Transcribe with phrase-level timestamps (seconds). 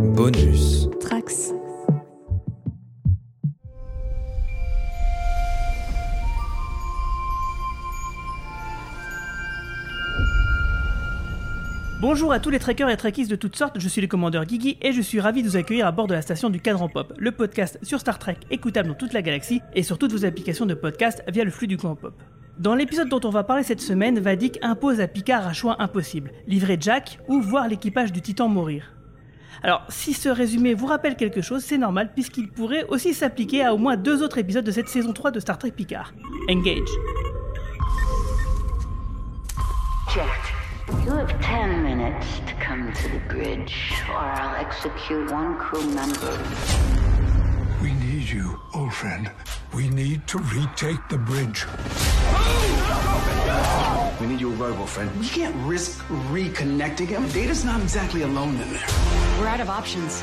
[0.00, 0.88] Bonus.
[0.98, 1.52] Trax.
[12.00, 14.78] Bonjour à tous les trekkers et trekkies de toutes sortes, je suis le commandeur Guigui
[14.80, 17.12] et je suis ravi de vous accueillir à bord de la station du Cadran Pop,
[17.18, 20.64] le podcast sur Star Trek écoutable dans toute la galaxie et sur toutes vos applications
[20.64, 22.14] de podcast via le flux du Cadran Pop.
[22.58, 26.32] Dans l'épisode dont on va parler cette semaine, Vadik impose à Picard un choix impossible,
[26.46, 28.94] livrer Jack ou voir l'équipage du Titan mourir.
[29.62, 33.74] Alors, si ce résumé vous rappelle quelque chose, c'est normal puisqu'il pourrait aussi s'appliquer à
[33.74, 36.12] au moins deux autres épisodes de cette saison 3 de Star Trek Picard.
[36.48, 36.88] Engage.
[40.14, 40.26] Jack,
[41.04, 46.38] you have ten minutes to come to the bridge, or I'll execute one crew member.
[47.82, 49.30] We need you, old friend.
[49.74, 51.66] We need to retake the bridge.
[54.20, 55.10] We need your robot friend.
[55.18, 57.26] We can't risk reconnecting him.
[57.32, 58.86] Data's not exactly alone in there.
[59.40, 60.22] We're out of options.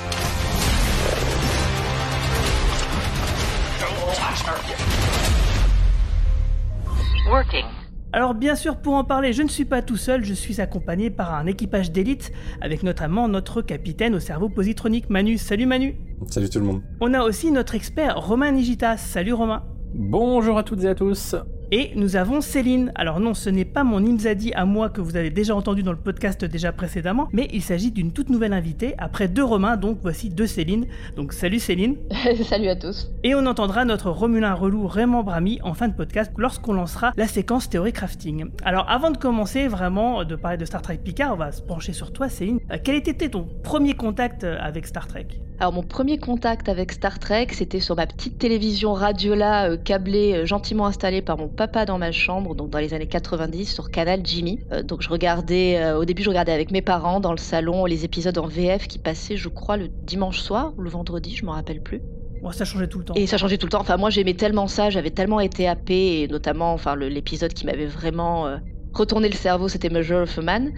[7.27, 7.65] Working.
[8.13, 11.09] Alors bien sûr, pour en parler, je ne suis pas tout seul, je suis accompagné
[11.09, 15.39] par un équipage d'élite, avec notamment notre capitaine au cerveau positronique Manu.
[15.39, 15.95] Salut Manu
[16.29, 16.83] Salut tout le monde.
[17.01, 18.97] On a aussi notre expert Romain Nigitas.
[18.97, 19.63] Salut Romain
[19.95, 21.35] Bonjour à toutes et à tous.
[21.73, 22.93] Et nous avons Céline.
[22.95, 25.91] Alors non, ce n'est pas mon Imzadi à moi que vous avez déjà entendu dans
[25.91, 29.97] le podcast déjà précédemment, mais il s'agit d'une toute nouvelle invitée, après deux Romains, donc
[30.01, 30.85] voici deux Céline.
[31.17, 31.97] Donc salut Céline.
[32.43, 33.11] Salut à tous.
[33.23, 37.27] Et on entendra notre Romulin relou Raymond Bramy en fin de podcast lorsqu'on lancera la
[37.27, 38.45] séquence théorie crafting.
[38.63, 41.91] Alors avant de commencer vraiment de parler de Star Trek Picard, on va se pencher
[41.91, 42.59] sur toi Céline.
[42.71, 45.27] Euh, Quel était ton premier contact euh, avec Star Trek?
[45.59, 50.33] Alors mon premier contact avec Star Trek, c'était sur ma petite télévision radiola euh, câblée
[50.33, 53.89] euh, gentiment installée par mon papa dans ma chambre, donc dans les années 90 sur
[53.89, 54.59] Canal Jimmy.
[54.71, 58.05] Euh, donc je regardais, au début je regardais avec mes parents dans le salon les
[58.05, 61.53] épisodes en VF qui passaient, je crois, le dimanche soir ou le vendredi, je m'en
[61.53, 62.01] rappelle plus.
[62.43, 63.15] Bon, ça changeait tout le temps.
[63.15, 63.81] Et ça changeait tout le temps.
[63.81, 67.87] Enfin, moi, j'aimais tellement ça, j'avais tellement été happée, et notamment, enfin, l'épisode qui m'avait
[67.87, 68.59] vraiment
[68.93, 70.71] retourné le cerveau, c'était Measure of a Man.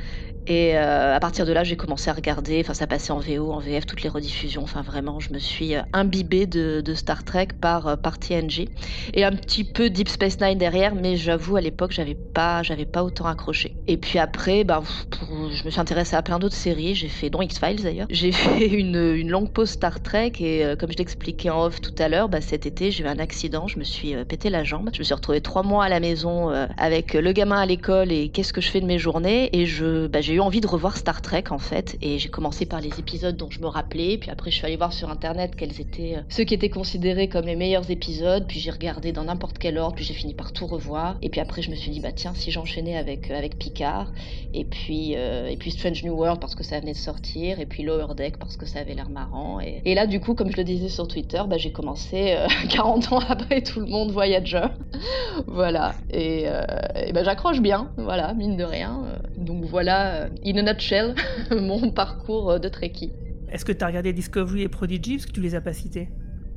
[0.50, 2.60] Et euh, à partir de là, j'ai commencé à regarder.
[2.62, 4.64] Enfin, ça passait en VO, en VF, toutes les rediffusions.
[4.64, 8.68] Enfin, vraiment, je me suis euh, imbibée de, Star Trek par euh, par TNG
[9.14, 10.96] et un petit peu Deep Space Nine derrière.
[10.96, 13.78] Mais j'avoue, à l'époque, j'avais pas, j'avais pas autant accroché.
[13.86, 16.96] Et puis après, pour- je me suis intéressée à plein d'autres séries.
[16.96, 18.08] J'ai fait, dont X Files d'ailleurs.
[18.10, 22.10] J'ai fait une, longue pause Star Trek et comme je l'expliquais en off tout à
[22.10, 23.68] l'heure, bah, cet été, j'ai eu un accident.
[23.68, 24.90] Je me suis pété la jambe.
[24.94, 28.30] Je me suis retrouvée trois mois à la maison avec le gamin à l'école et
[28.30, 29.56] qu'est-ce que je fais de mes journées?
[29.56, 31.98] Et je, bah, j'ai eu envie de revoir Star Trek en fait.
[32.02, 34.18] Et j'ai commencé par les épisodes dont je me rappelais.
[34.18, 37.30] Puis après, je suis allée voir sur internet quels étaient euh, ceux qui étaient considérés
[37.30, 38.46] comme les meilleurs épisodes.
[38.48, 39.96] Puis j'ai regardé dans n'importe quel ordre.
[39.96, 41.18] Puis j'ai fini par tout revoir.
[41.22, 44.12] Et puis après, je me suis dit, bah tiens, si j'enchaînais avec, euh, avec Picard.
[44.54, 47.60] Et puis, euh, et puis Strange New World parce que ça venait de sortir.
[47.60, 49.60] Et puis Lower Deck parce que ça avait l'air marrant.
[49.60, 53.14] Et, là, du coup, comme je le disais sur Twitter, bah, j'ai commencé euh, 40
[53.14, 54.68] ans après tout le monde Voyager.
[55.48, 55.94] voilà.
[56.12, 56.64] Et, euh,
[56.96, 57.92] et ben, j'accroche bien.
[57.98, 59.04] Voilà, mine de rien.
[59.38, 61.16] Donc voilà, in a nutshell,
[61.52, 63.12] mon parcours euh, de Trekkie.
[63.52, 66.10] Est-ce que tu as regardé Discovery et Prodigy parce que tu les as pas cités?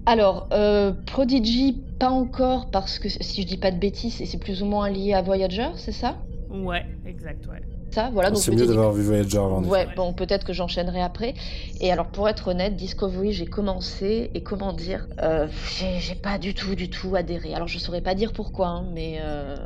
[0.05, 4.63] Alors, euh, Prodigy, pas encore, parce que si je dis pas de bêtises, c'est plus
[4.63, 6.17] ou moins lié à Voyager, c'est ça?
[6.51, 7.63] Ouais, exact, ouais.
[7.93, 8.31] Ça, voilà.
[8.31, 9.63] Donc C'est mieux d'avoir vu Voyager avant.
[9.63, 11.35] Ouais, bon, peut-être que j'enchaînerai après.
[11.81, 15.47] Et alors, pour être honnête, Discovery, j'ai commencé, et comment dire, euh,
[15.79, 17.55] j'ai j'ai pas du tout, du tout adhéré.
[17.55, 19.57] Alors, je saurais pas dire pourquoi, hein, mais euh,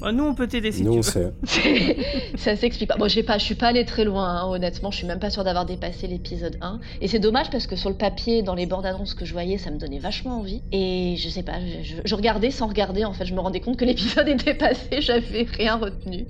[0.00, 1.32] Bah, nous, on peut t'aider si Nous on tu veux.
[1.46, 1.96] sait.
[2.36, 2.96] ça s'explique pas.
[2.96, 4.90] Bon, j'ai pas, je suis pas allée très loin, hein, honnêtement.
[4.90, 6.80] Je suis même pas sûre d'avoir dépassé l'épisode 1.
[7.00, 9.56] Et c'est dommage parce que sur le papier, dans les bandes annonces que je voyais,
[9.56, 10.62] ça me donnait vachement envie.
[10.72, 13.04] Et je sais pas, je, je- je regardais sans regarder.
[13.04, 16.26] En fait, je me rendais compte que l'épisode était passé, j'avais rien retenu.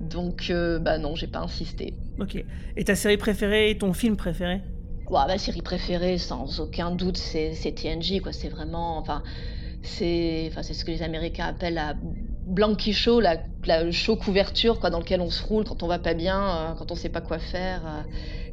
[0.00, 1.94] Donc, euh, bah non, j'ai pas insisté.
[2.20, 2.42] Ok.
[2.76, 4.60] Et ta série préférée et ton film préféré?
[5.10, 8.32] Ouah, ma série préférée, sans aucun doute, c'est c'est TNG, quoi.
[8.32, 9.22] C'est vraiment, enfin,
[9.82, 11.94] c'est, enfin, c'est ce que les Américains appellent la
[12.52, 15.98] blanky show, la, la show couverture, quoi, dans lequel on se roule quand on va
[15.98, 18.02] pas bien, euh, quand on sait pas quoi faire, euh,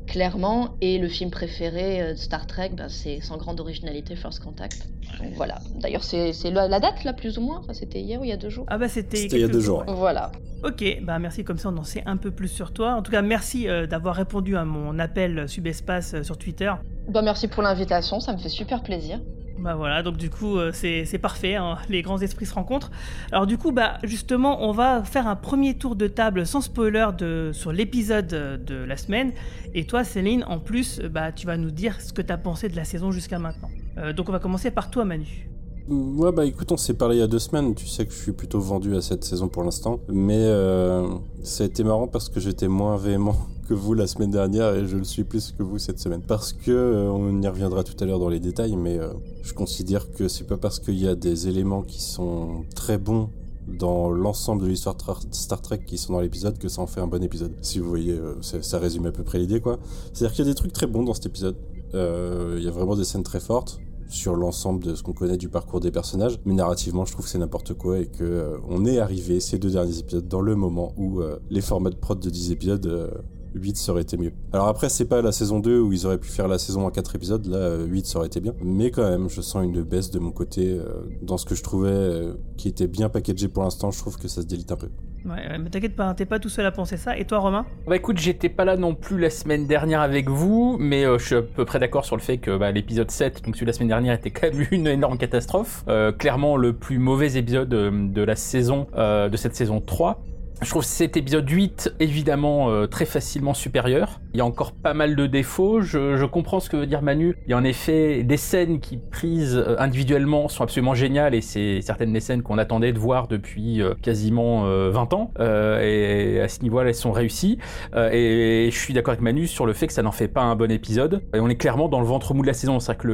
[0.08, 0.76] clairement.
[0.82, 4.88] Et le film préféré euh, de Star Trek, ben, c'est sans grande originalité, First Contact.
[5.20, 5.60] Donc voilà.
[5.76, 7.60] D'ailleurs, c'est c'est la, la date là, plus ou moins.
[7.60, 8.66] Enfin, c'était hier ou il y a deux jours.
[8.70, 9.84] Ah bah c'était C'était il y a deux jours.
[9.88, 10.32] Voilà.
[10.64, 12.94] Ok, bah merci, comme ça on en sait un peu plus sur toi.
[12.96, 16.72] En tout cas, merci euh, d'avoir répondu à mon appel subespace euh, sur Twitter.
[17.08, 19.20] Bah, merci pour l'invitation, ça me fait super plaisir.
[19.60, 22.92] Bah voilà, donc du coup euh, c'est c'est parfait, hein, les grands esprits se rencontrent.
[23.32, 27.08] Alors du coup, bah justement, on va faire un premier tour de table sans spoiler
[27.18, 29.34] de, sur l'épisode de la semaine.
[29.74, 32.70] Et toi Céline, en plus, bah tu vas nous dire ce que tu as pensé
[32.70, 33.70] de la saison jusqu'à maintenant.
[33.98, 35.50] Euh, donc on va commencer par toi Manu.
[35.90, 37.74] Ouais, bah écoute, on s'est parlé il y a deux semaines.
[37.74, 40.00] Tu sais que je suis plutôt vendu à cette saison pour l'instant.
[40.08, 41.08] Mais euh,
[41.44, 43.36] ça a été marrant parce que j'étais moins véhément
[43.70, 46.24] que vous la semaine dernière et je le suis plus que vous cette semaine.
[46.26, 49.14] Parce que, euh, on y reviendra tout à l'heure dans les détails, mais euh,
[49.44, 53.30] je considère que c'est pas parce qu'il y a des éléments qui sont très bons
[53.68, 54.98] dans l'ensemble de l'histoire
[55.30, 57.54] Star Trek qui sont dans l'épisode que ça en fait un bon épisode.
[57.62, 59.78] Si vous voyez, euh, ça, résume à peu près l'idée quoi.
[60.14, 61.56] C'est-à-dire qu'il y a des trucs très bons dans cet épisode.
[61.94, 63.80] Il y a vraiment des scènes très fortes
[64.10, 67.32] sur l'ensemble de ce qu'on connaît du parcours des personnages, mais narrativement je trouve que
[67.32, 70.94] c'est n'importe quoi et que on est arrivé ces deux derniers épisodes dans le moment
[70.98, 73.12] où les formats de prod de 10 épisodes
[73.56, 74.32] 8 ça aurait été mieux.
[74.54, 76.92] Alors après, c'est pas la saison 2 où ils auraient pu faire la saison en
[76.92, 78.54] 4 épisodes, là euh, 8 ça aurait été bien.
[78.62, 80.86] Mais quand même, je sens une baisse de mon côté euh,
[81.22, 84.28] dans ce que je trouvais euh, qui était bien packagé pour l'instant, je trouve que
[84.28, 84.90] ça se délite un peu.
[85.26, 87.18] Ouais, ouais, mais t'inquiète pas, hein, t'es pas tout seul à penser ça.
[87.18, 87.66] Et toi, Romain?
[87.88, 91.26] Bah écoute, j'étais pas là non plus la semaine dernière avec vous, mais euh, je
[91.26, 93.72] suis à peu près d'accord sur le fait que bah, l'épisode 7, donc celui de
[93.72, 95.84] la semaine dernière, était quand même une énorme catastrophe.
[95.88, 100.24] Euh, clairement le plus mauvais épisode de la saison, euh, de cette saison 3.
[100.62, 104.20] Je trouve cet épisode 8 évidemment euh, très facilement supérieur.
[104.34, 105.80] Il y a encore pas mal de défauts.
[105.80, 107.36] Je, comprends ce que veut dire Manu.
[107.48, 111.42] Il y a en effet des scènes qui prises euh, individuellement sont absolument géniales et
[111.42, 115.32] c'est certaines des scènes qu'on attendait de voir depuis euh, quasiment euh, 20 ans.
[115.40, 117.58] Et à ce niveau-là, elles sont réussies.
[117.96, 120.56] Et je suis d'accord avec Manu sur le fait que ça n'en fait pas un
[120.56, 121.24] bon épisode.
[121.34, 122.80] On est clairement dans le ventre mou de la saison.
[122.80, 123.08] C'est-à-dire que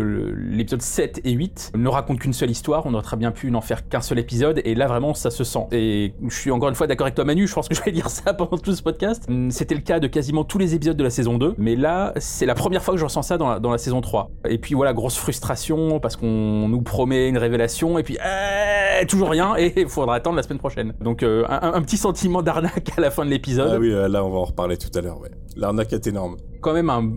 [0.49, 2.85] l'épisode 7 et 8 ne racontent qu'une seule histoire.
[2.85, 4.61] On aurait très bien pu n'en faire qu'un seul épisode.
[4.65, 5.67] Et là, vraiment, ça se sent.
[5.71, 7.34] Et je suis encore une fois d'accord avec toi, Manu.
[7.35, 9.23] Je pense que je vais dire ça pendant tout ce podcast.
[9.29, 11.55] Hum, C'était le cas de quasiment tous les épisodes de la saison 2.
[11.57, 14.31] Mais là, c'est la première fois que je ressens ça dans la, saison 3.
[14.49, 17.99] Et puis voilà, grosse frustration parce qu'on nous promet une révélation.
[17.99, 19.55] Et puis, euh, toujours rien.
[19.57, 20.93] Et il faudra attendre la semaine prochaine.
[21.01, 23.71] Donc, euh, un, petit sentiment d'arnaque à la fin de l'épisode.
[23.73, 25.19] Ah oui, euh, là on va en reparler tout à l'heure.
[25.55, 26.37] L'arnaque est énorme.
[26.65, 27.13] Quand même un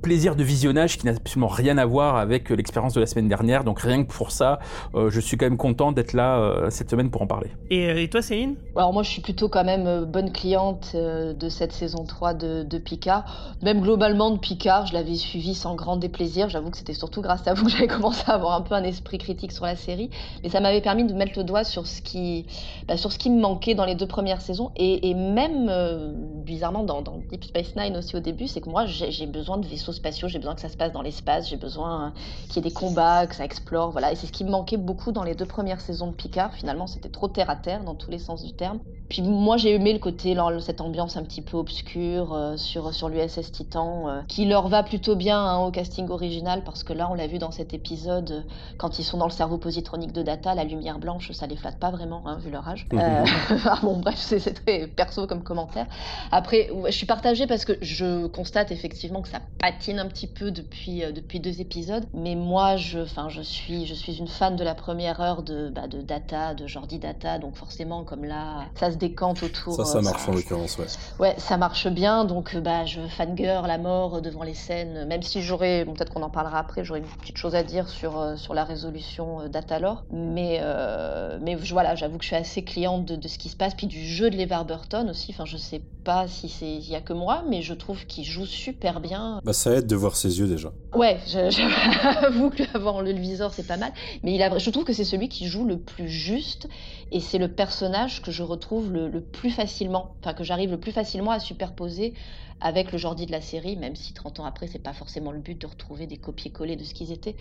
[0.00, 3.28] plaisir de visionnage qui n'a absolument rien à voir avec euh, l'expérience de la semaine
[3.28, 3.64] dernière.
[3.64, 4.60] Donc rien que pour ça,
[4.94, 7.50] euh, je suis quand même content d'être là euh, cette semaine pour en parler.
[7.68, 8.56] et, et toi, Céline?
[8.74, 12.62] Alors moi je suis plutôt quand même bonne cliente euh, de cette saison 3 de,
[12.62, 13.54] de Picard.
[13.62, 16.48] Même globalement de Picard, je l'avais suivi sans grand déplaisir.
[16.48, 18.82] J'avoue que c'était surtout grâce à vous que j'avais commencé à avoir un peu un
[18.82, 20.08] esprit critique sur la série.
[20.42, 22.46] Mais ça m'avait permis de mettre le doigt sur ce qui,
[22.88, 24.70] bah, sur ce qui me manquait dans les deux premières saisons.
[24.76, 26.12] Et, et même, euh,
[26.44, 29.66] bizarrement, dans, dans Deep Space Nine aussi au début, c'est moi j'ai j'ai besoin de
[29.66, 32.10] vaisseaux spatiaux, j'ai besoin que ça se passe dans l'espace, j'ai besoin euh,
[32.48, 33.90] qu'il y ait des combats, que ça explore.
[33.92, 34.12] Voilà.
[34.12, 36.54] Et c'est ce qui me manquait beaucoup dans les deux premières saisons de Picard.
[36.54, 38.80] Finalement, c'était trop terre à terre dans tous les sens du terme.
[39.08, 43.08] Puis moi j'ai aimé le côté, cette ambiance un petit peu obscure euh, sur, sur
[43.08, 47.08] l'USS Titan, euh, qui leur va plutôt bien hein, au casting original, parce que là
[47.10, 48.40] on l'a vu dans cet épisode, euh,
[48.78, 51.78] quand ils sont dans le cerveau positronique de Data, la lumière blanche ça les flatte
[51.78, 52.86] pas vraiment, hein, vu leur âge.
[52.92, 53.24] Euh,
[53.64, 55.86] ah bon bref, c'est très perso comme commentaire.
[56.30, 60.50] Après, je suis partagée parce que je constate effectivement que ça patine un petit peu
[60.50, 64.74] depuis, depuis deux épisodes, mais moi je, je, suis, je suis une fan de la
[64.74, 68.96] première heure de, bah, de Data, de Jordi Data, donc forcément comme là ça se
[68.96, 69.74] décante autour.
[69.74, 70.86] Ça, ça euh, marche en l'occurrence, ouais.
[71.18, 75.22] Ouais, ça marche bien, donc euh, bah, je fangirl la mort devant les scènes, même
[75.22, 78.18] si j'aurais, bon, peut-être qu'on en parlera après, j'aurais une petite chose à dire sur,
[78.18, 83.04] euh, sur la résolution d'Atalor, mais, euh, mais voilà, j'avoue que je suis assez cliente
[83.04, 85.56] de, de ce qui se passe, puis du jeu de Levar Burton aussi, enfin je
[85.56, 89.00] sais pas si c'est il y a que moi, mais je trouve qu'il joue super
[89.00, 89.40] bien.
[89.44, 90.72] Bah ça aide de voir ses yeux déjà.
[90.94, 93.92] Ouais, j'avoue que avoir le viseur c'est pas mal,
[94.22, 96.68] mais il a, je trouve que c'est celui qui joue le plus juste
[97.12, 100.92] et c'est le personnage que je retrouve le, plus facilement, enfin que j'arrive le plus
[100.92, 102.14] facilement à superposer
[102.62, 105.40] avec le Jordi de la série, même si 30 ans après c'est pas forcément le
[105.40, 107.36] but de retrouver des copier-coller de ce qu'ils étaient,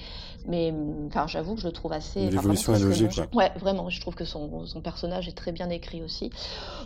[0.48, 2.20] mais hum, enfin j'avoue que je le trouve assez.
[2.32, 3.38] L'évolution est logique, bon.
[3.38, 6.32] Ouais, vraiment, je trouve que son, son personnage est très bien écrit aussi.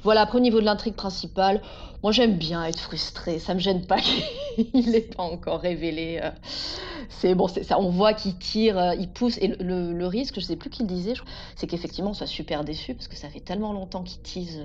[0.03, 1.62] Voilà, après au niveau de l'intrigue principale,
[2.03, 4.00] moi j'aime bien être frustrée, ça me gêne pas
[4.55, 6.19] qu'il n'ait pas encore révélé.
[6.24, 6.29] euh,
[7.10, 10.07] c'est bon, c'est ça, on voit qu'il tire, euh, il pousse, et le, le- le
[10.07, 11.13] risque, je sais plus qui le disait,
[11.55, 14.62] c'est qu'effectivement on soit super déçu parce que ça fait tellement longtemps qu'il tease.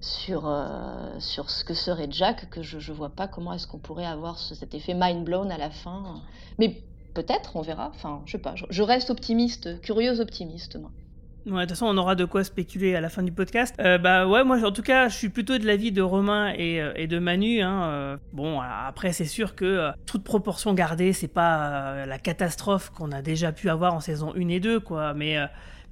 [0.00, 3.78] Sur, euh, sur ce que serait Jack que je, je vois pas comment est-ce qu'on
[3.78, 6.22] pourrait avoir ce- cet effet mind blown à la fin.
[6.58, 6.82] Mais
[7.14, 7.90] peut-être, on verra.
[7.94, 8.54] Enfin, je sais pas.
[8.70, 10.90] Je, reste optimiste, curieuse optimiste, moi.
[11.46, 13.74] De toute façon, on aura de quoi spéculer à la fin du podcast.
[13.80, 16.80] Euh, bah ouais, moi, en tout cas, je suis plutôt de l'avis de Romain et,
[16.82, 17.62] euh, et de Manu.
[17.62, 18.18] Hein.
[18.34, 23.52] Bon, après, c'est sûr que toute proportion gardée, c'est pas la catastrophe qu'on a déjà
[23.52, 25.14] pu avoir en saison 1 et 2, quoi.
[25.14, 25.38] Mais,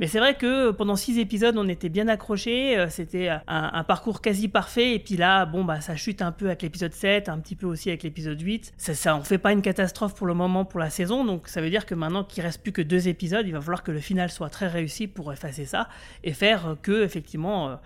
[0.00, 2.78] mais c'est vrai que pendant 6 épisodes, on était bien accrochés.
[2.78, 4.94] euh, C'était un, un parcours quasi parfait.
[4.94, 7.66] Et puis là, bon, bah, ça chute un peu avec l'épisode 7, un petit peu
[7.66, 8.72] aussi avec l'épisode 8.
[8.76, 11.24] Ça, ça en fait pas une catastrophe pour le moment pour la saison.
[11.24, 13.82] Donc ça veut dire que maintenant qu'il reste plus que deux épisodes, il va falloir
[13.82, 15.88] que le final soit très réussi pour effacer ça
[16.24, 17.76] et faire que, effectivement, euh, euh,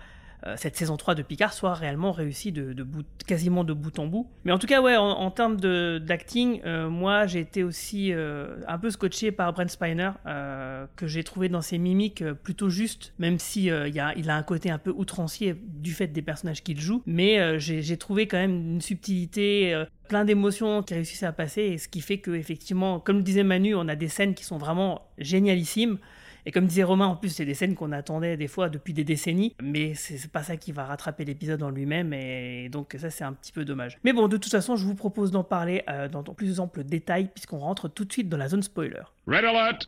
[0.57, 4.27] cette saison 3 de Picard soit réellement réussie de, bout, quasiment de bout en bout.
[4.43, 5.57] Mais en tout cas, ouais, en, termes
[5.99, 11.07] d'acting, euh, moi j'ai été aussi euh, un peu scotché par Brent Spiner, euh, que
[11.07, 14.43] j'ai trouvé dans ses mimiques euh, plutôt juste, même si euh, a, il a un
[14.43, 17.01] côté un peu outrancier du fait des personnages qu'il joue.
[17.05, 19.73] Mais euh, j'ai trouvé quand même une subtilité.
[19.73, 23.23] euh, plein d'émotions qui réussissent à passer et ce qui fait que effectivement comme le
[23.23, 25.97] disait Manu on a des scènes qui sont vraiment génialissimes
[26.45, 29.03] et comme disait Romain, en plus, c'est des scènes qu'on attendait des fois depuis des
[29.03, 33.23] décennies, mais c'est pas ça qui va rattraper l'épisode en lui-même, et donc ça, c'est
[33.23, 33.97] un petit peu dommage.
[34.03, 37.29] Mais bon, de toute façon, je vous propose d'en parler euh, dans plus ample détail,
[37.33, 39.03] puisqu'on rentre tout de suite dans la zone spoiler.
[39.27, 39.87] Red alert!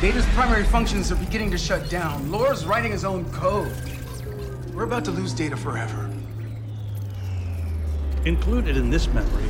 [0.00, 2.30] Data's primary functions are beginning to shut down.
[2.30, 3.72] Lore's writing his own code.
[4.72, 6.08] We're about to lose Data forever.
[8.24, 9.48] Included in this memory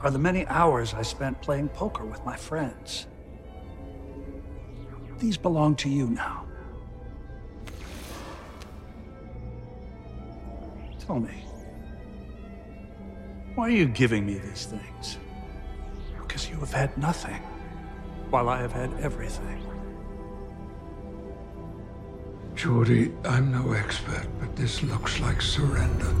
[0.00, 3.06] are the many hours I spent playing poker with my friends.
[5.18, 6.44] These belong to you now.
[11.00, 11.44] Tell me,
[13.54, 15.18] why are you giving me these things?
[16.20, 17.42] Because you have had nothing,
[18.30, 19.64] while I have had everything.
[22.54, 26.14] Geordie, I'm no expert, but this looks like surrender.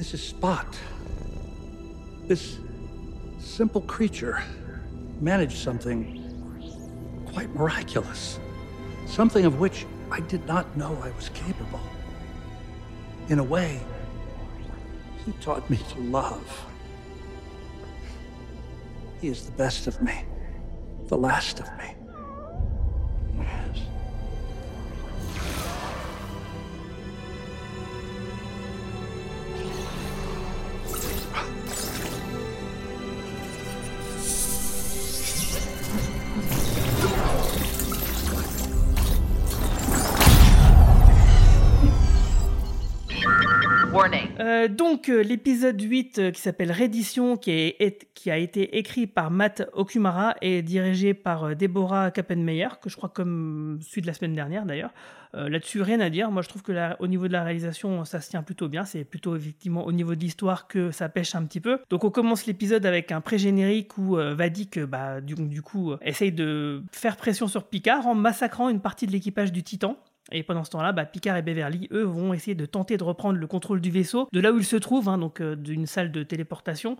[0.00, 0.78] This is Spot.
[2.26, 2.56] This
[3.38, 4.42] simple creature
[5.20, 6.16] managed something
[7.26, 8.40] quite miraculous.
[9.04, 11.80] Something of which I did not know I was capable.
[13.28, 13.78] In a way,
[15.26, 16.64] he taught me to love.
[19.20, 20.24] He is the best of me,
[21.08, 21.94] the last of me.
[23.36, 23.89] Yes.
[44.40, 47.74] Euh, donc, euh, l'épisode 8 euh, qui s'appelle Reddition, qui,
[48.14, 53.08] qui a été écrit par Matt Okumara et dirigé par Deborah Kappenmeyer, que je crois
[53.08, 54.92] comme celui de la semaine dernière d'ailleurs.
[55.34, 56.30] Euh, Là-dessus, rien à dire.
[56.30, 58.84] Moi, je trouve que au niveau de la réalisation, ça se tient plutôt bien.
[58.84, 61.78] C'est plutôt effectivement au niveau de l'histoire que ça pêche un petit peu.
[61.90, 65.98] Donc, on commence l'épisode avec un pré-générique où euh, euh, bah, du, du coup, euh,
[66.02, 69.96] essaye de faire pression sur Picard en massacrant une partie de l'équipage du Titan.
[70.32, 73.38] Et pendant ce temps-là, bah, Picard et Beverly, eux, vont essayer de tenter de reprendre
[73.38, 76.12] le contrôle du vaisseau, de là où il se trouve, hein, donc euh, d'une salle
[76.12, 76.96] de téléportation.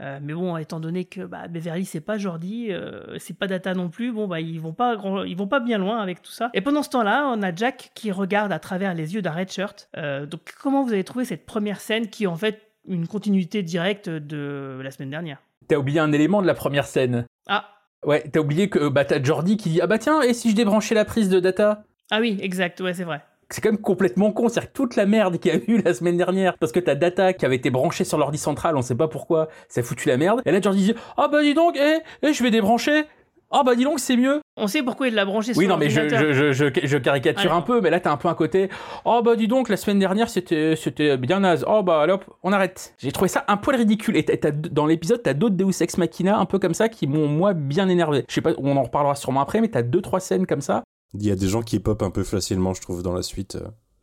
[0.00, 3.74] Euh, mais bon, étant donné que bah, Beverly, c'est pas Jordi, euh, c'est pas Data
[3.74, 6.30] non plus, bon, bah, ils vont pas grand- ils vont pas bien loin avec tout
[6.32, 6.50] ça.
[6.54, 9.88] Et pendant ce temps-là, on a Jack qui regarde à travers les yeux d'un Redshirt.
[9.98, 13.62] Euh, donc, comment vous avez trouvé cette première scène qui est en fait une continuité
[13.62, 15.42] directe de la semaine dernière?
[15.68, 17.26] T'as oublié un élément de la première scène?
[17.46, 17.66] Ah,
[18.06, 20.56] Ouais, t'as oublié que bah, t'as Jordi qui dit Ah bah tiens, et si je
[20.56, 21.84] débranchais la prise de data?
[22.10, 23.20] Ah oui, exact, ouais, c'est vrai.
[23.50, 24.48] c'est quand même complètement con.
[24.48, 26.94] C'est-à-dire que toute la merde qu'il y a eu la semaine dernière, parce que t'as
[26.94, 30.08] Data qui avait été branché sur l'ordi central, on sait pas pourquoi, ça a foutu
[30.08, 30.40] la merde.
[30.46, 33.04] Et là, Jordi dit Ah bah dis donc, eh, eh, je vais débrancher.
[33.52, 34.40] Ah bah dis donc, c'est mieux.
[34.56, 36.98] On sait pourquoi il l'a branché Oui, sur non, mais je, je, je, je, je
[36.98, 38.68] caricature un peu, mais là, t'as un peu un côté
[39.04, 41.64] Oh bah dis donc, la semaine dernière, c'était c'était bien naze.
[41.66, 42.94] Oh bah allez hop, on arrête.
[42.98, 44.16] J'ai trouvé ça un poil ridicule.
[44.16, 47.26] Et t'as- dans l'épisode, t'as d'autres Deus Ex Machina un peu comme ça qui m'ont,
[47.26, 48.24] moi, bien énervé.
[48.28, 50.84] Je sais pas, on en reparlera sûrement après, mais t'as deux, trois scènes comme ça.
[51.14, 53.58] Il y a des gens qui pop un peu facilement, je trouve, dans la suite.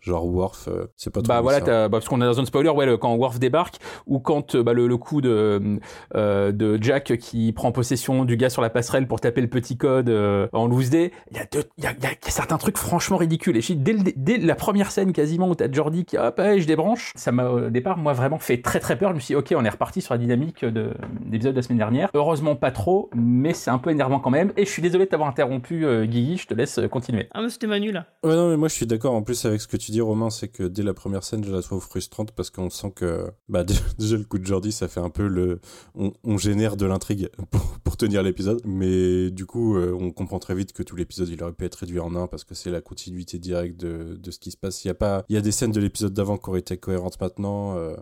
[0.07, 1.27] Genre Worf, euh, c'est pas trop.
[1.27, 4.19] Bah voilà, bah, parce qu'on est dans un spoiler, ouais, le- quand Worf débarque, ou
[4.19, 5.79] quand euh, bah, le, le coup de,
[6.15, 9.75] euh, de Jack qui prend possession du gars sur la passerelle pour taper le petit
[9.77, 12.11] code euh, en loose day, il y, a deux- il y, a, il y a
[12.29, 13.57] certains trucs franchement ridicules.
[13.57, 16.39] Et je dis, dès, le- dès la première scène quasiment où t'as Jordi qui, hop,
[16.39, 19.09] hey, je débranche, ça m'a au départ, moi, vraiment fait très très peur.
[19.11, 20.91] Je me suis dit, ok, on est reparti sur la dynamique de
[21.29, 22.09] l'épisode de la semaine dernière.
[22.13, 24.53] Heureusement pas trop, mais c'est un peu énervant quand même.
[24.57, 27.27] Et je suis désolé de t'avoir interrompu, euh, Guigui, je te laisse continuer.
[27.33, 28.05] Ah, mais c'était Manu là.
[28.23, 30.30] Ouais, non, mais moi je suis d'accord en plus avec ce que tu dis, Romain,
[30.30, 33.63] c'est que dès la première scène, je la trouve frustrante parce qu'on sent que, bah,
[33.98, 35.60] déjà le coup de Jordi, ça fait un peu le.
[35.96, 37.30] On, génère de l'intrigue
[37.84, 41.42] pour, tenir l'épisode, mais du coup, euh, on comprend très vite que tout l'épisode il
[41.42, 44.38] aurait pu être réduit en un parce que c'est la continuité directe de, de ce
[44.38, 44.86] qui se passe.
[44.86, 45.25] Il y a pas.
[45.30, 47.75] Il y a des scènes de l'épisode d'avant qui auraient été cohérentes maintenant.
[47.75, 47.96] euh,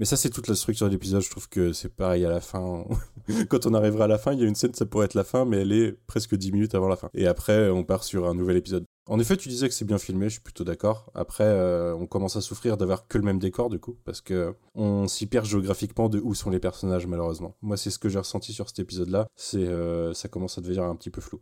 [0.00, 1.22] mais ça, c'est toute la structure de l'épisode.
[1.22, 2.84] Je trouve que c'est pareil à la fin.
[3.48, 5.24] Quand on arrivera à la fin, il y a une scène, ça pourrait être la
[5.24, 7.10] fin, mais elle est presque 10 minutes avant la fin.
[7.14, 8.86] Et après, on part sur un nouvel épisode.
[9.06, 11.10] En effet, tu disais que c'est bien filmé, je suis plutôt d'accord.
[11.14, 14.54] Après, euh, on commence à souffrir d'avoir que le même décor, du coup, parce que
[14.74, 17.54] on s'y perd géographiquement de où sont les personnages, malheureusement.
[17.60, 19.26] Moi, c'est ce que j'ai ressenti sur cet épisode-là.
[19.36, 21.38] C'est, euh, ça commence à devenir un petit peu flou.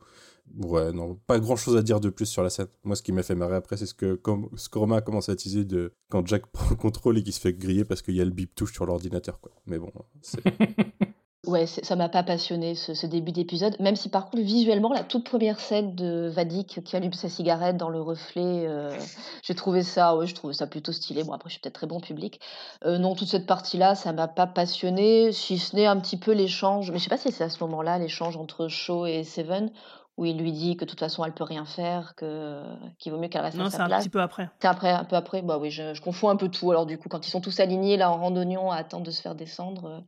[0.56, 2.66] Ouais, non, pas grand-chose à dire de plus sur la scène.
[2.82, 4.48] Moi, ce qui m'a fait marrer après, c'est ce que, comme,
[4.92, 7.84] a commencé à teaser de quand Jack prend le contrôle et qu'il se fait griller
[7.84, 9.52] parce qu'il y a le bip touche sur l'ordinateur, quoi.
[9.66, 10.42] Mais bon, c'est...
[11.44, 15.02] Ouais, ça m'a pas passionné ce, ce début d'épisode, même si par contre visuellement la
[15.02, 18.96] toute première scène de Vadik qui allume sa cigarette dans le reflet, euh,
[19.42, 21.24] j'ai trouvé ça, ouais, je trouvais ça plutôt stylé.
[21.24, 22.40] Bon après je suis peut-être très bon public.
[22.84, 26.30] Euh, non, toute cette partie-là, ça m'a pas passionné, si ce n'est un petit peu
[26.30, 29.72] l'échange, mais je sais pas si c'est à ce moment-là l'échange entre Shaw et Seven
[30.16, 32.62] où il lui dit que de toute façon elle peut rien faire, que
[33.00, 34.04] qu'il vaut mieux qu'elle reste à Non, sa c'est un place.
[34.04, 34.48] petit peu après.
[34.60, 36.70] C'est après, un peu après, bah oui, je, je confonds un peu tout.
[36.70, 39.20] Alors du coup, quand ils sont tous alignés là en randonnion à attendre de se
[39.20, 39.98] faire descendre, euh,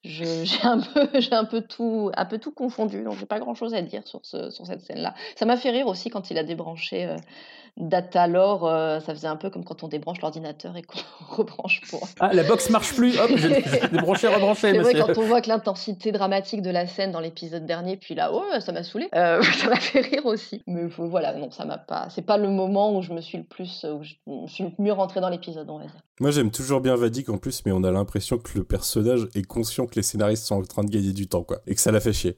[0.04, 3.02] j'ai un peu, j'ai un peu tout, un peu tout confondu.
[3.02, 5.14] Donc j'ai pas grand chose à dire sur ce, sur cette scène-là.
[5.36, 7.16] Ça m'a fait rire aussi quand il a débranché euh,
[7.76, 8.66] Datalore.
[8.66, 10.98] euh, ça faisait un peu comme quand on débranche l'ordinateur et qu'on
[11.36, 12.06] rebranche pour.
[12.20, 15.40] Ah, la box marche plus, hop, je je débranché, rebranché, C'est vrai quand on voit
[15.40, 19.08] que l'intensité dramatique de la scène dans l'épisode dernier, puis là, oh, ça m'a saoulé.
[19.14, 20.62] Euh, ça m'a fait rire aussi.
[20.66, 22.08] Mais faut- voilà, non, ça m'a pas.
[22.10, 24.64] C'est pas le moment où je me suis le plus, où je, où je suis
[24.64, 25.92] le mieux rentrée dans l'épisode, on va dire.
[26.20, 29.42] Moi, j'aime toujours bien Vadik en plus, mais on a l'impression que le personnage est
[29.42, 31.58] conscient que les scénaristes sont en train de gagner du temps, quoi.
[31.66, 32.36] Et que ça l'a fait chier.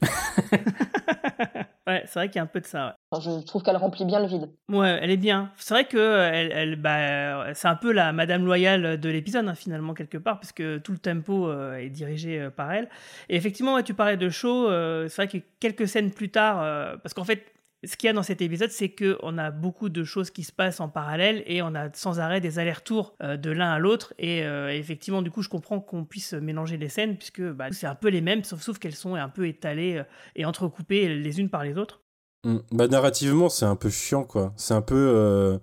[1.88, 2.86] Ouais, c'est vrai qu'il y a un peu de ça.
[2.86, 2.92] Ouais.
[3.18, 4.48] Enfin, je trouve qu'elle remplit bien le vide.
[4.70, 5.50] Ouais, elle est bien.
[5.56, 9.48] C'est vrai que euh, elle, elle- bah, c'est un peu la Madame loyale de l'épisode
[9.48, 12.88] hein, finalement quelque part, parce que tout le tempo euh, est dirigé euh, par elle.
[13.28, 14.68] Et effectivement, ouais, tu parlais de show.
[14.70, 17.44] euh, c'est vrai que quelques scènes plus tard, euh, parce qu'en fait,
[17.84, 20.44] ce qu'il y a dans cet épisode, c'est que on a beaucoup de choses qui
[20.44, 23.78] se passent en parallèle et on a sans arrêt des allers-retours euh, de l'un à
[23.78, 24.14] l'autre.
[24.18, 27.86] Et euh, effectivement, du coup, je comprends qu'on puisse mélanger les scènes puisque bah, c'est
[27.86, 30.04] un peu les mêmes, sauf, qu'elles sont un peu étalées euh,
[30.36, 32.02] et entrecoupées les unes par les autres.
[32.44, 32.58] Mm.
[32.72, 34.52] Bah, narrativement, c'est un peu chiant, quoi.
[34.56, 35.58] C'est un peu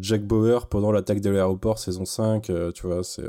[0.00, 3.24] Jack Bauer pendant l'attaque de l'aéroport saison 5, euh, tu vois, c'est...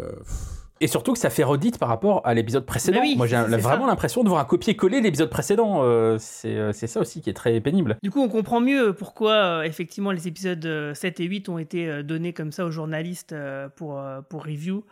[0.81, 0.83] euh.
[0.83, 2.99] Et surtout que ça fait redite par rapport à l'épisode précédent.
[3.01, 5.81] Oui, Moi, j'ai vraiment l'impression de voir un copier-coller de l'épisode précédent.
[5.83, 7.97] euh, c'est euh, c'est ça aussi qui est très pénible.
[8.03, 11.57] Du coup, on comprend mieux pourquoi, euh, effectivement, les épisodes euh, 7 et 8 ont
[11.57, 14.83] été euh, donnés comme ça aux journalistes euh, pour, euh, pour review.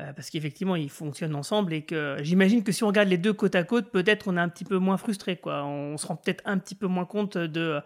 [0.00, 3.32] Euh, parce qu'effectivement, ils fonctionnent ensemble et que j'imagine que si on regarde les deux
[3.32, 5.36] côte à côte, peut-être on est un petit peu moins frustré.
[5.36, 5.64] Quoi.
[5.64, 7.80] On se rend peut-être un petit peu moins compte de.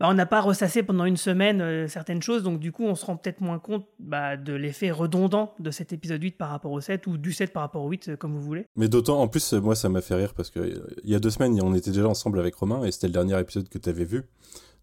[0.00, 2.94] Bah, on n'a pas ressassé pendant une semaine euh, certaines choses, donc du coup, on
[2.94, 6.70] se rend peut-être moins compte bah, de l'effet redondant de cet épisode 8 par rapport
[6.70, 8.66] au 7 ou du 7 par rapport au 8, euh, comme vous voulez.
[8.76, 10.60] Mais d'autant, en plus, euh, moi, ça m'a fait rire parce que
[11.02, 13.38] il y a deux semaines, on était déjà ensemble avec Romain et c'était le dernier
[13.40, 14.24] épisode que tu avais vu.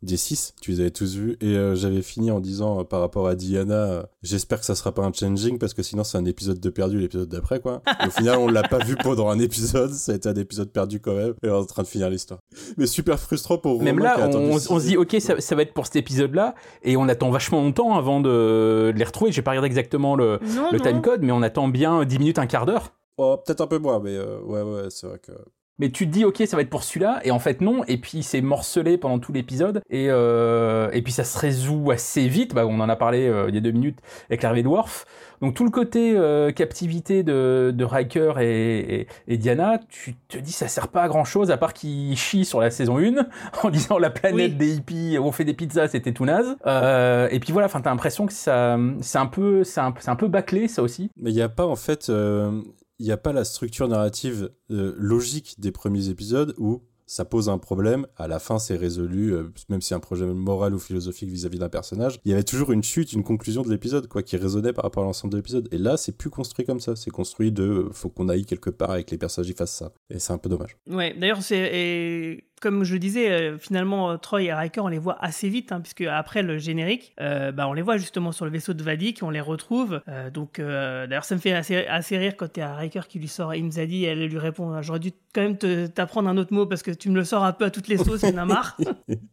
[0.02, 1.38] Des six, tu les avais tous vus.
[1.42, 4.76] Et euh, j'avais fini en disant, euh, par rapport à Diana, euh, j'espère que ça
[4.76, 7.82] sera pas un changing parce que sinon c'est un épisode de perdu l'épisode d'après, quoi.
[8.04, 9.92] Et au final, on l'a pas vu pendant un épisode.
[9.92, 11.34] Ça a été un épisode perdu quand même.
[11.44, 12.40] Et on est en train de finir l'histoire.
[12.78, 15.56] Mais super frustrant pour Même Romain qui a là, on, se dit, ok, ça, ça
[15.56, 19.32] va être pour cet épisode-là, et on attend vachement longtemps avant de, les retrouver.
[19.32, 20.84] J'ai pas regardé exactement le, Non, le non.
[20.84, 22.94] timecode, mais on attend bien 10 minutes, un quart d'heure.
[23.18, 25.32] Oh, peut-être un peu moins, mais euh, ouais, ouais, c'est vrai que.
[25.80, 27.98] Mais tu te dis, ok, ça va être pour celui-là, et en fait non, et
[27.98, 32.54] puis c'est morcelé pendant tout l'épisode, et, euh, et puis ça se résout assez vite,
[32.56, 35.06] bah, on en a parlé euh, il y a deux minutes avec l'arrivée de Worf.
[35.42, 40.38] Donc tout le côté euh, captivité de, de Riker et, et, et Diana, tu te
[40.38, 43.28] dis ça sert pas à grand chose à part qu'ils chient sur la saison 1
[43.64, 44.58] en disant la planète Oui.
[44.58, 46.56] des hippies, on fait des pizzas, c'était tout naze.
[46.66, 50.10] Euh, et puis voilà, enfin t'as l'impression que ça, c'est un peu, c'est un, c'est
[50.10, 51.12] un peu bâclé ça aussi.
[51.18, 52.62] Mais il n'y a pas en fait, euh,
[53.00, 57.50] il n'y a pas la structure narrative euh, logique des premiers épisodes où ça pose
[57.50, 61.30] un problème, à la fin c'est résolu, euh, même si un problème moral ou philosophique
[61.30, 64.38] vis-à-vis d'un personnage, il y avait toujours une chute, une conclusion de l'épisode, quoi, qui
[64.38, 65.68] résonnait par rapport à l'ensemble de l'épisode.
[65.72, 68.70] Et là, c'est plus construit comme ça, c'est construit de, euh, faut qu'on aille quelque
[68.70, 69.94] part avec les personnages fassent ça.
[70.10, 70.78] Et c'est un peu dommage.
[70.90, 75.24] Ouais, d'ailleurs, c'est comme je disais, euh, finalement, euh, Troy et Riker, on les voit
[75.24, 78.50] assez vite, hein, puisque après le générique, euh, bah, on les voit justement sur le
[78.50, 80.02] vaisseau de Vadik, on les retrouve.
[80.08, 83.02] Euh, donc, euh, d'ailleurs, ça me fait assez, assez rire quand il y a Riker
[83.08, 86.54] qui lui sort Imzadi, elle lui répond J'aurais dû quand même te- t'apprendre un autre
[86.56, 88.34] mot parce que tu me le sors un peu à toutes les sauces, il y
[88.34, 88.76] en a marre.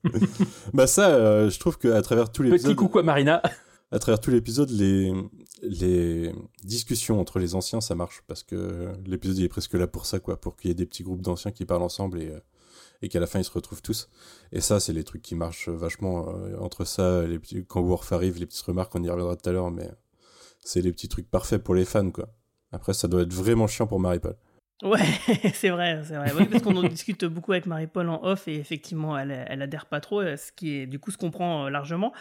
[0.75, 3.41] bah ça, euh, je trouve qu'à travers tout Petit l'épisode, coucou à Marina.
[3.91, 5.11] à travers tout l'épisode, les,
[5.63, 6.33] les
[6.65, 10.21] discussions entre les anciens, ça marche parce que l'épisode il est presque là pour ça,
[10.21, 12.39] quoi, pour qu'il y ait des petits groupes d'anciens qui parlent ensemble et, euh,
[13.03, 14.09] et qu'à la fin ils se retrouvent tous.
[14.53, 18.13] Et ça, c'est les trucs qui marchent vachement euh, entre ça, les petits, quand Worf
[18.13, 19.91] arrive, les petites remarques, on y reviendra tout à l'heure, mais
[20.61, 22.29] c'est les petits trucs parfaits pour les fans, quoi.
[22.71, 24.37] Après, ça doit être vraiment chiant pour Marie-Paul.
[24.83, 25.01] Ouais,
[25.55, 26.33] c'est vrai, c'est vrai.
[26.51, 30.01] Parce qu'on en discute beaucoup avec Marie-Paul en off et effectivement, elle, elle adhère pas
[30.01, 32.13] trop, ce qui est du coup se comprend largement.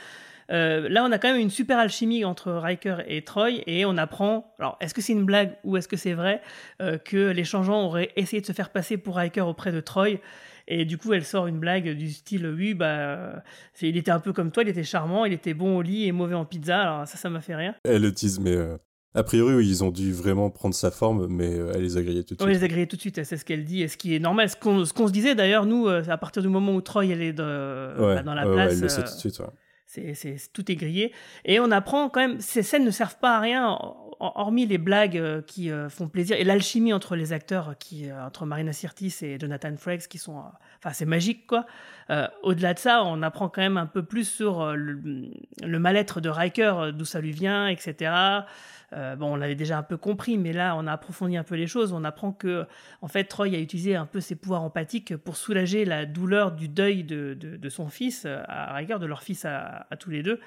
[0.51, 3.97] Euh, là, on a quand même une super alchimie entre Riker et Troy, et on
[3.97, 6.41] apprend, alors est-ce que c'est une blague ou est-ce que c'est vrai,
[6.81, 10.19] euh, que les changeants auraient essayé de se faire passer pour Riker auprès de Troy,
[10.67, 13.43] et du coup, elle sort une blague du style oui, bah,
[13.81, 16.11] il était un peu comme toi, il était charmant, il était bon au lit et
[16.11, 16.81] mauvais en pizza.
[16.81, 17.73] Alors ça, ça m'a fait rire.
[17.83, 18.77] Elle le tease, mais euh,
[19.13, 22.23] a priori, oui, ils ont dû vraiment prendre sa forme, mais elle les a grillés
[22.23, 22.47] tout de suite.
[22.47, 24.15] Oui, elle les a grillés tout de suite, c'est ce qu'elle dit, et ce qui
[24.15, 24.49] est normal.
[24.49, 27.93] Ce qu'on se disait d'ailleurs, nous, à partir du moment où Troy elle est de,
[27.97, 28.73] bah, dans la place.
[28.73, 29.47] elle le sait tout de suite, ouais.
[30.15, 31.11] C'est, tout est grillé.
[31.43, 33.77] Et on apprend quand même, ces scènes ne servent pas à rien,
[34.21, 38.25] hormis les blagues euh, qui euh, font plaisir et l'alchimie entre les acteurs, qui, euh,
[38.25, 40.43] entre Marina Sirtis et Jonathan Frakes, qui sont.
[40.79, 41.65] Enfin, c'est magique, quoi.
[42.43, 44.99] au-delà de ça, on apprend quand même un peu plus sur le,
[45.61, 48.11] le mal-être de Riker, d'où ça lui vient, etc.
[48.93, 51.55] Euh, bon, on l'avait déjà un peu compris, mais là, on a approfondi un peu
[51.55, 51.93] les choses.
[51.93, 52.65] On apprend que,
[53.01, 56.67] en fait, Troy a utilisé un peu ses pouvoirs empathiques pour soulager la douleur du
[56.67, 60.39] deuil de, son fils, à Riker, de leur fils à, tous les deux.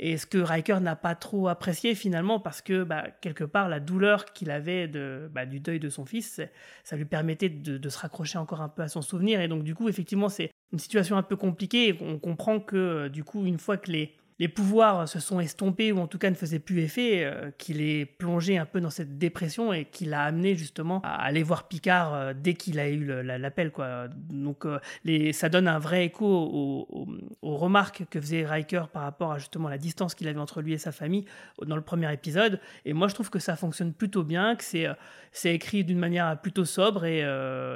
[0.00, 3.80] Et ce que Riker n'a pas trop apprécié finalement, parce que, bah, quelque part, la
[3.80, 6.40] douleur qu'il avait de, bah, du deuil de son fils,
[6.84, 9.40] ça lui permettait de, se raccrocher encore un peu à son souvenir.
[9.40, 11.96] Et donc, du coup, effectivement, c'est une situation un peu compliquée.
[12.00, 16.00] on comprend que, du coup, une fois que les les pouvoirs se sont estompés ou
[16.00, 19.18] en tout cas ne faisaient plus effet, euh, qu'il est plongé un peu dans cette
[19.18, 23.04] dépression et qu'il a amené justement à aller voir Picard euh, dès qu'il a eu
[23.22, 23.70] l'appel.
[23.70, 24.08] quoi.
[24.08, 29.38] Donc euh, ça donne un vrai écho aux, remarques que faisait Riker par rapport à
[29.38, 31.24] justement la distance qu'il avait entre lui et sa famille
[31.64, 32.60] dans le premier épisode.
[32.84, 36.64] Et moi je trouve que ça fonctionne plutôt bien, que c'est écrit d'une manière plutôt
[36.64, 37.20] sobre et,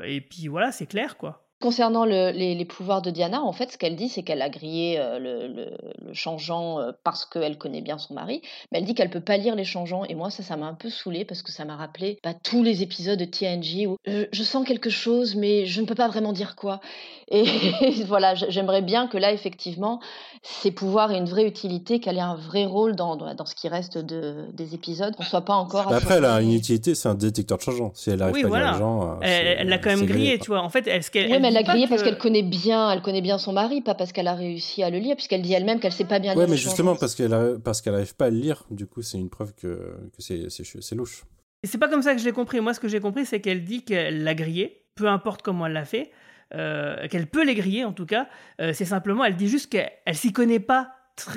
[0.05, 1.46] et puis voilà, c'est clair quoi.
[1.59, 5.19] Concernant les, pouvoirs de Diana, en fait, ce qu'elle dit, c'est qu'elle a grillé euh,
[5.19, 9.39] le, changeant euh, parce qu'elle connaît bien son mari, mais elle dit qu'elle peut pas
[9.39, 10.05] lire les changeants.
[10.05, 12.63] Et moi, ça, ça m'a un peu saoulée parce que ça m'a rappelé bah, tous
[12.63, 16.35] les épisodes de TNG où je, sens quelque chose, mais je ne peux pas vraiment
[16.35, 16.81] dire quoi.
[17.29, 20.01] Et voilà, j'aimerais bien que là, effectivement,
[20.43, 23.69] ses pouvoirs aient une vraie utilité, qu'elle ait un vrai rôle dans, dans, ce qui
[23.69, 25.93] reste de, des épisodes, qu'on soit pas encore.
[25.93, 27.91] après, elle a une utilité, c'est un détecteur de changeants.
[27.95, 30.49] Si elle arrive pas à lire les gens, euh, elle l'a quand même grillé, tu
[30.49, 30.63] vois.
[30.63, 33.53] En fait, est-ce qu'elle elle l'a grillé parce qu'elle connaît bien, elle connaît bien son
[33.53, 36.19] mari, pas parce qu'elle a réussi à le lire, puisqu'elle dit elle-même qu'elle sait pas
[36.19, 36.43] bien lire.
[36.43, 39.19] Ouais, mais justement parce qu'elle parce qu'elle arrive pas à le lire, du coup, c'est
[39.19, 41.25] une preuve que, que c'est louche.
[41.63, 42.61] Et c'est pas comme ça que je l'ai compris.
[42.61, 45.73] Moi, ce que j'ai compris, c'est qu'elle dit qu'elle l'a grillé, peu importe comment elle
[45.73, 46.11] l'a fait,
[46.55, 48.29] euh, qu'elle peut les griller en tout cas.
[48.61, 50.93] Euh, c'est simplement, elle dit juste qu'elle s'y connaît pas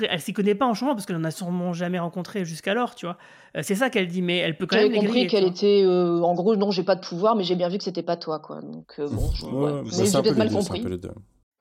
[0.08, 3.06] elle s'y connaît pas en changement parce qu'elle n'en a sûrement jamais rencontré jusqu'alors, tu
[3.06, 3.16] vois.
[3.56, 4.92] Euh, c'est ça qu'elle dit, mais elle peut quand même.
[4.92, 7.68] J'avais compris qu'elle était, euh, en gros, non, j'ai pas de pouvoir, mais j'ai bien
[7.68, 8.60] vu que c'était pas toi, quoi.
[8.60, 9.46] Donc euh, bon, je...
[9.46, 10.84] ouais, mais j'ai peut-être mal compris.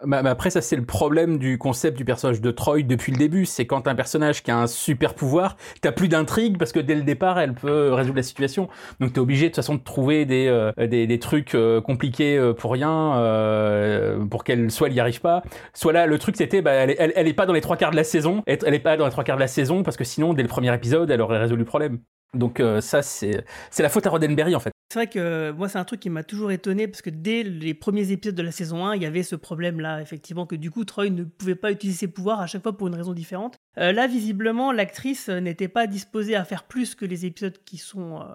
[0.06, 3.46] Mais après, ça c'est le problème du concept du personnage de Troy depuis le début.
[3.46, 6.96] C'est quand un personnage qui a un super pouvoir, t'as plus d'intrigue parce que dès
[6.96, 8.70] le départ, elle peut résoudre la situation.
[9.00, 12.38] Donc t'es obligé de toute façon de trouver des euh, des, des, trucs euh, compliqués
[12.38, 15.44] euh, pour rien, euh, pour qu'elle soit elle y arrive pas.
[15.74, 17.92] Soit là, le truc c'était, bah, elle, elle, elle, est pas dans les trois quarts
[17.92, 18.44] de la saison.
[18.46, 20.44] Elle, elle est pas dans les trois quarts de la saison parce que sinon, dès
[20.44, 22.00] le premier épisode, elle aurait résolu le problème.
[22.34, 23.44] Donc ça, c'est
[23.80, 24.72] la faute à Roddenberry en fait.
[24.92, 27.76] C'est vrai que moi, c'est un truc qui m'a toujours étonné parce que dès les
[27.76, 30.84] premiers épisodes de la saison 1, il y avait ce problème-là, effectivement, que du coup,
[30.84, 33.60] Troy ne pouvait pas utiliser ses pouvoirs à chaque fois pour une raison différente.
[33.78, 38.20] Euh, là, visiblement, l'actrice n'était pas disposée à faire plus que les épisodes qui sont,
[38.20, 38.26] euh,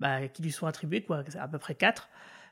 [0.00, 2.08] bah, qui lui sont attribués, quoi, à peu près 4.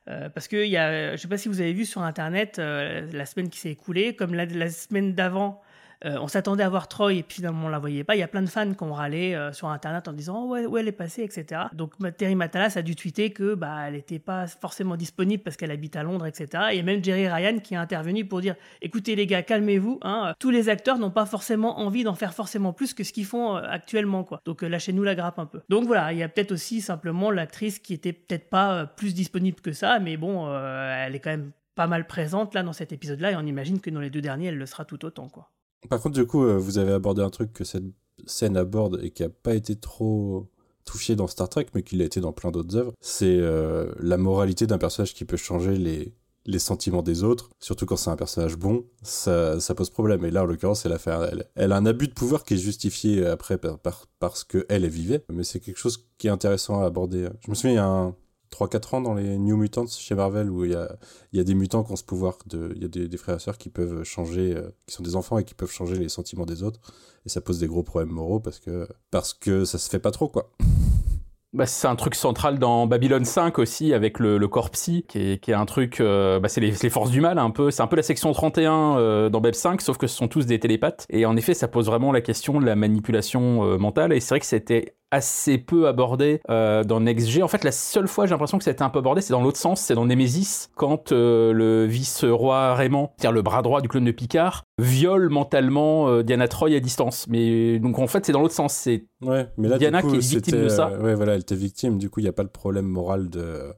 [0.07, 2.59] Euh, parce que y a, je ne sais pas si vous avez vu sur internet
[2.59, 5.63] la semaine qui s'est écoulée, comme la semaine d'avant,
[6.05, 8.17] euh, on s'attendait à voir Troy et puis finalement on la voyait pas.
[8.17, 10.57] Il y a plein de fans qui ont râlé euh, sur internet en disant oh,
[10.57, 11.63] où elle est passée, etc.
[11.73, 15.71] Donc Terry Matalas a dû tweeter que bah elle n'était pas forcément disponible parce qu'elle
[15.71, 16.65] habite à Londres, etc.
[16.73, 20.51] Et même Jerry Ryan qui a intervenu pour dire écoutez les gars calmez-vous, hein, tous
[20.51, 23.63] les acteurs n'ont pas forcément envie d'en faire forcément plus que ce qu'ils font euh,
[23.69, 24.41] actuellement quoi.
[24.45, 25.61] Donc lâchez-nous la grappe un peu.
[25.69, 29.61] Donc voilà, il y a peut-être aussi simplement l'actrice qui était peut-être pas plus disponible
[29.61, 33.33] que ça, mais bon, elle est quand même pas mal présente là dans cet épisode-là
[33.33, 35.51] et on imagine que dans les deux derniers elle le sera tout autant quoi.
[35.89, 37.85] Par contre, du coup, euh, vous avez abordé un truc que cette
[38.27, 40.49] scène aborde et qui a pas été trop
[40.85, 44.17] touché dans Star Trek, mais qui l'a été dans plein d'autres œuvres, c'est euh, la
[44.17, 46.13] moralité d'un personnage qui peut changer les,
[46.47, 50.25] les sentiments des autres, surtout quand c'est un personnage bon, ça, pose problème.
[50.25, 51.13] Et là, en l'occurrence, elle a, fait
[51.55, 55.25] elle, a un abus de pouvoir qui est justifié après par, parce qu'elle, elle vivait,
[55.29, 57.29] mais c'est quelque chose qui est intéressant à aborder.
[57.45, 58.15] Je me souviens, il y a un,
[58.53, 60.97] 3-4 ans dans les New Mutants chez Marvel où il y a,
[61.33, 63.41] y a des mutants qui ont ce pouvoir, de, il y a des, frères et
[63.41, 66.47] sœurs qui peuvent changer, euh, qui sont des enfants et qui peuvent changer les sentiments
[66.47, 66.81] des autres.
[67.25, 70.11] Et ça pose des gros problèmes moraux parce que, parce que ça se fait pas
[70.11, 70.51] trop, quoi.
[71.55, 75.39] Bah, c'est un truc central dans Babylon 5 aussi avec le, corps psy qui est,
[75.39, 77.87] qui est un truc euh, bah, c'est les, forces du mal un peu c'est un
[77.87, 81.07] peu la section 31 euh, dans Bab 5 sauf que ce sont tous des télépathes
[81.11, 84.41] et en effet ça pose vraiment la question de la manipulation mentale et c'est vrai
[84.41, 87.43] que c'était assez peu abordé euh, dans Next G.
[87.43, 89.33] En fait, la seule fois j'ai l'impression que ça a été un peu abordé, c'est
[89.33, 93.81] dans l'autre sens, c'est dans Nemesis, quand euh, le vice-roi Raymond, c'est-à-dire le bras droit
[93.81, 97.27] du clone de Picard, viole mentalement euh, Diana Troy à distance.
[97.29, 98.73] Mais donc en fait, c'est dans l'autre sens.
[98.73, 100.91] C'est Ouais, mais là, Diana coup, qui est victime de ça.
[100.99, 101.99] ouais, voilà, elle était victime.
[101.99, 103.73] Du coup, il n'y a pas le problème moral de,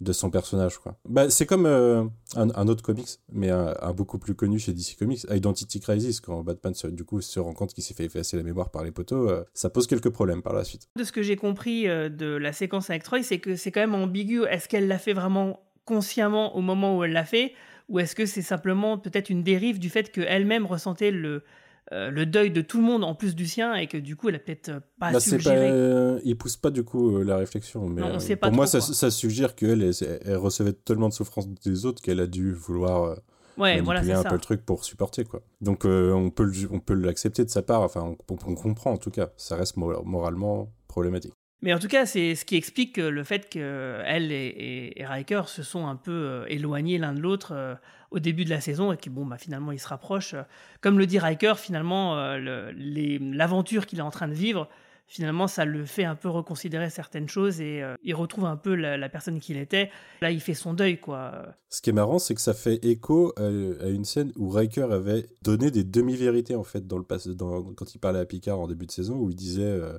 [0.00, 0.96] de son personnage, quoi.
[1.08, 2.04] Bah, c'est comme euh,
[2.34, 6.42] un, autre comics, mais un, un beaucoup plus connu chez DC Comics, Identity Crisis, quand
[6.42, 8.90] Batman, se, du coup, se rend compte qu'il s'est fait effacer la mémoire par les
[8.90, 10.88] poteaux, euh, ça pose quelques problèmes par la suite.
[10.96, 13.80] De ce que j'ai compris euh, de la séquence avec Troy, c'est que c'est quand
[13.80, 14.44] même ambigu.
[14.44, 17.54] Est-ce qu'elle l'a fait vraiment consciemment au moment où elle l'a fait
[17.88, 21.42] Ou est-ce que c'est simplement peut-être une dérive du fait qu'elle-même ressentait le,
[21.92, 24.28] euh, le deuil de tout le monde en plus du sien et que du coup
[24.28, 27.22] elle a peut-être euh, pas Bah, su pas, euh, il pousse pas du coup euh,
[27.24, 31.14] la réflexion, mais Non, pour moi, ça, ça suggère qu'elle elle, elle recevait tellement de
[31.14, 33.16] souffrance des autres qu'elle a dû vouloir
[33.56, 34.28] Ouais, voilà, un ça.
[34.28, 35.40] peu le truc pour supporter quoi.
[35.62, 38.98] Donc on peut on peut l'accepter de sa part, enfin on, on- on comprend en
[38.98, 41.32] tout cas, ça reste mo- moralement problématique.
[41.62, 45.06] Mais en tout cas, c'est ce qui explique euh, le fait qu'elle et, et, et
[45.06, 47.74] Riker se sont un peu euh, éloignés l'un de l'autre euh,
[48.10, 50.34] au début de la saison et que bon, bah, finalement, ils se rapprochent.
[50.34, 50.42] Euh,
[50.80, 54.68] Comme le dit Riker, finalement, euh, l'aventure qu'il est en train de vivre,
[55.06, 58.74] finalement, ça le fait un peu reconsidérer certaines choses et euh, il retrouve un peu
[58.74, 59.90] la, personne qu'il était.
[60.20, 61.54] Là, il fait son deuil, quoi.
[61.68, 63.48] Ce qui est marrant, c'est que ça fait écho à,
[63.88, 68.20] une scène où Riker avait donné des demi-vérités en fait dans le quand il parlait
[68.20, 69.98] à Picard en début de saison, où il disait, euh,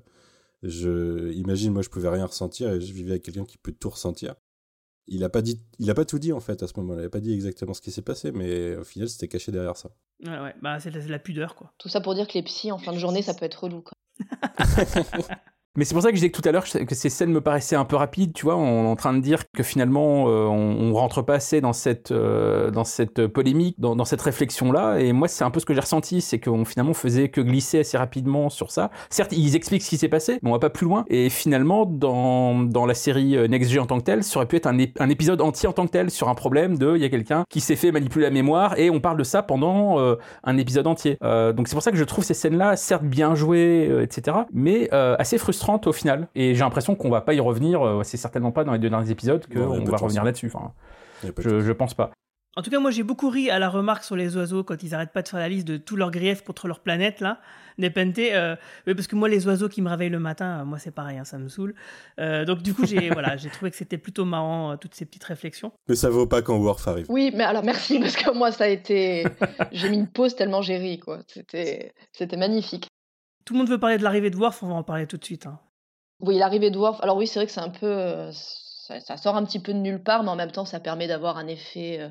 [0.64, 3.90] je imagine moi je pouvais rien ressentir et je vivais avec quelqu'un qui peut tout
[3.90, 4.36] ressentir.
[5.10, 7.04] Il a pas dit, il a pas tout dit en fait à ce moment-là.
[7.04, 9.78] Il a pas dit exactement ce qui s'est passé, mais au final c'était caché derrière
[9.78, 9.90] ça.
[10.24, 11.74] Ouais, ouais, bah, c'est la, c'est la pudeur, quoi.
[11.78, 13.82] Tout ça pour dire que les psys, en fin de journée, ça peut être relou.
[13.82, 13.94] Quoi.
[15.78, 17.40] Mais c'est pour ça que je disais que tout à l'heure que ces scènes me
[17.40, 20.90] paraissaient un peu rapides, tu vois, on en train de dire que finalement euh, on,
[20.90, 24.98] on rentre pas assez dans cette euh, dans cette polémique, dans, dans cette réflexion là.
[25.00, 27.80] Et moi c'est un peu ce que j'ai ressenti, c'est qu'on finalement faisait que glisser
[27.80, 28.90] assez rapidement sur ça.
[29.12, 31.06] Certes, ils expliquent ce qui s'est passé, mais on va pas plus loin.
[31.10, 34.56] Et finalement, dans dans la série euh, Next en tant que telle, ça aurait pu
[34.56, 37.02] être un, ép- un épisode entier en tant que tel sur un problème de il
[37.04, 40.00] y a quelqu'un qui s'est fait manipuler la mémoire et on parle de ça pendant
[40.00, 41.18] euh, un épisode entier.
[41.24, 44.38] Euh, donc c'est pour ça que je trouve ces scènes-là, certes bien jouées, euh, etc.,
[44.52, 46.28] mais assez frustrantes au final.
[46.36, 47.86] Et j'ai l'impression qu'on va pas y revenir.
[47.86, 50.52] euh, c'est certainement pas dans les deux derniers épisodes qu'on va revenir là-dessus.
[50.54, 50.72] Enfin,
[51.24, 52.12] je, pense pas.
[52.58, 54.96] En tout cas, moi, j'ai beaucoup ri à la remarque sur les oiseaux quand ils
[54.96, 57.40] arrêtent pas de faire la liste de tous leurs griefs contre leur planète, là.
[57.78, 58.56] Nepenthe, euh,
[58.88, 61.20] oui, parce que moi, les oiseaux qui me réveillent le matin, euh, moi, c'est pareil,
[61.20, 61.76] hein, ça me saoule.
[62.20, 65.06] Euh, donc, du coup, j'ai voilà, j'ai trouvé que c'était plutôt marrant, euh, toutes ces
[65.06, 65.72] petites réflexions.
[65.88, 67.06] Mais ça vaut pas quand Worf arrive.
[67.10, 69.26] Oui, mais alors merci, parce que moi, ça a été.
[69.72, 71.20] J'ai mis une pause tellement j'ai ri, quoi.
[71.28, 72.88] C'était c'était magnifique.
[73.48, 75.24] Tout le monde veut parler de l'arrivée de Worf, on va en parler tout de
[75.24, 75.46] suite.
[75.48, 75.58] hein.
[76.20, 77.00] Oui, l'arrivée de Worf.
[77.02, 77.86] Alors, oui, c'est vrai que c'est un peu.
[77.88, 80.82] euh, Ça, ça sort un petit peu de nulle part, mais en même temps, ça
[80.82, 81.98] permet d'avoir un effet.
[82.02, 82.10] euh,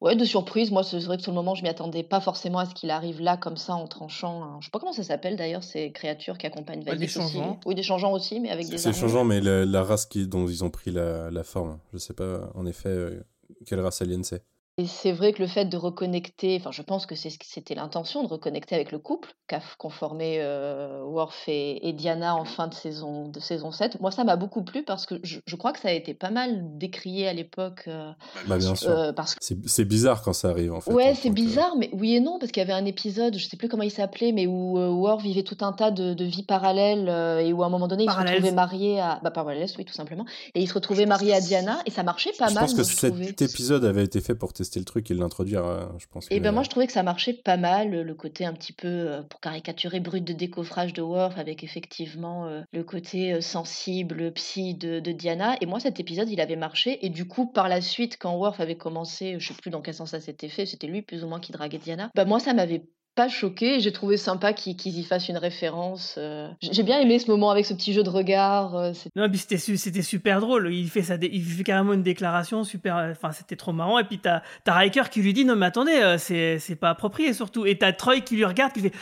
[0.00, 0.72] Ouais, de surprise.
[0.72, 2.90] Moi, c'est vrai que sur le moment, je m'y attendais pas forcément à ce qu'il
[2.90, 4.42] arrive là, comme ça, en tranchant.
[4.42, 7.14] un- Je sais pas comment ça s'appelle d'ailleurs, ces créatures qui accompagnent Ouais, des aussi.
[7.14, 7.60] changeants.
[7.64, 9.00] Oui, des changeants aussi, mais avec des C'est armures.
[9.00, 12.14] changeant, mais la, la race qui, dont ils ont pris la, la forme, je sais
[12.14, 13.24] pas en effet euh,
[13.66, 14.44] quelle race alien c'est.
[14.80, 18.28] Et c'est vrai que le fait de reconnecter, enfin, je pense que c'était l'intention de
[18.28, 23.26] reconnecter avec le couple qu'a conformé euh, Worf et, et Diana en fin de saison,
[23.28, 24.00] de saison 7.
[24.00, 26.30] Moi, ça m'a beaucoup plu parce que je, je crois que ça a été pas
[26.30, 27.84] mal décrié à l'époque.
[27.88, 28.12] euh,
[28.46, 28.88] Bah bien sûr.
[28.90, 30.92] euh, parce que C'est c'est bizarre quand ça arrive en fait.
[30.92, 33.48] Ouais, c'est que- bizarre, mais oui et non, parce qu'il y avait un épisode, je
[33.48, 36.24] sais plus comment il s'appelait, mais où euh, Worf vivait tout un tas de, de
[36.24, 39.18] vies parallèles euh, et où à un moment donné, il se retrouvait marié à.
[39.24, 40.24] Bah, parallèles, oui, tout simplement.
[40.54, 42.84] Et il se retrouvait marié à Diana et ça marchait pas Je mal, pense que
[42.84, 43.24] je trouvais.
[43.26, 45.64] cet épisode avait été fait pour tester le truc et l'introduire.
[45.64, 46.26] hein, je pense.
[46.30, 48.72] Et que- ben moi je trouvais que ça marchait pas mal, le côté un petit
[48.72, 53.40] peu euh, pour caricaturer brut de décoffrage de Worf avec effectivement euh, le côté euh,
[53.40, 55.56] sensible, psy de, de Diana.
[55.60, 58.60] Et moi cet épisode il avait marché et du coup par la suite quand Worf
[58.60, 61.28] avait commencé, je sais plus dans quel sens ça s'était fait, c'était lui plus ou
[61.28, 62.10] moins qui draguait Diana.
[62.14, 62.84] Bah moi ça m'avait
[63.18, 66.14] pas choqué, j'ai trouvé sympa qu'ils y fassent une référence.
[66.18, 66.46] euh.
[66.62, 68.76] J'ai bien aimé ce moment avec ce petit jeu de regard.
[68.76, 70.72] euh, Non, puis c'était su- c'était super drôle.
[70.72, 72.96] Il fait, ça, il fait carrément une déclaration super.
[72.96, 73.98] euh, Enfin, c'était trop marrant.
[73.98, 77.66] Et puis t'as as Riker qui lui dit Non, mais attendez, c'est pas approprié surtout.
[77.66, 78.92] Et t'as Troy qui lui regarde, qui fait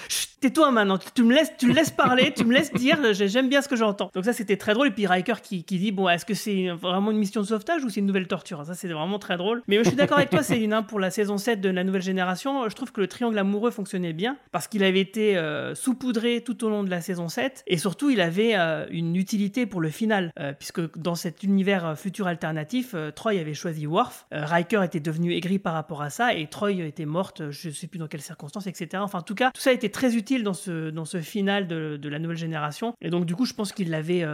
[0.40, 3.48] tais-toi maintenant, tu, me laisses, tu me laisses parler, tu me laisses dire, j'ai- j'aime
[3.48, 4.10] bien ce que j'entends.
[4.14, 4.88] Donc ça, c'était très drôle.
[4.88, 7.84] Et puis Riker qui, qui dit Bon, est-ce que c'est vraiment une mission de sauvetage
[7.84, 8.64] ou c'est une nouvelle torture?
[8.64, 9.62] Ça, c'est vraiment très drôle.
[9.68, 12.02] Mais je suis d'accord avec toi, Céline, hein, pour la saison 7 de la nouvelle
[12.02, 16.42] génération, je trouve que le triangle amoureux fonctionnait bien parce qu'il avait été euh, saupoudré
[16.42, 19.80] tout au long de la saison 7 et surtout il avait euh, une utilité pour
[19.80, 24.82] le final euh, puisque dans cet univers euh, futur alternatif Troy avait choisi Worf Riker
[24.84, 28.08] était devenu aigri par rapport à ça et Troy était morte je sais plus dans
[28.08, 31.66] quelles circonstances etc enfin en tout cas tout ça été très utile dans ce, final
[31.66, 34.24] de, la nouvelle génération et donc du coup je pense qu'il l'avait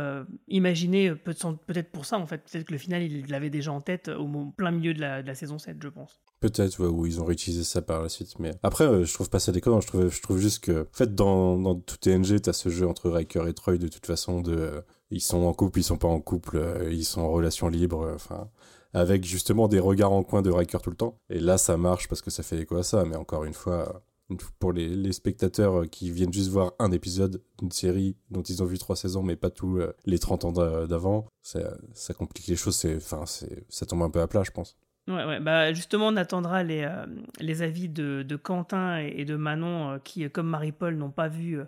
[0.48, 2.42] imaginé peut-être pour ça en fait.
[2.50, 5.26] Peut-être que le final il l'avait déjà en tête au plein milieu de la, de
[5.26, 8.36] la saison 7 je pense Peut-être, ouais, où ils ont réutilisé ça par la suite.
[8.40, 9.80] Mais après, euh, je trouve pas ça déconnant.
[9.80, 12.86] Je trouve, je trouve juste que, en fait, dans, dans tout TNG, t'as ce jeu
[12.88, 14.80] entre Riker et Troy de toute façon de, euh,
[15.12, 18.10] ils sont en couple, ils sont pas en couple, euh, ils sont en relation libre,
[18.12, 18.50] enfin,
[18.92, 21.16] avec justement des regards en coin de Riker tout le temps.
[21.30, 23.04] Et là, ça marche parce que ça fait écho à ça.
[23.04, 24.02] Mais encore une fois,
[24.58, 28.66] pour les, les spectateurs qui viennent juste voir un épisode d'une série dont ils ont
[28.66, 32.56] vu trois saisons, mais pas tous les 30 ans d'a- d'avant, ça, ça complique les
[32.56, 32.74] choses.
[32.74, 33.24] C'est, enfin,
[33.68, 34.76] ça tombe un peu à plat, je pense.
[35.08, 37.06] Ouais, bah justement, on attendra les, euh,
[37.40, 41.64] les avis de, Quentin et, de Manon, euh, qui, comme Marie-Paul, n'ont pas vu euh,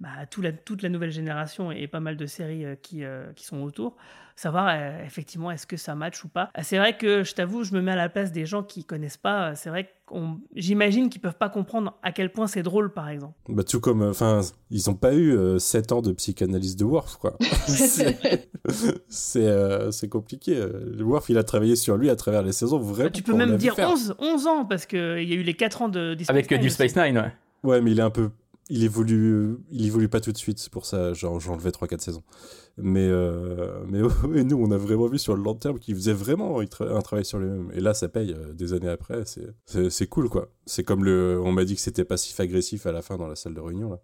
[0.00, 3.32] bah, tout la- toute la nouvelle génération et pas mal de séries euh, qui, euh,
[3.34, 3.96] qui sont autour.
[4.36, 6.48] Savoir euh, effectivement est-ce que ça match ou pas.
[6.62, 9.18] C'est vrai que je t'avoue, je me mets à la place des gens qui connaissent
[9.18, 9.50] pas.
[9.50, 13.10] euh, C'est vrai qu'on, j'imagine qu'ils peuvent pas comprendre à quel point c'est drôle, par
[13.10, 13.34] exemple.
[13.50, 17.36] Bah, tout comme, enfin, ils ont pas eu 7 ans de psychanalyse de Worf, quoi.
[19.08, 20.56] c'est, euh, compliqué.
[20.56, 23.08] Euh, Worf, il a travaillé sur lui à travers les saisons, vraiment.
[23.08, 23.90] Bah, tu peux même dire faire.
[23.90, 26.56] 11, 11 ans, parce qu'il y a eu les 4 ans de Deep Avec euh,
[26.56, 27.12] Space Deep Nine Space aussi.
[27.12, 27.32] Nine, ouais.
[27.62, 28.30] Ouais, mais il est un peu,
[28.70, 30.58] il évolue, il pas tout de suite.
[30.58, 32.22] C'est pour ça, j'enlevais 3-4 saisons.
[32.78, 34.00] Mais, euh, mais
[34.44, 37.00] nous, on a vraiment vu sur le long terme qu'il faisait vraiment un tra- un
[37.02, 37.70] travail sur lui-même.
[37.74, 39.24] Et là, ça paye euh, des années après.
[39.66, 40.48] C'est cool, quoi.
[40.66, 43.54] C'est comme le, on m'a dit que c'était passif-agressif à la fin dans la salle
[43.54, 44.00] de réunion, là.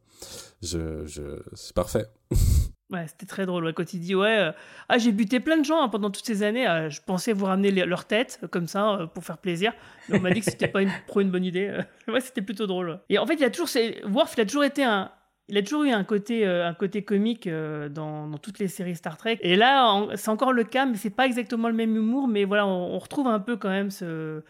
[0.63, 1.23] Je, je,
[1.55, 2.07] c'est parfait.
[2.93, 3.73] Ouais, c'était très drôle.
[3.75, 4.53] Quand il dit ouais, euh,
[4.89, 6.69] ah j'ai buté plein de gens hein, pendant toutes ces années.
[6.69, 9.73] euh, je pensais vous ramener leur tête euh, comme ça pour faire plaisir.
[10.09, 11.81] Mais on m'a dit que c'était pas une, une bonne idée.
[12.07, 13.01] ouais, c'était plutôt drôle.
[13.09, 13.69] Et en fait, il a toujours,
[14.05, 15.11] Worf, il a toujours été un,
[15.49, 19.17] il a toujours eu un côté, un côté comique dans, dans toutes les séries Star
[19.17, 19.39] Trek.
[19.41, 22.29] Et là, c'est encore le cas, mais c'est pas exactement le même humour.
[22.29, 24.43] Mais voilà, on retrouve un peu quand même ce,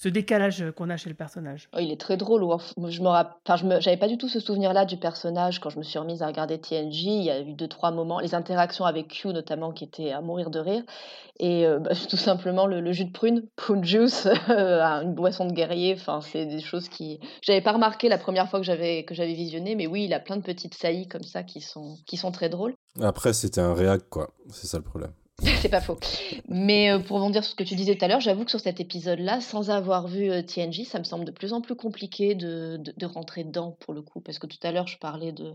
[0.00, 1.68] ce décalage qu'on a chez le personnage.
[1.74, 2.40] Oh, il est très drôle.
[2.88, 3.80] Je me enfin, je me...
[3.80, 6.58] j'avais pas du tout ce souvenir-là du personnage quand je me suis remise à regarder
[6.58, 7.04] TNG.
[7.04, 10.22] Il y a eu deux trois moments, les interactions avec Q notamment qui étaient à
[10.22, 10.82] mourir de rire,
[11.38, 15.52] et euh, bah, tout simplement le, le jus de prune, prune juice, une boisson de
[15.52, 15.92] guerrier.
[15.92, 19.34] Enfin, c'est des choses qui j'avais pas remarqué la première fois que j'avais que j'avais
[19.34, 22.32] visionné, mais oui, il a plein de petites saillies comme ça qui sont qui sont
[22.32, 22.72] très drôles.
[23.02, 24.30] Après, c'était un réac, quoi.
[24.48, 25.12] C'est ça le problème.
[25.40, 25.98] C'est pas faux.
[26.48, 28.60] Mais euh, pour rebondir sur ce que tu disais tout à l'heure, j'avoue que sur
[28.60, 32.34] cet épisode-là, sans avoir vu euh, TNG, ça me semble de plus en plus compliqué
[32.34, 34.20] de, de, rentrer dedans pour le coup.
[34.20, 35.50] Parce que tout à l'heure, je parlais de,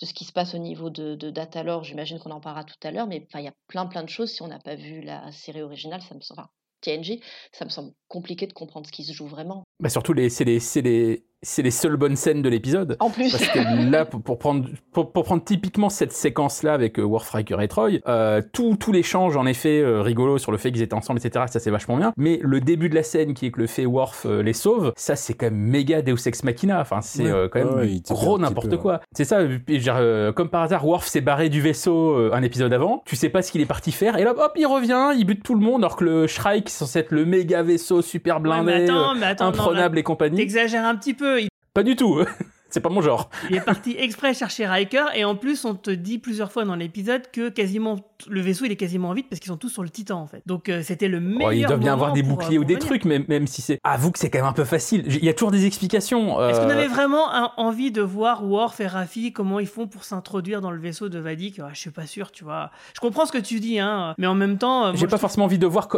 [0.00, 1.84] de ce qui se passe au niveau de, de Datalore.
[1.84, 3.06] J'imagine qu'on en parlera tout à l'heure.
[3.06, 4.30] Mais il y a plein plein de choses.
[4.30, 6.42] Si on n'a pas vu la série originale, ça me semble.
[6.80, 7.20] TNG,
[7.52, 9.64] ça me semble compliqué de comprendre ce qui se joue vraiment.
[9.80, 12.96] Bah surtout, les, c'est les, c'est les, c'est les seules bonnes scènes de l'épisode.
[13.00, 16.98] En plus, Parce que là, pour, pour prendre, pour, pour prendre typiquement cette séquence-là avec
[16.98, 20.58] euh, Worf, Riker et Troy, euh, tout, tout l'échange, en effet, euh, rigolo sur le
[20.58, 22.12] fait qu'ils étaient ensemble, etc., ça c'est vachement bien.
[22.16, 24.92] Mais le début de la scène, qui est que le fait Worf euh, les sauve,
[24.96, 26.80] ça c'est quand même méga Deus Ex Machina.
[26.80, 27.30] Enfin, c'est Ouais.
[27.30, 29.00] euh, quand même Ouais, gros n'importe quoi.
[29.12, 32.72] C'est ça, genre, euh, comme par hasard, Worf s'est barré du vaisseau euh, un épisode
[32.72, 35.24] avant, tu sais pas ce qu'il est parti faire, et là, hop, il revient, il
[35.24, 38.02] bute tout le monde, alors que le Shrike, qui est censé être le méga vaisseau
[38.02, 40.36] super Ouais, blindé, mais attends, mais attends, non, là, imprenable et compagnie.
[40.36, 41.37] T'exagères un petit peu.
[41.78, 42.24] Pas du tout.
[42.70, 43.30] C'est pas mon genre.
[43.50, 46.74] Il est parti exprès chercher Riker et en plus on te dit plusieurs fois dans
[46.76, 47.96] l'épisode que quasiment
[48.28, 50.42] le vaisseau il est quasiment vide parce qu'ils sont tous sur le Titan en fait.
[50.46, 51.48] Donc euh, c'était le meilleur.
[51.48, 53.62] Oh, ils doivent bien avoir des pour, euh, boucliers ou des trucs, même, même si
[53.62, 53.78] c'est.
[53.84, 55.04] Avoue que c'est quand même un peu facile.
[55.06, 56.40] Il y a toujours des explications.
[56.48, 59.86] Est-ce qu'on euh, avait vraiment un- envie de voir Worf et Raffi comment ils font
[59.86, 61.60] pour s'introduire dans le vaisseau de Vadik?
[61.60, 62.70] Ah, Je suis pas sûr, tu vois.
[62.94, 65.18] Je comprends ce que tu dis, hein, mais en même temps, euh, J'ai je pas
[65.18, 65.88] forcément envie de voir,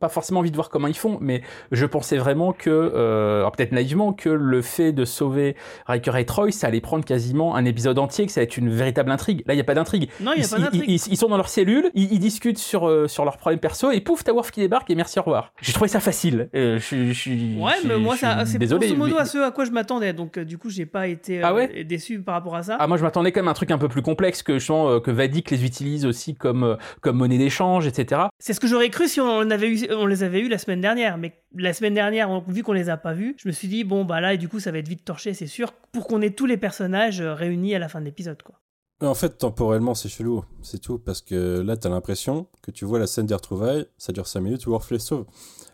[0.00, 3.72] pas forcément envie de voir comment ils font, mais je pensais vraiment que, euh, peut-être
[3.72, 7.98] naïvement, que le fait de sauver Riker et Troy, ça allait prendre quasiment un épisode
[7.98, 9.42] entier, que ça allait être une véritable intrigue.
[9.46, 10.08] Là, il y a pas d'intrigue.
[10.20, 10.84] Non, il y a Ils- pas d'intrigue.
[10.86, 13.90] ils, ils- ils sont dans leur cellule, ils, discutent sur euh, sur leurs problèmes perso,
[13.90, 15.52] et pouf, t'as Worf qui débarque et merci au revoir.
[15.60, 16.48] J'ai trouvé ça facile.
[16.54, 18.86] Euh, je, je- Ouais, mais moi, suis c'est désolé.
[18.86, 20.12] grosso modo mais- à ce à quoi je m'attendais.
[20.12, 22.76] Donc, euh, du coup, j'ai pas été euh, Ah ouais déçu par rapport à ça.
[22.78, 24.64] Ah moi je m'attendais quand même à un truc un peu plus complexe que je
[24.66, 28.22] sens euh, que Vadik les utilise aussi comme comme monnaie d'échange etc.
[28.38, 30.80] C'est ce que j'aurais cru si on, avait eu, on les avait eu la semaine
[30.80, 31.16] dernière.
[31.18, 34.04] Mais la semaine dernière, vu qu'on les a pas vus, je me suis dit, bon,
[34.04, 36.30] bah là, et du coup, ça va être vite torché, c'est sûr, pour qu'on ait
[36.30, 38.60] tous les personnages euh, réunis à la fin de l'épisode, quoi.
[39.02, 42.98] En fait, temporellement, c'est chelou, c'est tout, parce que là, t'as l'impression que tu vois
[42.98, 45.26] la scène des retrouvailles, ça dure 5 minutes, Worf sauve.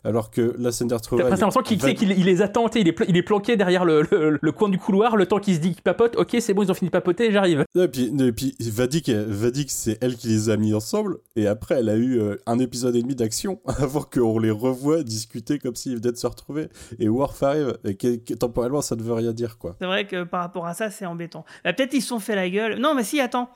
[0.04, 1.30] Alors que la scène des T'as retrouvailles...
[1.30, 4.52] l'impression qu'il va- il les sais, il est, il est planqué derrière le, le, le
[4.52, 6.74] coin du couloir, le temps qu'il se dit qu'il papote, ok c'est bon ils ont
[6.74, 7.64] fini de papoter, j'arrive.
[7.78, 11.76] Et puis, et puis Vadik, Vadik c'est elle qui les a mis ensemble, et après,
[11.76, 15.74] elle a eu euh, un épisode et demi d'action avant qu'on les revoie discuter comme
[15.76, 16.68] s'ils venaient de se retrouver.
[16.98, 19.76] Et Worf arrive, et que, que- temporellement, ça ne veut rien dire, quoi.
[19.80, 21.44] C'est vrai que par rapport à ça, c'est embêtant.
[21.64, 22.78] Bah, Peut-être ils se sont fait la gueule.
[22.78, 23.48] Non, mais si, attends.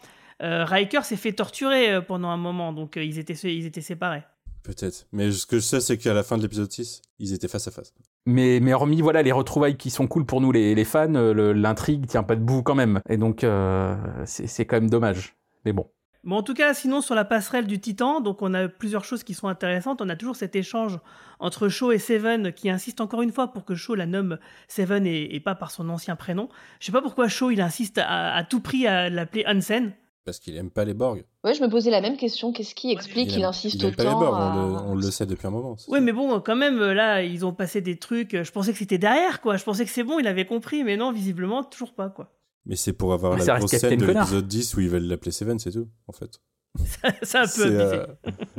[0.43, 3.81] Euh, Riker s'est fait torturer euh, pendant un moment, donc euh, ils, étaient, ils étaient
[3.81, 4.23] séparés.
[4.67, 5.07] Peut-être.
[5.13, 7.69] Mais ce que je sais, c'est qu'à la fin de l'épisode 6, ils étaient face
[7.69, 7.95] à face.
[8.27, 11.33] Mais, mais hormis voilà les retrouvailles qui sont cool pour nous les, les fans, euh,
[11.33, 13.01] le- l'intrigue tient pas debout quand même.
[13.09, 15.37] Et donc euh, c'est quand même dommage.
[15.65, 15.87] Mais bon.
[16.25, 19.23] Bon, en tout cas, sinon, sur la passerelle du Titan, donc on a plusieurs choses
[19.23, 20.03] qui sont intéressantes.
[20.03, 20.99] On a toujours cet échange
[21.39, 25.07] entre Shaw et Seven qui insiste encore une fois pour que Shaw la nomme Seven
[25.07, 26.49] et, pas par son ancien prénom.
[26.81, 29.93] Je sais pas pourquoi Shaw il insiste à, tout prix à l'appeler Hansen.
[30.27, 31.25] Parce qu'il aime pas les Borg.
[31.45, 32.53] Ouais, je me posais la même question.
[32.53, 35.51] Qu'est-ce qui explique qu'il insiste il autant pas les Borg, on, le, sait depuis un
[35.51, 35.77] moment.
[35.87, 38.43] Oui, mais bon, quand même, là, ils ont passé des trucs.
[38.43, 39.57] Je pensais que c'était derrière, quoi.
[39.57, 42.33] Je pensais que c'est bon, il avait compris, mais non, visiblement, toujours pas, quoi.
[42.65, 45.61] Mais c'est pour avoir la grosse scène de l'épisode 10 où ils veulent l'appeler Seven,
[45.61, 46.41] c'est tout, en fait.
[47.23, 47.81] c'est un peu abusé.
[47.81, 48.07] Euh,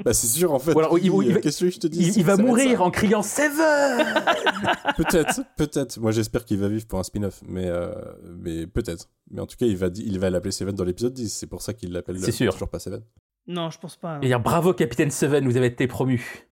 [0.04, 0.72] bah c'est sûr en fait.
[0.72, 4.06] il, va, que je te dis, il, va mourir en criant Seven.
[4.98, 6.00] peut-être, peut-être.
[6.00, 7.94] Moi j'espère qu'il va vivre pour un spin-off, mais euh,
[8.24, 9.10] mais peut-être.
[9.32, 11.30] Mais en tout cas il va il va l'appeler Seven dans l'épisode 10.
[11.34, 12.20] C'est pour ça qu'il l'appelle.
[12.20, 12.54] C'est sûr.
[12.54, 13.02] Toujours pas Seven.
[13.48, 14.20] Non, je pense pas.
[14.22, 16.47] Et dire bravo Capitaine Seven, vous avez été promu.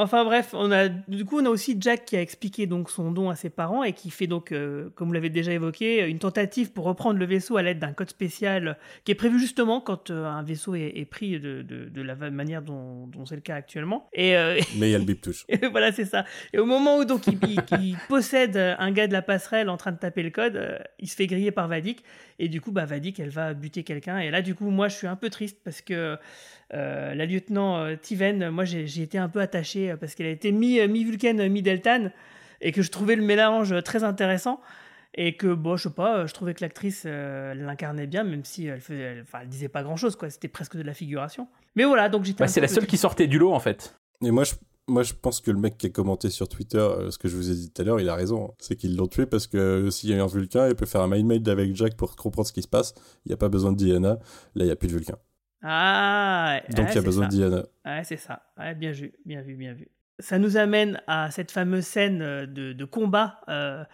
[0.00, 3.10] Enfin bref, on a du coup on a aussi Jack qui a expliqué donc son
[3.10, 6.20] don à ses parents et qui fait donc, euh, comme vous l'avez déjà évoqué, une
[6.20, 10.10] tentative pour reprendre le vaisseau à l'aide d'un code spécial qui est prévu justement quand
[10.10, 14.08] euh, un vaisseau est, pris de, de, la manière dont, dont c'est le cas actuellement.
[14.12, 15.44] Et, euh, Mais il y a le bip touche.
[15.72, 16.24] voilà c'est ça.
[16.52, 19.98] Et au moment où donc il, possède un gars de la passerelle en train de
[19.98, 22.04] taper le code, il se fait griller par Vadik
[22.38, 24.94] et du coup bah Vadik elle va buter quelqu'un et là du coup moi je
[24.94, 26.16] suis un peu triste parce que
[26.74, 30.30] euh, la lieutenant euh, Tiven, moi j'ai été un peu attaché euh, parce qu'elle a
[30.30, 32.10] été mi-Vulcaine, mi-Deltan,
[32.60, 34.60] et que je trouvais le mélange très intéressant.
[35.14, 38.80] Et que, bon, je sais pas, je trouvais que l'actrice l'incarnait bien, même si elle,
[38.80, 40.28] faisait, elle, disait pas grand chose, quoi.
[40.28, 41.48] C'était presque de la figuration.
[41.74, 42.44] Mais voilà, donc j'étais.
[42.44, 43.96] Bah, c'est la seule qui sortait du lot, en fait.
[44.22, 44.52] Et moi, je,
[44.86, 47.50] moi, je pense que le mec qui a commenté sur Twitter ce que je vous
[47.50, 48.54] ai dit tout à l'heure, il a raison.
[48.58, 51.08] C'est qu'ils l'ont tué parce que s'il y a un Vulcain, il peut faire un
[51.08, 52.94] mind made avec Jack pour comprendre ce qui se passe.
[53.24, 54.18] Il n'y a pas besoin de Diana.
[54.54, 55.16] Là, il n'y a plus de Vulcain.
[55.62, 57.64] Ah Donc il y a besoin de Diana.
[57.84, 58.42] Ouais, c'est ça.
[58.76, 59.88] bien vu, bien vu, bien vu.
[60.20, 63.84] Ça nous amène à cette fameuse scène euh, de, combat euh,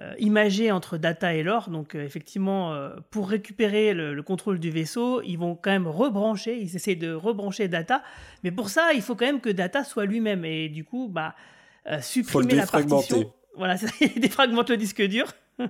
[0.00, 1.70] euh, imagée entre Data et Lore.
[1.70, 2.76] Donc effectivement,
[3.10, 7.68] pour récupérer le, contrôle du vaisseau, ils vont quand même rebrancher, ils essaient de rebrancher
[7.68, 8.02] Data.
[8.44, 10.44] Mais pour ça, il faut quand même que Data soit lui-même.
[10.44, 11.34] Et du coup, bah,
[12.00, 13.32] supprimer la partition.
[13.56, 15.26] Voilà, il défragmente le disque dur.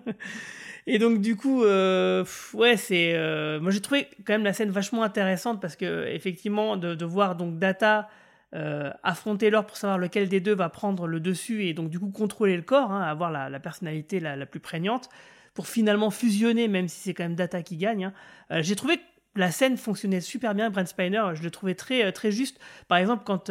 [0.87, 2.24] Et donc du coup, euh,
[2.55, 6.76] ouais, c'est, euh, moi j'ai trouvé quand même la scène vachement intéressante parce que effectivement
[6.76, 8.09] de, voir donc Data
[8.55, 11.99] euh, affronter l'or pour savoir lequel des deux va prendre le dessus et donc du
[11.99, 15.09] coup contrôler le corps, hein, avoir la, personnalité la, plus prégnante
[15.55, 18.12] pour finalement fusionner, même si c'est quand même Data qui gagne.
[18.51, 18.62] Hein.
[18.62, 19.03] j'ai trouvé que
[19.37, 20.70] la scène fonctionnait super bien.
[20.70, 22.59] Brent Spiner, je le trouvais très très juste.
[22.89, 23.51] Par exemple, quand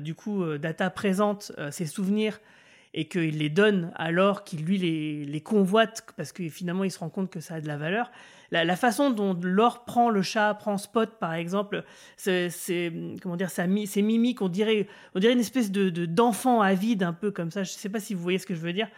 [0.00, 2.40] du coup Data présente ses souvenirs
[2.94, 7.00] et qu'il les donne alors qu'il lui les, les, convoite parce que finalement il se
[7.00, 8.10] rend compte que ça a de la valeur.
[8.52, 11.82] La, façon dont l'or prend le chat, prend Spot par exemple,
[12.16, 12.50] c'est
[13.20, 14.86] comment dire, c'est mimique, on dirait,
[15.16, 17.64] on dirait une espèce de d'enfant avide un peu comme ça.
[17.64, 18.88] Je sais pas si vous voyez ce que je veux dire.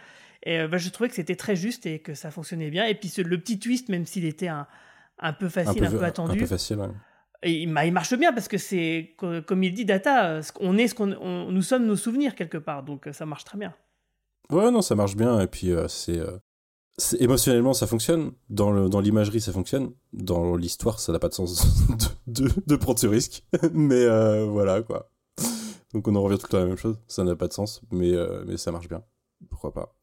[0.43, 2.85] Et euh, bah, je trouvais que c'était très juste et que ça fonctionnait bien.
[2.85, 4.67] Et puis le petit twist, même s'il était un,
[5.19, 6.37] un, peu facile, un peu, attendu.
[6.37, 6.79] Un peu facile,
[7.43, 10.95] Et il, il, marche bien parce que c'est, comme il dit, Data, on est ce
[10.95, 11.07] qu'on,
[11.51, 13.75] nous sommes nos souvenirs quelque part, donc ça marche très bien.
[14.51, 15.41] Ouais, non, ça marche bien.
[15.41, 16.39] Et puis, euh, euh,
[16.99, 18.33] c'est, émotionnellement, ça fonctionne.
[18.49, 19.93] Dans, le, dans l'imagerie, ça fonctionne.
[20.13, 21.65] Dans l'histoire, ça n'a pas de sens
[22.27, 23.45] de, prendre ce risque.
[23.73, 25.11] mais euh, voilà, quoi.
[25.95, 26.99] Donc, on en revient tout le temps à la même chose.
[27.09, 28.13] Ça n'a pas de sens, mais,
[28.47, 29.03] mais ça marche bien.
[29.51, 29.95] Pourquoi pas.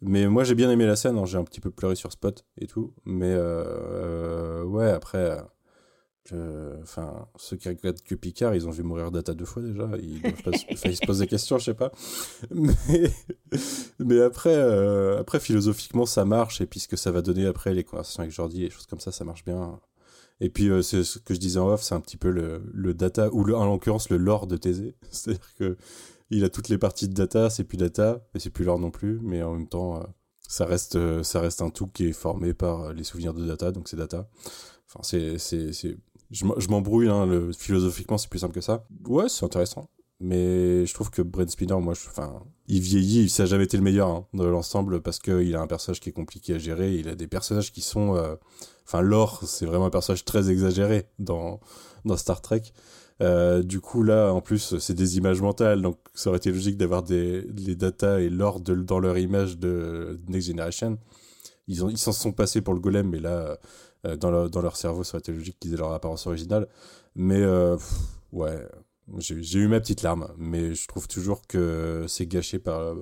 [0.00, 1.18] Mais moi, j'ai bien aimé la scène.
[1.18, 1.24] Hein.
[1.24, 2.94] J'ai un petit peu pleuré sur Spot et tout.
[3.04, 5.38] Mais ouais, après
[6.82, 9.90] Enfin, ceux qui regardent que Picard, ils ont vu mourir Data deux fois déjà.
[10.00, 11.92] Ils, se posent des questions, je sais pas.
[13.98, 14.16] Mais,
[14.46, 16.60] euh, après, philosophiquement, ça marche.
[16.60, 19.00] Et puis ce que ça va donner après, les conversations avec Jordi, les choses comme
[19.00, 19.80] ça, ça marche bien.
[20.40, 23.28] Et puis, euh, ce que je disais en off, c'est un petit peu le, data,
[23.32, 24.94] ou en l'occurrence le lore de Thésée.
[25.10, 25.76] C'est-à-dire que
[26.30, 28.92] il a toutes les parties de data, c'est plus data, mais c'est plus lore non
[28.92, 29.18] plus.
[29.20, 30.04] Mais en même temps, euh,
[30.48, 30.96] ça, reste,
[31.62, 34.28] un tout qui est formé par les souvenirs de data, donc c'est data.
[34.88, 35.96] Enfin, c'est,
[36.30, 38.86] je m'embrouille, hein, philosophiquement, c'est plus simple que ça.
[39.06, 39.88] Ouais, c'est intéressant.
[40.20, 43.78] Mais je trouve que Brent Spinner, moi, enfin, il vieillit, il, ça n'a jamais été
[43.78, 46.94] le meilleur hein, dans l'ensemble parce qu'il a un personnage qui est compliqué à gérer.
[46.94, 48.36] Il a des personnages qui sont, euh,
[48.86, 51.58] enfin, Lore, c'est vraiment un personnage très exagéré dans
[52.04, 52.62] dans Star Trek.
[53.22, 56.76] Euh, du coup, là, en plus, c'est des images mentales, donc ça aurait été logique
[56.76, 60.98] d'avoir les data et l'or dans leur image de Next Generation.
[61.66, 63.58] Ils ont, ils s'en sont passés pour le golem, mais là,
[64.06, 66.68] euh, dans, dans, leur cerveau, ça aurait été logique qu'ils aient leur apparence originale.
[67.14, 67.76] Mais euh,
[68.32, 68.66] ouais,
[69.18, 72.94] j'ai eu ma petite larme, mais je trouve toujours que c'est gâché par,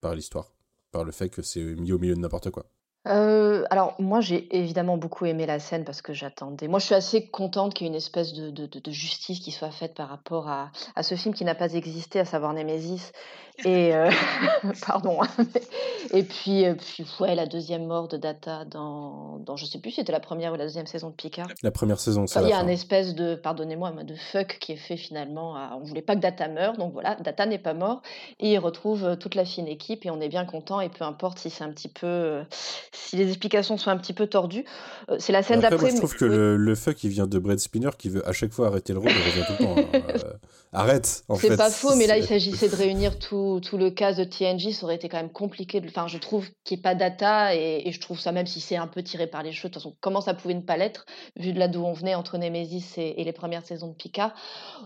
[0.00, 0.52] par l'histoire,
[0.92, 2.66] par le fait que c'est mis au milieu de n'importe quoi.
[3.04, 6.68] Alors moi j'ai évidemment beaucoup aimé la scène parce que j'attendais.
[6.68, 9.40] Moi je suis assez contente qu'il y ait une espèce de, de- de- de justice
[9.40, 12.52] qui soit faite par rapport à, à ce film qui n'a pas existé, à savoir
[12.52, 13.12] Nemesis.
[13.64, 13.92] Et
[14.86, 15.20] pardon.
[15.22, 19.80] hein, mais- Et puis, puis ouais la deuxième mort de Data dans, dans je sais
[19.80, 21.48] plus si c'était la première ou la deuxième saison de Picard.
[21.64, 22.64] La première saison, c'est Enfin, il y a fin.
[22.64, 25.56] un espèce de, pardonnez-moi, mais de fuck qui est fait finalement.
[25.56, 28.00] à- On voulait pas que Data meure, donc voilà, Data n'est pas mort.
[28.38, 30.80] Et il retrouve toute la fine équipe et on est bien content.
[30.80, 32.44] Et peu importe si c'est un petit peu,
[32.92, 34.64] si les explications sont un petit peu tordues.
[35.10, 35.90] Euh, C'est la scène d'après.
[35.90, 36.30] je trouve que oui.
[36.30, 38.98] le, le fuck, il vient de Brad Spinner qui veut à chaque fois arrêter le
[38.98, 39.76] rôle et revient tout le temps.
[39.78, 40.32] hein.
[40.72, 41.48] Arrête, en fait.
[41.48, 44.72] C'est pas faux, mais là, il s'agissait de réunir tout, tout le cast de TNG.
[44.72, 45.80] Ça aurait été quand même compliqué.
[45.80, 48.46] de- Enfin, je trouve qu'il n'y ait pas data et, et je trouve ça, même
[48.46, 50.60] si c'est un peu tiré par les cheveux, de toute façon, comment ça pouvait ne
[50.60, 51.06] pas l'être,
[51.36, 54.32] vu de là d'où on venait entre Nemesis et, et les premières saisons de Picard.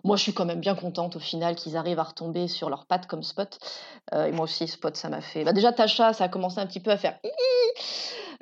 [0.04, 2.86] Moi, je suis quand même bien contente au final qu'ils arrivent à retomber sur leurs
[2.86, 3.58] pattes comme Spot.
[4.14, 5.42] Euh, et moi aussi, Spot, ça m'a fait.
[5.44, 7.18] Bah, déjà, Tasha, ça a commencé un petit peu à faire.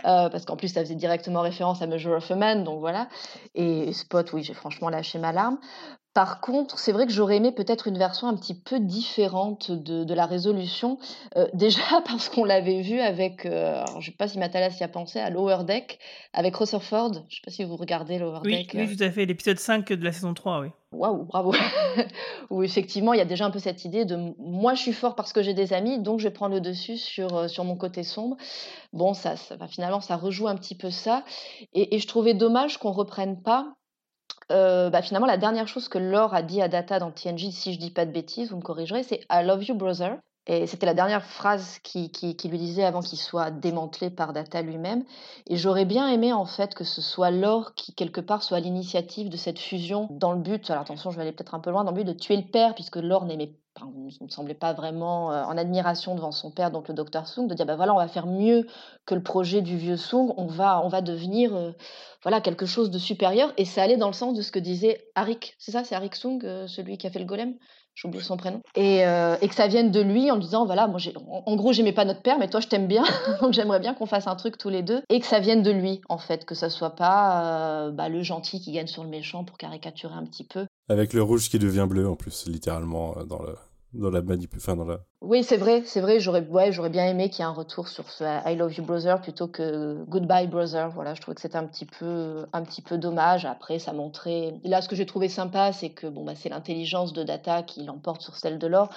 [0.06, 3.08] Euh, parce qu'en plus, ça faisait directement référence à Measure of a Man, donc voilà.
[3.54, 5.58] Et Spot, oui, j'ai franchement lâché ma larme.
[6.12, 10.02] Par contre, c'est vrai que j'aurais aimé peut-être une version un petit peu différente de,
[10.02, 10.98] de la résolution.
[11.36, 14.82] Euh, déjà parce qu'on l'avait vu avec, euh, alors, je sais pas si Matalas y
[14.82, 16.00] a pensé, à Lower Deck,
[16.32, 17.12] avec Rutherford.
[17.28, 18.72] Je sais pas si vous regardez Lower Oui, Deck.
[18.74, 20.68] oui, euh, tout à fait, l'épisode 5 de la saison 3, oui.
[20.92, 21.54] Waouh, bravo.
[22.50, 25.14] Où effectivement, il y a déjà un peu cette idée de moi, je suis fort
[25.14, 28.02] parce que j'ai des amis, donc je vais prendre le dessus sur, sur mon côté
[28.02, 28.36] sombre.
[28.92, 31.22] Bon, ça, ça finalement, ça rejoue un petit peu ça.
[31.72, 33.74] Et, et je trouvais dommage qu'on reprenne pas.
[34.50, 37.72] Euh, bah, finalement, la dernière chose que Laure a dit à Data dans TNG, si
[37.72, 40.18] je dis pas de bêtises, vous me corrigerez, c'est I love you, brother.
[40.46, 44.32] Et c'était la dernière phrase qu'il qui, qui lui disait avant qu'il soit démantelé par
[44.32, 45.04] Data lui-même.
[45.46, 49.28] Et j'aurais bien aimé en fait que ce soit Laure qui quelque part soit l'initiative
[49.28, 51.84] de cette fusion dans le but, alors attention je vais aller peut-être un peu loin,
[51.84, 55.32] dans le but de tuer le père puisque Laure n'aimait pas, ne semblait pas vraiment
[55.32, 57.98] euh, en admiration devant son père, donc le docteur Sung, de dire bah voilà on
[57.98, 58.66] va faire mieux
[59.06, 61.72] que le projet du vieux Sung, on va, on va devenir euh,
[62.22, 63.52] voilà quelque chose de supérieur.
[63.56, 66.14] Et ça allait dans le sens de ce que disait Arik, c'est ça, c'est Arik
[66.14, 67.54] Sung, euh, celui qui a fait le golem?
[67.96, 71.00] J'ai oublié son prénom, et, et que ça vienne de lui en disant voilà, moi
[71.28, 73.02] en, en gros j'aimais pas notre père, mais toi je t'aime bien,
[73.42, 75.72] donc j'aimerais bien qu'on fasse un truc tous les deux, et que ça vienne de
[75.72, 79.44] lui en fait, que ça soit pas bah, le gentil qui gagne sur le méchant
[79.44, 80.66] pour caricaturer un petit peu.
[80.88, 83.54] Avec le rouge qui devient bleu, en plus, littéralement, dans, le,
[85.20, 87.88] Oui, c'est vrai, c'est vrai, j'aurais ouais, j'aurais bien aimé qu'il y ait un retour
[87.88, 90.90] sur I love you brother plutôt que goodbye brother.
[90.90, 93.44] Voilà, je trouvais que c'était un petit peu un petit peu dommage.
[93.44, 97.12] Après, ça montrait là ce que j'ai trouvé sympa, c'est que bon bah c'est l'intelligence
[97.12, 98.90] de Data qui l'emporte sur celle de l'or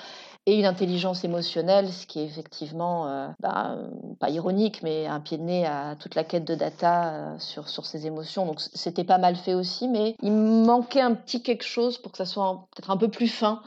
[0.45, 3.77] et une intelligence émotionnelle, ce qui est effectivement euh, bah,
[4.19, 7.67] pas ironique, mais un pied de nez à toute la quête de Data euh, sur
[7.67, 8.45] sur ses émotions.
[8.45, 12.17] Donc c'était pas mal fait aussi, mais il manquait un petit quelque chose pour que
[12.17, 13.61] ça soit peut-être un peu plus fin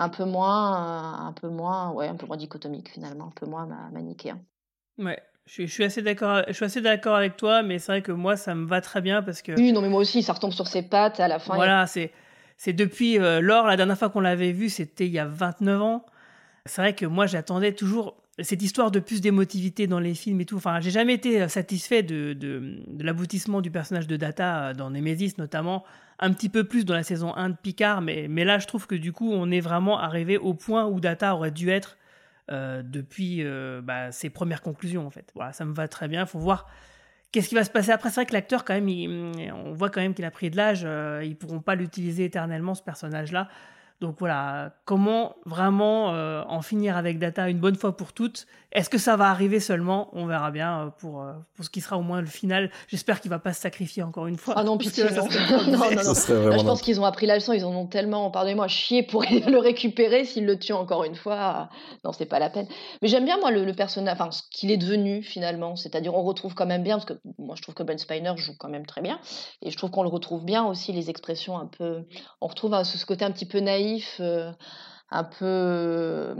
[0.00, 3.46] un peu moins, euh, un peu moins, ouais, un peu moins dichotomique finalement, un peu
[3.46, 4.40] moins ma- manichéen.
[4.98, 6.42] Ouais, je suis, assez d'accord.
[6.48, 9.00] Je suis assez d'accord avec toi, mais c'est vrai que moi, ça me va très
[9.00, 11.38] bien parce que Oui, non, mais moi aussi, ça retombe sur ses pattes à la
[11.38, 11.54] fin.
[11.54, 12.12] a- voilà, c'est
[12.56, 15.80] c'est depuis euh, Laure, la dernière fois qu'on l'avait vu, c'était il y a 29
[15.80, 16.04] ans.
[16.66, 20.44] C'est vrai que moi, j'attendais toujours cette histoire de plus d'émotivité dans les films et
[20.46, 20.56] tout.
[20.56, 24.90] Enfin, j'ai jamais été euh, satisfait de, de, l'aboutissement du personnage de Data euh, dans
[24.90, 25.84] Nemesis, notamment
[26.18, 28.86] un petit peu plus dans la saison 1 de Picard, mais, mais là, je trouve
[28.86, 31.96] que du coup, on est vraiment arrivé au point où Data aurait dû être
[32.50, 33.42] euh, depuis
[33.82, 35.30] bah, ses premières conclusions, en fait.
[35.34, 36.26] Voilà, ça me va très bien.
[36.26, 36.66] faut voir
[37.32, 38.10] qu'est-ce qui va se passer après.
[38.10, 40.56] C'est vrai que l'acteur, quand même, il- on voit quand même qu'il a pris de
[40.56, 40.82] l'âge.
[40.84, 43.48] euh, ils pourront pas l'utiliser éternellement, ce personnage-là.
[44.00, 48.46] Donc voilà, comment vraiment euh, en finir avec Data une bonne fois pour toutes?
[48.72, 50.08] Est-ce que ça va arriver seulement?
[50.12, 52.70] On verra bien euh, pour, euh, pour ce qui sera au moins le final.
[52.88, 54.54] J'espère qu'il va pas se sacrifier encore une fois.
[54.56, 55.24] Ah non, pitié, non.
[55.66, 58.68] non, non, Là, je pense qu'ils ont appris la leçon, ils en ont tellement, pardonnez-moi,
[58.68, 61.68] chié pour le récupérer s'ils le tuent encore une fois.
[62.04, 62.68] Non, c'est pas la peine.
[63.02, 65.74] Mais j'aime bien, moi, le, le personnage, enfin, ce qu'il est devenu finalement.
[65.74, 68.54] C'est-à-dire, on retrouve quand même bien, parce que moi, je trouve que Ben Spiner joue
[68.56, 69.18] quand même très bien.
[69.62, 72.04] Et je trouve qu'on le retrouve bien aussi, les expressions un peu.
[72.40, 73.89] On retrouve hein, ce côté un petit peu naïf.
[74.20, 74.52] Euh,
[75.12, 76.34] un peu euh,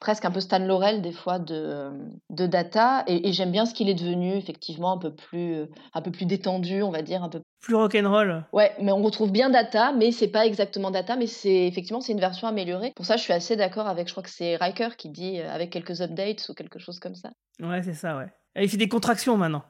[0.00, 1.90] presque un peu Stan Laurel des fois de,
[2.30, 5.66] de Data et, et j'aime bien ce qu'il est devenu effectivement un peu plus euh,
[5.92, 8.44] un peu plus détendu on va dire un peu Plus rock'n'roll.
[8.54, 12.12] ouais mais on retrouve bien Data mais c'est pas exactement Data mais c'est effectivement c'est
[12.12, 14.96] une version améliorée pour ça je suis assez d'accord avec je crois que c'est Riker
[14.96, 17.30] qui dit euh, avec quelques updates ou quelque chose comme ça
[17.62, 18.28] Ouais, c'est ça, ouais.
[18.56, 19.62] Et il fait des contractions maintenant.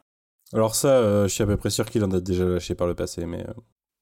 [0.53, 2.87] Alors ça, euh, je suis à peu près sûr qu'il en a déjà lâché par
[2.87, 3.41] le passé, mais...
[3.41, 3.53] euh,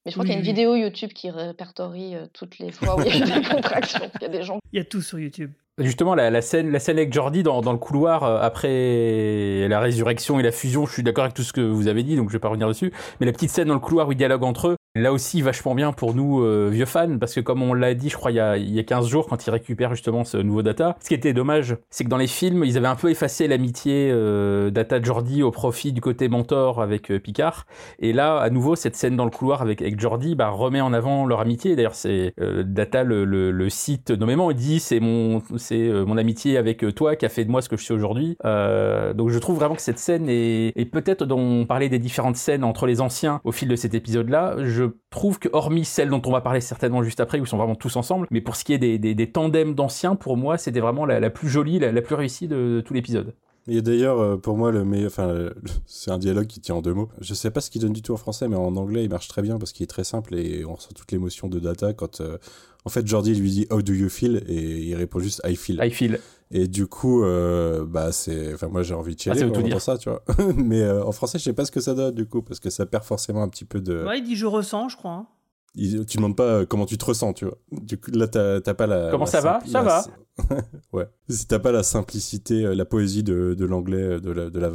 [0.05, 0.51] mais je crois Oui, qu'il y a une oui.
[0.53, 4.09] vidéo YouTube qui répertorie euh, toutes les fois où il y a eu des contractions
[4.19, 5.51] il y a des gens Il y a tout sur YouTube.
[5.77, 9.79] Justement, la, la scène, la scène avec Jordi dans, dans le couloir euh, après la
[9.79, 12.27] résurrection et la fusion, je suis d'accord avec tout ce que vous avez dit, donc
[12.29, 12.91] je vais pas revenir dessus.
[13.19, 15.75] Mais la petite scène dans le couloir où ils dialoguent entre eux, Là aussi, vachement
[15.75, 18.35] bien pour nous, euh, vieux fans, parce que comme on l'a dit, je crois, il
[18.35, 21.13] y, a, y a 15 jours, quand ils récupèrent justement ce nouveau Data, ce qui
[21.13, 25.41] était dommage, c'est que dans les films, ils avaient un peu effacé l'amitié euh, Data-Jordi
[25.41, 27.65] au profit du côté mentor avec euh, Picard.
[27.99, 30.91] Et là, à nouveau, cette scène dans le couloir avec, avec Jordi bah, remet en
[30.91, 31.77] avant leur amitié.
[31.77, 36.83] D'ailleurs, c'est Data le, le, cite nommément, il dit c'est mon, c'est mon amitié avec
[36.95, 38.37] toi qui a fait de moi ce que je suis aujourd'hui.
[38.43, 42.63] Donc je trouve vraiment que cette scène est, peut-être dont on parlait des différentes scènes
[42.63, 46.31] entre les anciens au fil de cet épisode-là, je trouve que hormis celle dont on
[46.31, 48.73] va parler certainement juste après, où ils sont vraiment tous ensemble, mais pour ce qui
[48.73, 51.91] est des, des, des tandems d'anciens, pour moi, c'était vraiment la, la, plus jolie, la,
[51.91, 53.33] la plus réussie de, de tout l'épisode.
[53.67, 55.49] Et d'ailleurs, euh, pour moi, le meilleur, enfin,
[55.85, 57.09] c'est un dialogue qui tient en deux mots.
[57.21, 59.27] Je sais pas ce qu'il donne du tout en français, mais en anglais, il marche
[59.27, 62.21] très bien parce qu'il est très simple et on ressent toute l'émotion de Data quand,
[62.21, 62.37] euh,
[62.85, 64.43] en fait, Jordi lui dit How do you feel?
[64.47, 65.79] et il répond juste I feel.
[65.83, 66.19] I feel.
[66.51, 69.61] Et du coup, euh, bah c'est, enfin moi j'ai envie de Ah, chialer quand tout
[69.61, 69.79] dire.
[69.81, 70.23] ça, tu vois.
[70.55, 72.69] mais euh, en français, je sais pas ce que ça donne du coup parce que
[72.71, 74.03] ça perd forcément un petit peu de.
[74.05, 75.11] Ouais, il dit je ressens, je crois.
[75.11, 75.27] hein.
[75.75, 77.57] Il- tu demandes pas euh, comment tu te ressens, tu vois.
[77.71, 79.09] Du coup, là, t'as t'as pas la.
[79.11, 79.59] Comment la ça va?
[79.67, 80.05] Ça la- va?
[80.93, 81.07] ouais.
[81.29, 84.71] Si t'as pas la simplicité, la poésie de, de l'anglais, de la, de la.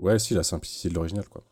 [0.00, 1.44] Ouais, si, la simplicité de l'original, quoi.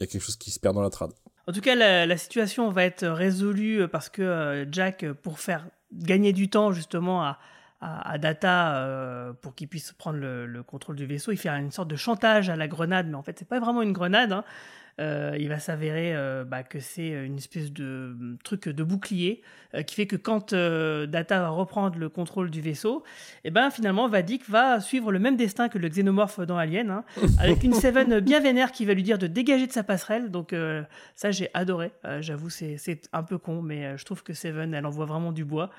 [0.00, 1.12] Il y a quelque chose qui se perd dans la trad.
[1.46, 5.68] En tout cas, la, la situation va être résolue parce que euh, Jack, pour faire
[5.92, 7.38] gagner du temps justement à,
[7.80, 11.70] à, Data euh, pour qu'il puisse prendre le, le contrôle du vaisseau, il fait une
[11.70, 14.32] sorte de chantage à la grenade, mais en fait, c'est pas vraiment une grenade.
[14.32, 14.44] hein.
[15.00, 19.42] Euh, il va s'avérer euh, bah, que c'est une espèce de euh, truc de bouclier
[19.74, 23.04] euh, qui fait que quand Data va reprendre le contrôle du vaisseau,
[23.44, 27.04] et ben finalement Vadik va suivre le même destin que le xénomorphe dans Alien, hein,
[27.38, 30.30] avec une Seven bien vénère qui va lui dire de dégager de sa passerelle.
[30.30, 30.54] Donc
[31.14, 31.92] ça j'ai adoré.
[32.20, 35.70] J'avoue c'est un peu con, mais je trouve que Seven elle envoie vraiment du bois.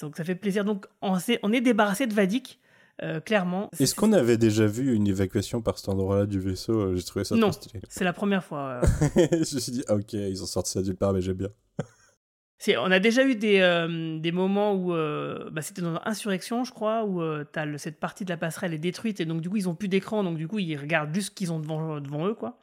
[0.00, 0.64] Donc ça fait plaisir.
[0.64, 2.58] Donc on, s'est- on est débarrassé de Vadik.
[3.02, 6.78] Euh, clairement, Est-ce qu'on avait déjà vu une évacuation par cet endroit-là du vaisseau?
[6.80, 7.50] Euh, J'ai trouvé ça Non.
[7.88, 8.80] c'est la première fois.
[8.82, 8.86] euh.
[9.32, 11.48] je me suis dit, ah, ok, ils ont sorti ça nulle part, mais j'aime bien.
[12.78, 14.92] On a déjà eu des, euh, des moments où
[15.50, 17.44] bah, c'était dans Insurrection, je crois, où le-
[17.76, 20.22] cette partie de la passerelle est détruite et donc du coup ils ont plus d'écran,
[20.22, 22.56] donc du coup ils regardent juste ce qu'ils ont devant, devant eux, quoi.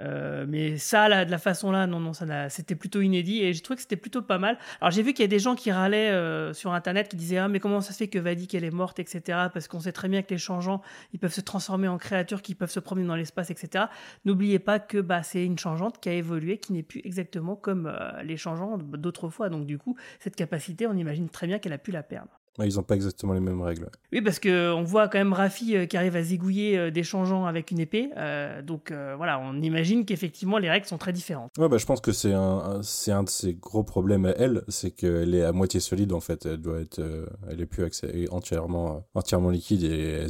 [0.00, 3.52] Euh, mais ça, là, de la façon là, non, non, ça c'était plutôt inédit et
[3.52, 4.58] j'ai trouvé que c'était plutôt pas mal.
[4.80, 7.38] Alors j'ai vu qu'il y a des gens qui râlaient euh, sur internet qui disaient
[7.38, 9.92] ah mais comment ça se fait que Vadik elle est morte etc parce qu'on sait
[9.92, 10.82] très bien que les changeants
[11.12, 13.84] ils peuvent se transformer en créatures qui peuvent se promener dans l'espace etc.
[14.24, 17.86] N'oubliez pas que bah, c'est une changeante qui a évolué, qui n'est plus exactement comme
[17.86, 19.48] euh, les changeants d'autrefois.
[19.48, 22.40] Donc du coup, cette capacité, on imagine très bien qu'elle a pu la perdre.
[22.62, 23.88] Ils ont pas exactement les mêmes règles.
[24.12, 27.02] Oui, parce que on voit quand même Rafi euh, qui arrive à zigouiller euh, des
[27.02, 28.10] changeants avec une épée.
[28.16, 31.50] euh, donc voilà, on imagine qu'effectivement les règles sont très différentes.
[31.58, 34.30] Ouais, bah, je pense que c'est un, un- c'est un de ses gros problèmes à
[34.38, 36.46] elle, c'est qu'elle est à moitié solide en fait.
[36.46, 37.02] Elle doit être,
[37.50, 37.84] elle est plus
[38.30, 40.26] entièrement, entièrement liquide et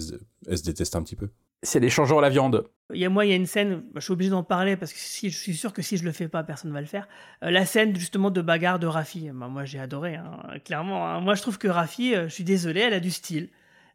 [0.47, 1.29] elle se déteste un petit peu.
[1.65, 2.69] C'est les changeants à la viande.
[2.93, 4.93] Il y a moi, il y a une scène, je suis obligé d'en parler parce
[4.93, 7.09] que si, je suis sûr que si je le fais pas, personne va le faire.
[7.43, 9.31] Euh, la scène justement de bagarre de Rafi.
[9.33, 11.09] Bah, moi, j'ai adoré, hein, clairement.
[11.09, 11.21] hein.
[11.21, 13.49] Moi, je trouve que Rafi, euh, je suis désolé, elle a du style.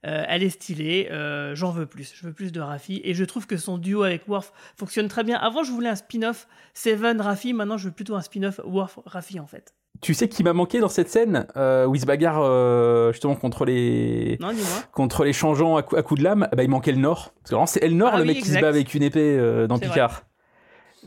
[0.05, 1.09] Euh, elle est stylée,
[1.53, 2.13] j'en veux plus.
[2.15, 3.01] Je veux plus de Rafi.
[3.03, 5.37] Et je trouve que son duo avec Worf fonctionne très bien.
[5.37, 7.53] Avant, je voulais un spin-off Seven Rafi.
[7.53, 9.75] Maintenant, je veux plutôt un spin-off Worf Rafi en fait.
[10.01, 13.35] Tu sais qui m'a manqué dans cette scène euh, où il se bagarre euh, justement
[13.35, 14.49] contre les Non,
[14.93, 17.33] contre les changeants à, cou- à coups de lame, bah, il manquait le Nord.
[17.35, 19.37] Parce que vraiment, c'est Nord, Ah le oui, mec qui se bat avec une épée
[19.37, 20.23] euh, dans Picard.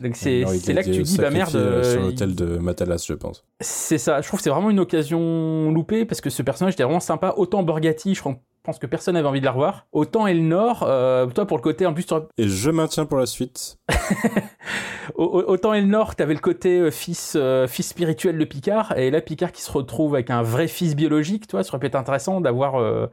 [0.01, 1.55] Donc c'est là que tu dis, bah merde.
[1.55, 3.45] euh, Sur euh, l'hôtel de Matalas, je pense.
[3.61, 6.82] C'est ça, je trouve que c'est vraiment une occasion loupée parce que ce personnage était
[6.82, 7.34] vraiment sympa.
[7.36, 9.87] Autant Borgatti, je crois- pense que personne n'avait envie de la revoir.
[9.93, 12.07] Autant Elnor, euh, toi pour le côté en plus,
[12.39, 13.79] Et je maintiens pour la suite.
[15.17, 19.11] au- au- autant Elnor, t'avais le côté euh, fils, euh, fils spirituel de Picard, et
[19.11, 21.97] là Picard qui se retrouve avec un vrai fils biologique, toi, ça aurait pu être
[21.97, 23.07] intéressant d'avoir euh,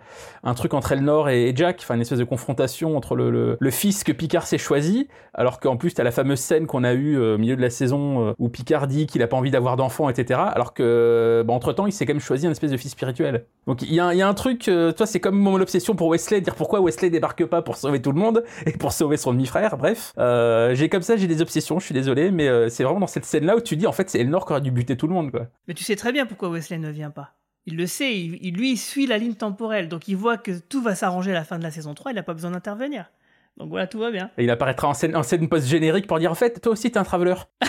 [0.44, 3.58] un truc entre Elnor et, et Jack, enfin une espèce de confrontation entre le, le,
[3.60, 6.94] le fils que Picard s'est choisi, alors qu'en plus t'as la fameuse scène qu'on a
[6.94, 10.10] eue au milieu de la saison où Picard dit qu'il a pas envie d'avoir d'enfants,
[10.10, 10.40] etc.
[10.54, 13.46] Alors que, bah, entre temps, il s'est quand même choisi un espèce de fils spirituel.
[13.68, 15.96] Donc il y, a un- il y a un truc, toi, c'est comme mon obsession
[15.96, 19.18] pour Wesley, dire pourquoi Wesley débarque pas pour sauver tout le monde et pour sauver
[19.18, 19.78] son demi-frère.
[19.78, 21.80] Bref, euh, j'ai comme ça, j'ai des obsessions.
[21.80, 24.10] Je suis désolé, mais euh, c'est vraiment dans cette scène-là où tu dis en fait
[24.10, 25.48] c'est Elnor qui aurait dû buter tout le monde, quoi.
[25.68, 27.36] Mais tu sais très bien pourquoi Wesley ne vient pas.
[27.66, 30.52] Il le sait, il, il- lui il suit la ligne temporelle, donc il voit que
[30.60, 33.12] tout va s'arranger à la fin de la saison 3, il n'a pas besoin d'intervenir.
[33.58, 34.32] Donc voilà, tout va bien.
[34.38, 36.98] Et il apparaîtra en scène, en scène post-générique pour dire en fait, toi aussi t'es
[36.98, 37.36] un traveler.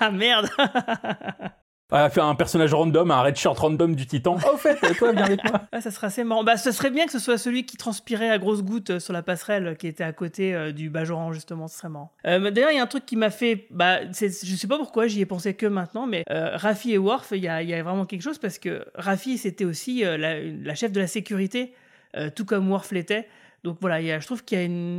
[0.00, 0.48] Ah merde
[1.94, 4.38] Ah, fait un personnage random, un red shirt random du Titan.
[4.50, 5.60] Oh, fait, toi, viens avec moi.
[5.72, 6.42] Ah, ça serait assez marrant.
[6.42, 9.12] Bah, ce serait bien que ce soit celui qui transpirait à grosses gouttes euh, sur
[9.12, 11.68] la passerelle euh, qui était à côté euh, du Bajoran, justement.
[11.68, 12.12] Ce serait marrant.
[12.26, 13.66] Euh, mais D'ailleurs, il y a un truc qui m'a fait.
[13.70, 17.32] Bah, je sais pas pourquoi, j'y ai pensé que maintenant, mais euh, Raffi et Worf,
[17.32, 20.74] il y a, y a vraiment quelque chose parce que Raffi, c'était aussi euh, la,
[20.74, 21.74] chef de la sécurité,
[22.16, 23.28] euh, tout comme Worf l'était.
[23.64, 24.58] Donc voilà, a- je trouve qu'il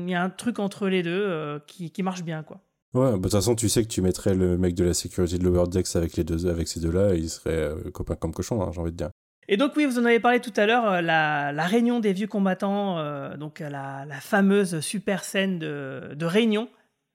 [0.10, 2.62] y, a a un truc entre les deux euh, qui, qui marche bien, quoi.
[2.94, 5.40] Ouais, bah, de toute façon, tu sais que tu mettrais le mec de la sécurité
[5.40, 8.34] de Lower Decks avec, les deux, avec ces deux-là, et il serait euh, copain comme
[8.34, 9.10] cochon, hein, j'ai envie de dire.
[9.48, 12.14] Et donc oui, vous en avez parlé tout à l'heure, euh, la, la réunion des
[12.14, 16.70] vieux combattants, euh, donc la, la fameuse super scène de, de réunion.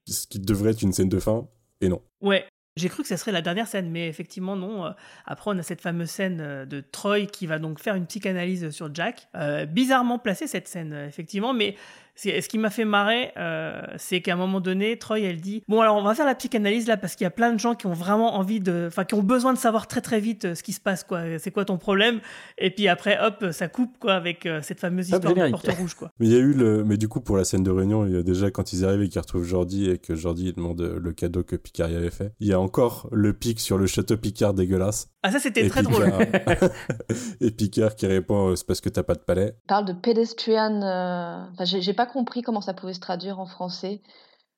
[0.07, 1.47] Ce qui devrait être une scène de fin,
[1.81, 2.03] et non.
[2.20, 2.45] Ouais,
[2.76, 4.93] j'ai cru que ça serait la dernière scène, mais effectivement non.
[5.26, 8.95] Après, on a cette fameuse scène de Troy qui va donc faire une psychanalyse sur
[8.95, 9.29] Jack.
[9.35, 11.76] Euh, bizarrement placée cette scène, effectivement, mais
[12.19, 15.81] ce qui m'a fait marrer, euh, c'est qu'à un moment donné, Troy, elle dit Bon,
[15.81, 17.87] alors on va faire la psychanalyse là parce qu'il y a plein de gens qui
[17.87, 18.87] ont vraiment envie de.
[18.89, 21.39] Enfin, qui ont besoin de savoir très très vite euh, ce qui se passe, quoi.
[21.39, 22.21] C'est quoi ton problème?
[22.59, 25.69] Et puis après, hop, ça coupe, quoi, avec euh, cette fameuse Hop, histoire de porte
[25.69, 26.11] rouge, quoi.
[26.19, 26.85] Mais il y a eu le.
[26.85, 29.03] Mais du coup, pour la scène de réunion, il y a déjà quand ils arrivent
[29.03, 32.33] et qu'ils retrouvent Jordi et que Jordi demande le cadeau que Picard y avait fait,
[32.41, 35.11] il y a encore le pic sur le château Picard dégueulasse.
[35.23, 36.12] Ah, ça, c'était Et très drôle.
[37.41, 39.55] Et Picard qui répond euh, c'est parce que t'as pas de palais.
[39.64, 40.81] Il parle de pedestrian.
[40.83, 44.01] euh, Enfin, j'ai j'ai pas compris comment ça pouvait se traduire en français.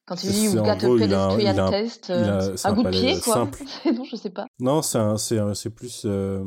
[0.07, 2.07] Quand il dit You've got gros, a il a un- pedestrian il a un- test,
[2.09, 3.35] il a- euh, c'est un un goût de palais pied, quoi.
[3.35, 3.59] simple.
[3.95, 4.47] non, je sais pas.
[4.59, 6.45] Non, c'est un- c'est un- c'est plus euh,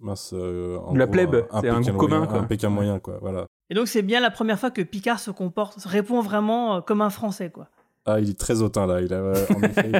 [0.00, 0.30] mince.
[0.32, 2.38] euh, en la gros, plèbe, c'est un goût commun, moyen- quoi.
[2.40, 3.18] Un Pékin moyen, quoi.
[3.20, 3.46] Voilà.
[3.68, 7.10] Et donc, c'est bien la première fois que Picard se comporte, répond vraiment comme un
[7.10, 7.68] Français, quoi.
[8.06, 9.00] Ah, il est très hautain là.
[9.02, 9.90] Il a, euh, en effet,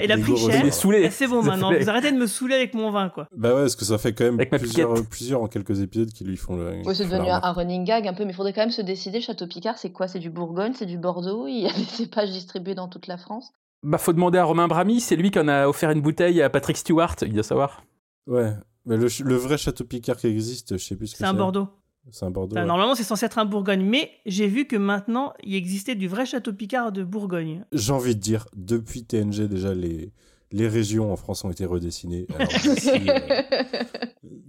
[0.00, 0.60] il a il pris cher.
[0.60, 1.02] Il est saoulé.
[1.02, 3.28] Et c'est bon maintenant, fait- vous arrêtez de me saouler avec mon vin, quoi.
[3.36, 6.36] Bah ouais, parce que ça fait quand même plusieurs, plusieurs en quelques épisodes qui lui
[6.36, 6.80] font le.
[6.86, 9.20] Oui, c'est devenu un, running gag un peu, mais il faudrait quand même se décider.
[9.20, 10.08] Château Picard, c'est quoi?
[10.08, 11.46] C'est du Bourgogne, c'est du Bordeaux?
[11.46, 13.52] Il y a des cépages distribués dans toute la France?
[13.82, 16.50] Bah, faut demander à Romain Brami, c'est lui qui en a offert une bouteille à
[16.50, 17.84] Patrick Stewart, il doit savoir.
[18.26, 18.52] Ouais.
[18.86, 21.34] Mais le, le vrai château Picard qui existe, je sais plus ce que C'est un
[21.34, 21.68] Bordeaux.
[22.10, 22.56] C'est un Bordeaux.
[22.56, 22.66] Enfin, ouais.
[22.66, 26.26] Normalement, c'est censé être un Bourgogne, mais j'ai vu que maintenant, il existait du vrai
[26.26, 27.64] château Picard de Bourgogne.
[27.72, 30.12] J'ai envie de dire, depuis TNG, déjà, les,
[30.50, 32.26] les régions en France ont été redessinées.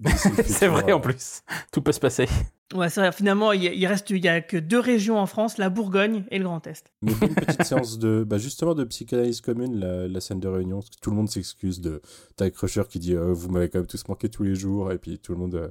[0.05, 0.09] Euh,
[0.45, 1.41] c'est vrai en plus.
[1.71, 2.25] Tout peut se passer.
[2.73, 3.11] Ouais, c'est vrai.
[3.11, 6.37] Finalement, il il reste, il y a que deux régions en France, la Bourgogne et
[6.37, 6.91] le Grand Est.
[7.01, 10.79] Mais une petite séance de, bah justement, de psychanalyse commune, la, la scène de réunion,
[10.79, 12.01] parce que tout le monde s'excuse de
[12.37, 14.97] Ty Crusher qui dit euh, vous m'avez quand même tous manqué tous les jours, et
[14.97, 15.69] puis tout le monde, euh,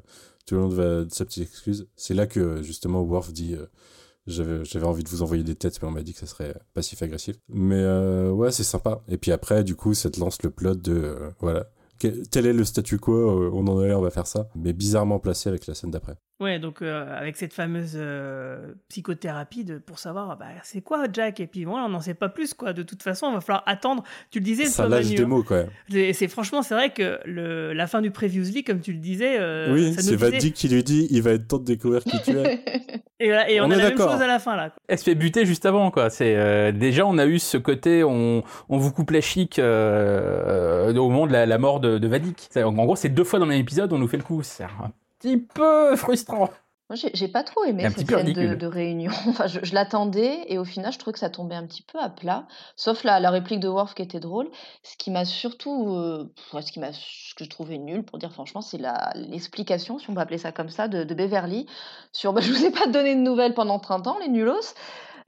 [0.48, 1.88] tout le monde va de sa petite excuse.
[1.94, 3.66] C'est là que justement Worf dit euh,
[4.28, 7.36] j'avais, envie de vous envoyer des têtes, mais on m'a dit que ça serait passif-agressif.
[7.48, 9.02] Mais euh, ouais, c'est sympa.
[9.08, 11.70] Et puis après, du coup, ça te lance le plot de euh, voilà.
[11.98, 14.48] Quel, tel est le statu quo, euh, on en est là, on va faire ça,
[14.54, 16.16] mais bizarrement placé avec la scène d'après.
[16.40, 21.40] Ouais, donc euh, avec cette fameuse euh, psychothérapie de, pour savoir bah, c'est quoi Jack,
[21.40, 22.72] et puis voilà, on n'en sait pas plus, quoi.
[22.72, 24.04] De toute façon, il va falloir attendre.
[24.30, 25.26] Tu le disais, Ça lâche des hein.
[25.26, 25.70] mots, quand même.
[25.92, 29.36] Et c'est franchement, c'est vrai que le, la fin du Previously, comme tu le disais,
[29.40, 32.04] euh, oui, c'est nous disait- Vadik qui lui dit il va être temps de découvrir
[32.04, 32.60] qui tu es.
[33.20, 34.70] Et, voilà, et on, On a la même chose à la fin là.
[34.70, 34.80] quoi.
[34.86, 36.08] Elle se fait buter juste avant, quoi.
[36.08, 40.92] C'est euh, déjà on a eu ce côté, on, on vous coupe la chic euh,
[40.92, 42.48] euh, au moment de la, la mort de, de Vadik.
[42.56, 44.44] En gros, c'est deux fois dans le même épisode, on nous fait le coup.
[44.44, 46.50] C'est un petit peu frustrant.
[46.90, 49.12] Moi, j'ai j'ai pas trop aimé cette scène de, réunion.
[49.26, 51.98] Enfin, je, je l'attendais et au final, je trouvais que ça tombait un petit peu
[51.98, 52.46] à plat.
[52.76, 54.48] Sauf la, la réplique de Worf qui était drôle.
[54.82, 58.32] Ce qui m'a surtout, euh, ce qui m'a, ce que je trouvais nul, pour dire
[58.32, 61.66] franchement, c'est la l'explication, si on peut appeler ça comme ça, de, de Beverly
[62.12, 62.32] sur.
[62.32, 64.74] Bah, je vous ai pas donné de nouvelles pendant 30 ans, les nulos.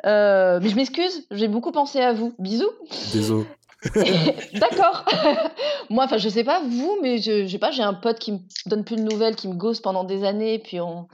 [0.06, 2.34] Euh, mais je m'excuse, j'ai beaucoup pensé à vous.
[2.38, 2.70] Bisous.
[3.12, 3.46] Désolé.
[4.54, 5.04] D'accord.
[5.90, 8.32] Moi, enfin, je sais pas vous, mais je, je sais pas, j'ai un pote qui
[8.32, 11.08] me donne plus de nouvelles, qui me gosse pendant des années, puis on,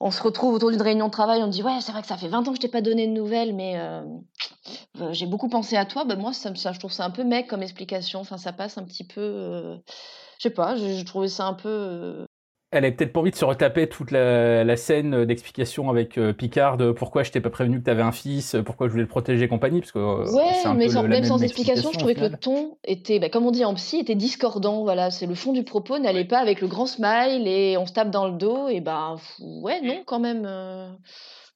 [0.00, 2.16] on se retrouve autour d'une réunion de travail, on dit ouais, c'est vrai que ça
[2.16, 4.02] fait 20 ans que je t'ai pas donné de nouvelles, mais euh,
[5.00, 6.04] euh, j'ai beaucoup pensé à toi.
[6.04, 8.20] Ben moi, ça, ça, je trouve ça un peu mec comme explication.
[8.20, 9.20] Enfin, ça passe un petit peu.
[9.20, 9.76] euh,
[10.38, 12.26] je sais pas, je, je trouvais ça un peu.
[12.72, 16.32] Elle avait peut-être pas envie de se retaper toute la, la scène d'explication avec euh,
[16.32, 19.08] Picard de pourquoi je t'ai pas prévenu que t'avais un fils, pourquoi je voulais le
[19.08, 21.90] protéger et compagnie, parce que euh, Ouais, un mais peu sans, le- même sans explication,
[21.92, 24.82] je trouvais que le ton était, bah, comme on dit en psy, était discordant.
[24.84, 27.92] Voilà, c'est le fond du propos n'allait pas avec le grand smile et on se
[27.92, 28.68] tape dans le dos.
[28.68, 30.44] Et ben, pff, ouais, non, quand même.
[30.46, 30.90] euh,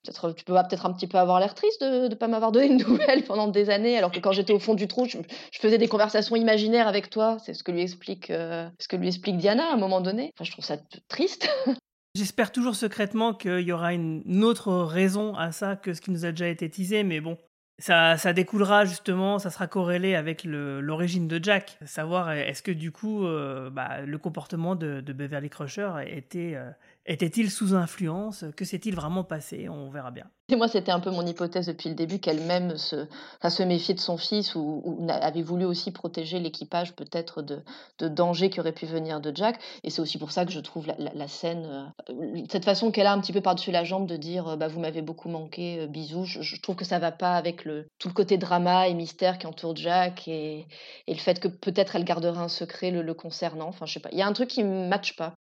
[0.04, 2.76] Peut-être, tu peux peut-être un petit peu avoir l'air triste de ne pas m'avoir donné
[2.76, 5.18] de nouvelles pendant des années, alors que quand j'étais au fond du trou, je,
[5.58, 7.38] faisais des conversations imaginaires avec toi.
[7.44, 10.30] C'est ce que lui explique, euh, ce que lui explique Diana à un moment donné.
[10.34, 10.76] Enfin, je trouve ça
[11.08, 11.48] triste.
[12.16, 16.12] J'espère toujours secrètement qu'il y aura une, une autre raison à ça que ce qui
[16.12, 17.36] nous a déjà été teasé, mais bon.
[17.78, 21.76] Ça, ça découlera justement, ça sera corrélé avec l'origine de Jack.
[21.84, 26.70] Savoir est-ce que du coup euh, bah, le comportement de, de Beverly Crusher était, euh,
[27.04, 28.44] était-il sous influence?
[28.56, 29.68] Que s'est-il vraiment passé?
[29.68, 30.30] On verra bien.
[30.50, 33.06] Et moi, c'était un peu mon hypothèse depuis le début qu'elle-même se,
[33.48, 37.62] se méfiait de son fils ou, avait voulu aussi protéger l'équipage peut-être de,
[37.98, 39.58] dangers qui auraient pu venir de Jack.
[39.84, 43.12] Et c'est aussi pour ça que je trouve la, scène, euh, cette façon qu'elle a
[43.12, 45.86] un petit peu par-dessus la jambe de dire euh, bah, Vous m'avez beaucoup manqué, euh,
[45.86, 46.26] bisous.
[46.26, 49.46] Je, trouve que ça va pas avec le, tout le côté drama et mystère qui
[49.46, 50.66] entoure Jack et,
[51.08, 53.68] le fait que peut-être elle gardera un secret le, le concernant.
[53.68, 54.10] Enfin, je sais pas.
[54.12, 55.32] Il y a un truc qui ne matche pas.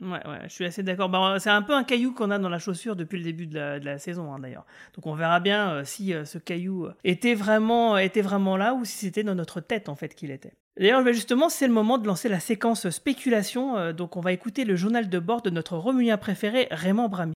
[0.00, 1.08] Ouais, ouais, je suis assez d'accord.
[1.08, 3.80] Bah, c'est un peu un caillou qu'on a dans la chaussure depuis le début de
[3.82, 4.66] la, saison, hein, d'ailleurs.
[4.94, 8.84] Donc on verra bien euh, si euh, ce caillou était vraiment, était vraiment là ou
[8.84, 10.52] si c'était dans notre tête, en fait, qu'il était.
[10.78, 13.78] D'ailleurs, bah, justement, c'est le moment de lancer la séquence spéculation.
[13.78, 17.32] euh, donc on va écouter le journal de bord de notre Romulien préféré, Raymond Bramy.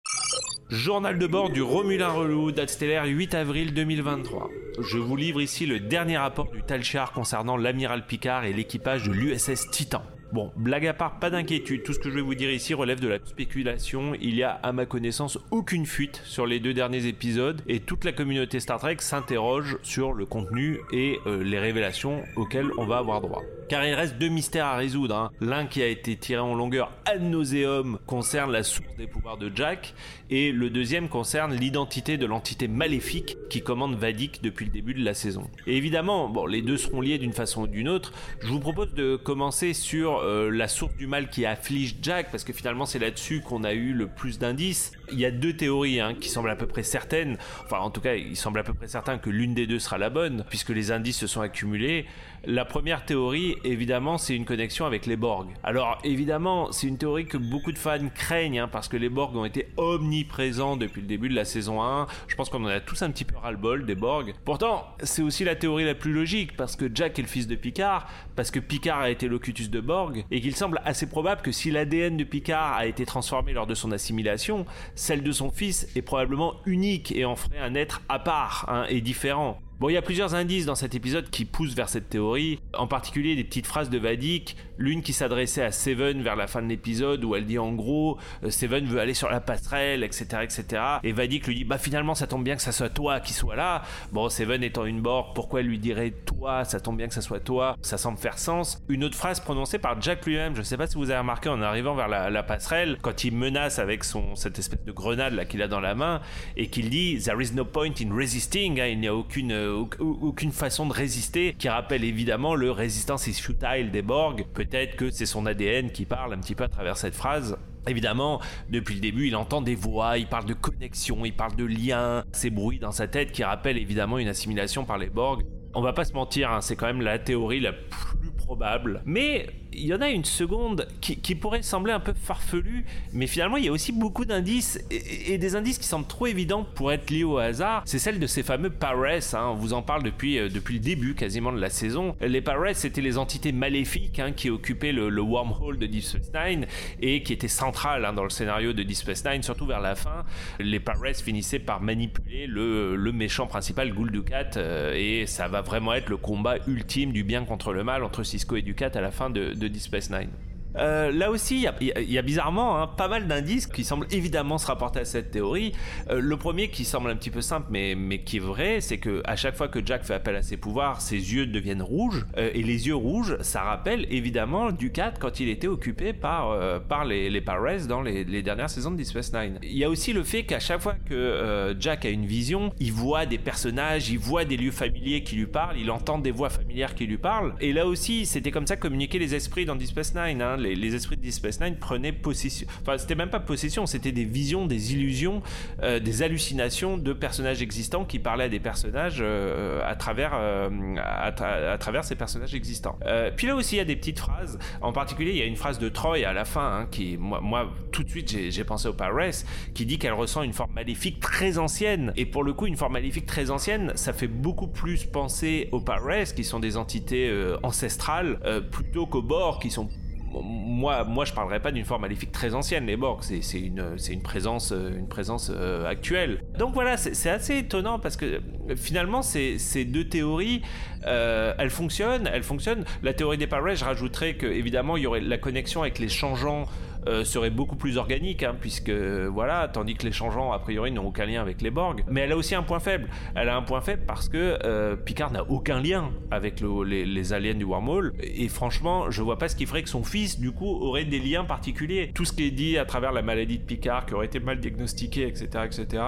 [0.69, 4.51] Journal de bord du Romulin Relou, date stellaire 8 avril 2023.
[4.81, 9.13] Je vous livre ici le dernier rapport du Talchar concernant l'amiral Picard et l'équipage de
[9.13, 10.03] l'USS Titan.
[10.33, 13.01] Bon, blague à part, pas d'inquiétude, tout ce que je vais vous dire ici relève
[13.01, 17.07] de la spéculation, il y a à ma connaissance aucune fuite sur les deux derniers
[17.07, 22.23] épisodes et toute la communauté Star Trek s'interroge sur le contenu et euh, les révélations
[22.37, 23.43] auxquelles on va avoir droit.
[23.69, 25.17] Car il reste deux mystères à résoudre.
[25.17, 25.31] hein.
[25.41, 29.51] L'un qui a été tiré en longueur ad nauseum concerne la source des pouvoirs de
[29.55, 29.95] Jack,
[30.31, 35.05] et le deuxième concerne l'identité de l'entité maléfique qui commande Vadik depuis le début de
[35.05, 35.51] la saison.
[35.67, 38.13] Et évidemment, bon, les deux seront liés d'une façon ou d'une autre.
[38.41, 42.45] Je vous propose de commencer sur euh, la source du mal qui afflige Jack, parce
[42.45, 44.93] que finalement c'est là-dessus qu'on a eu le plus d'indices.
[45.13, 48.01] Il y a deux théories hein, qui semblent à peu près certaines, enfin en tout
[48.01, 50.71] cas il semble à peu près certain que l'une des deux sera la bonne, puisque
[50.71, 52.07] les indices se sont accumulés.
[52.47, 55.51] La première théorie, évidemment, c'est une connexion avec les Borg.
[55.63, 59.37] Alors, évidemment, c'est une théorie que beaucoup de fans craignent, hein, parce que les Borg
[59.37, 62.07] ont été omniprésents depuis le début de la saison 1.
[62.29, 64.33] Je pense qu'on en a tous un petit peu ras-le-bol des Borg.
[64.47, 67.57] Pourtant, c'est aussi la théorie la plus logique, parce que Jack est le fils de
[67.57, 68.09] Picard,
[68.41, 71.71] parce que Picard a été locutus de Borg, et qu'il semble assez probable que si
[71.71, 74.65] l'ADN de Picard a été transformé lors de son assimilation,
[74.95, 78.87] celle de son fils est probablement unique et en ferait un être à part hein,
[78.89, 79.61] et différent.
[79.79, 82.87] Bon, il y a plusieurs indices dans cet épisode qui poussent vers cette théorie, en
[82.87, 86.67] particulier des petites phrases de Vadik, l'une qui s'adressait à Seven vers la fin de
[86.67, 90.83] l'épisode où elle dit en gros euh, Seven veut aller sur la passerelle, etc., etc.
[91.05, 93.57] Et Vadik lui dit bah finalement ça tombe bien que ça soit toi qui soit
[93.57, 93.83] là.
[94.11, 96.65] Bon, Seven étant une Borg, pourquoi elle lui dirait toi?
[96.65, 97.77] Ça tombe bien que ça soit toi.
[97.83, 98.83] Ça semble faire sens.
[98.89, 101.61] Une autre phrase prononcée par Jack lui-même, je sais pas si vous avez remarqué en
[101.61, 105.61] arrivant vers la, passerelle, quand il menace avec son cette espèce de grenade là qu'il
[105.61, 106.23] a dans la main
[106.57, 109.75] et qu'il dit there is no point in resisting, hein, il n'y a aucune euh,
[109.99, 114.47] au- aucune façon de résister, qui rappelle évidemment le résistance is futile des Borg.
[114.71, 117.57] Peut-être que c'est son ADN qui parle un petit peu à travers cette phrase.
[117.89, 121.65] Évidemment, depuis le début, il entend des voix, il parle de connexion, il parle de
[121.65, 125.45] liens, ces bruits dans sa tête qui rappellent évidemment une assimilation par les Borg.
[125.75, 129.03] On va pas se mentir, hein, c'est quand même la théorie la plus probable.
[129.07, 133.57] Mais il y en a une seconde qui, pourrait sembler un peu farfelue, mais finalement
[133.57, 137.11] il y a aussi beaucoup d'indices et, des indices qui semblent trop évidents pour être
[137.11, 137.83] liés au hasard.
[137.87, 140.81] C'est celle de ces fameux Pares, hein, on vous en parle depuis, euh, depuis le
[140.81, 142.17] début quasiment de la saison.
[142.21, 146.31] Les Pares c'était les entités maléfiques hein, qui occupaient le, le wormhole de Deep Space
[146.35, 146.67] Nine
[147.01, 149.95] et qui étaient centrales hein, dans le scénario de Deep Space Nine, surtout vers la
[149.95, 150.25] fin.
[150.59, 155.63] Les Pares finissaient par manipuler le, le méchant principal, Gul Dukat, euh, et ça va
[155.63, 159.01] vraiment être le combat ultime du bien contre le mal entre Cisco et Dukat à
[159.01, 160.50] la fin de, de Deep Space Nine.
[160.77, 164.67] Euh, là aussi, il y a- bizarrement hein, pas mal d'indices qui semblent évidemment se
[164.67, 165.73] rapporter à cette théorie.
[166.11, 168.99] Euh, le premier qui semble un petit peu simple, mais, mais qui est vrai, c'est
[168.99, 172.27] que à chaque fois que Jack fait appel à ses pouvoirs, ses yeux deviennent rouges.
[172.37, 176.57] Euh, et les yeux rouges, ça rappelle évidemment Ducat quand il était occupé par,
[176.89, 177.41] par les, les
[177.89, 179.59] dans les, dernières saisons de Deep Space Nine.
[179.63, 182.93] Il y a aussi le fait qu'à chaque fois que Jack a une vision, il
[182.93, 186.51] voit des personnages, il voit des lieux familiers qui lui parlent, il entend des voix
[186.51, 187.55] familières qui lui parlent.
[187.61, 190.43] Et là aussi, c'était comme ça communiquaient les esprits dans Deep Space Nine.
[190.43, 190.57] hein.
[190.61, 192.67] Les, esprits de Space Nine prenaient possession.
[192.83, 195.43] Enfin, c'était même pas possession, c'était des visions, des illusions,
[195.83, 200.69] euh, des hallucinations de personnages existants qui parlaient à des personnages euh, à travers euh,
[200.99, 202.99] à, tra- à travers ces personnages existants.
[203.37, 204.59] Puis là aussi, il y a des petites phrases.
[204.81, 207.41] En particulier, il y a une phrase de Troy à la fin hein, qui, moi,
[207.41, 209.45] moi, tout de suite, j'ai pensé au Pares,
[209.75, 212.13] qui dit qu'elle ressent une forme maléfique très ancienne.
[212.17, 215.81] Et pour le coup, une forme maléfique très ancienne, ça fait beaucoup plus penser aux
[215.81, 217.33] Pares, qui sont des entités
[217.63, 218.39] ancestrales,
[218.71, 219.89] plutôt qu'aux Borg, qui sont
[220.33, 222.87] moi, moi, je parlerais pas d'une forme maléfique très ancienne.
[222.87, 226.43] Les Borg, c'est une, présence, euh, une présence euh, actuelle.
[226.59, 228.41] Donc voilà, c'est assez étonnant parce que
[228.77, 230.63] finalement, ces, deux théories,
[231.07, 232.85] euh, elles fonctionnent, elles fonctionnent.
[233.03, 236.09] La théorie des Pares, je rajouterais que évidemment, il y aurait la connexion avec les
[236.09, 236.67] changeants
[237.09, 241.07] euh, serait beaucoup plus organique, hein, puisque voilà, tandis que les changeants a priori n'ont
[241.07, 242.05] aucun lien avec les Borg.
[242.09, 243.09] Mais elle a aussi un point faible.
[243.35, 247.05] Elle a un point faible parce que euh, Picard n'a aucun lien avec le- les,
[247.07, 248.13] les aliens du wormhole.
[248.23, 251.19] Et franchement, je vois pas ce qui ferait que son fils, du coup, aurait des
[251.19, 252.11] liens particuliers.
[252.15, 254.61] Tout ce qui est dit à travers la maladie de Picard, qui aurait été mal
[254.61, 256.03] diagnostiqué, etc., etc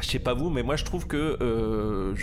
[0.00, 2.14] Je sais pas vous, mais moi je trouve que euh,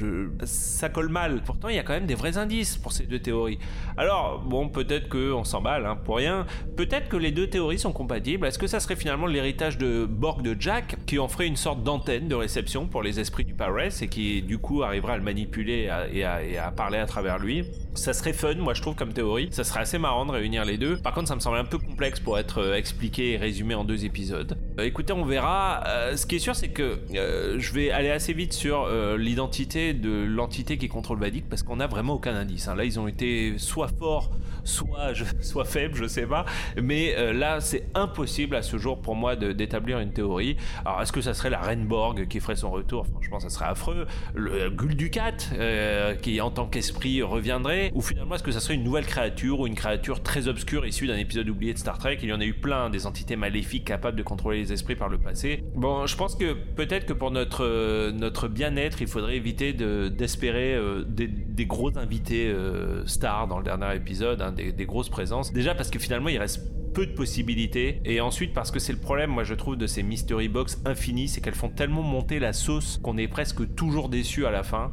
[0.43, 1.41] ça colle mal.
[1.45, 3.59] Pourtant, il y a quand même des vrais indices pour ces deux théories.
[3.97, 6.45] Alors, bon, peut-être qu'on s'emballe hein, pour rien.
[6.75, 8.45] Peut-être que les deux théories sont compatibles.
[8.45, 11.83] Est-ce que ça serait finalement l'héritage de Borg de Jack qui en ferait une sorte
[11.83, 15.23] d'antenne de réception pour les esprits du Pares et qui du coup arriverait à le
[15.23, 17.65] manipuler et à, parler à travers lui?
[17.93, 19.49] Ça serait fun, moi je trouve comme théorie.
[19.51, 20.97] Ça serait assez marrant de réunir les deux.
[20.97, 23.83] Par contre, ça me semble un peu complexe pour être euh, expliqué et résumé en
[23.83, 24.57] deux épisodes.
[24.79, 25.83] Euh, écoutez, on verra.
[26.15, 30.77] Ce qui est sûr, c'est que je vais aller assez vite sur l'identité de l'entité
[30.77, 32.67] qui contrôle Vadik parce qu'on n'a vraiment aucun indice.
[32.67, 32.75] Hein.
[32.75, 34.31] Là, ils ont été soit forts,
[34.63, 36.45] soit, soit faibles, je sais pas.
[36.81, 40.57] Mais là, c'est impossible à ce jour pour moi d'établir une théorie.
[40.85, 41.87] Alors, est-ce que ça serait la Reine
[42.29, 43.07] qui ferait son retour?
[43.07, 44.07] Franchement, ça serait affreux.
[44.33, 47.91] Le Guldukat, qui en tant qu'esprit reviendrait?
[47.93, 51.07] Ou finalement est-ce que ça serait une nouvelle créature ou une créature très obscure issue
[51.07, 52.17] d'un épisode oublié de Star Trek?
[52.21, 55.09] Il y en a eu plein, des entités maléfiques capables de contrôler les esprits par
[55.09, 55.63] le passé.
[55.75, 60.73] Bon, je pense que peut-être que pour notre, euh, notre bien-être, il faudrait éviter d'espérer
[60.73, 65.53] euh, des, gros invités euh, stars dans le dernier épisode, hein, des, des grosses présences.
[65.53, 66.61] Déjà parce que finalement il reste
[66.93, 68.01] peu de possibilités.
[68.05, 71.27] Et ensuite, parce que c'est le problème, moi je trouve, de ces mystery box infinies,
[71.27, 74.91] c'est qu'elles font tellement monter la sauce qu'on est presque toujours déçu à la fin.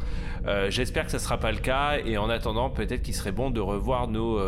[0.71, 1.99] J'espère que ça sera pas le cas.
[2.07, 4.39] Et en attendant, peut-être qu'il serait bon de revoir nos,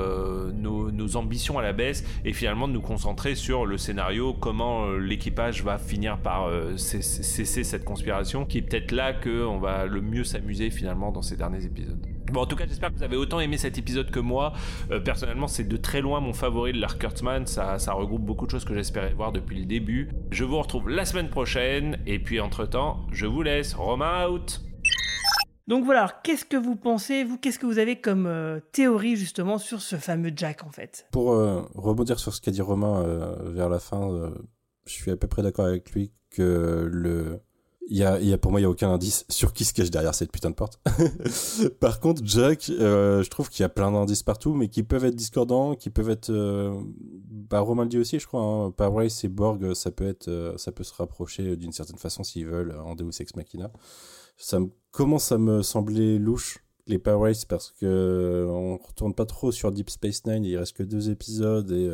[1.17, 5.77] ambitions à la baisse et finalement de nous concentrer sur le scénario, comment l'équipage va
[5.77, 11.13] finir par cesser cette conspiration, qui est peut-être là qu'on va le mieux s'amuser finalement
[11.13, 12.01] dans ces derniers épisodes.
[12.33, 14.55] Bon, en tout cas, j'espère que vous avez autant aimé cet épisode que moi.
[14.91, 17.47] Euh, personnellement, c'est de très loin mon favori de l'Arc Kurtzman.
[17.47, 20.09] Ça, ça regroupe beaucoup de choses que j'espérais voir depuis le début.
[20.31, 21.99] Je vous retrouve la semaine prochaine.
[22.07, 23.75] Et puis, entre-temps, je vous laisse.
[23.75, 24.63] Roma out
[25.69, 29.57] donc voilà, qu'est-ce que vous pensez, vous, qu'est-ce que vous avez comme euh, théorie justement
[29.57, 31.07] sur ce fameux Jack en fait?
[31.13, 33.05] Pour euh, rebondir sur ce qu'a dit Romain
[33.45, 34.33] vers la fin,
[34.85, 37.41] je suis à peu près d'accord avec lui que le,
[37.91, 40.15] y y a, pour moi, il y a aucun indice sur qui se cache derrière
[40.15, 40.81] cette putain de porte.
[41.81, 45.05] Par contre, Jack, euh, je trouve qu'il y a plein d'indices partout, mais qui peuvent
[45.05, 46.73] être discordants, qui peuvent être, euh,
[47.51, 50.57] bah, Romain le dit aussi, je crois, hein, Power et Borg, ça peut être, euh,
[50.57, 53.73] ça peut se rapprocher d'une certaine façon s'ils veulent en Deus Ex Machina.
[54.37, 59.53] Ça me, commence à me sembler louche les Power parce que on retourne pas trop
[59.53, 61.89] sur Deep Space Nine, il reste que deux épisodes et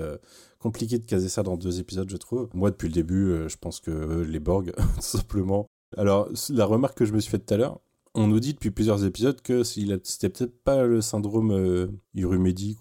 [0.58, 2.48] compliqué de caser ça dans deux épisodes, je trouve.
[2.54, 7.04] Moi, depuis le début, je pense que les Borg, tout simplement, alors, la remarque que
[7.04, 7.80] je me suis faite tout à l'heure,
[8.16, 11.86] on nous dit depuis plusieurs épisodes que c'était peut-être pas le syndrome euh,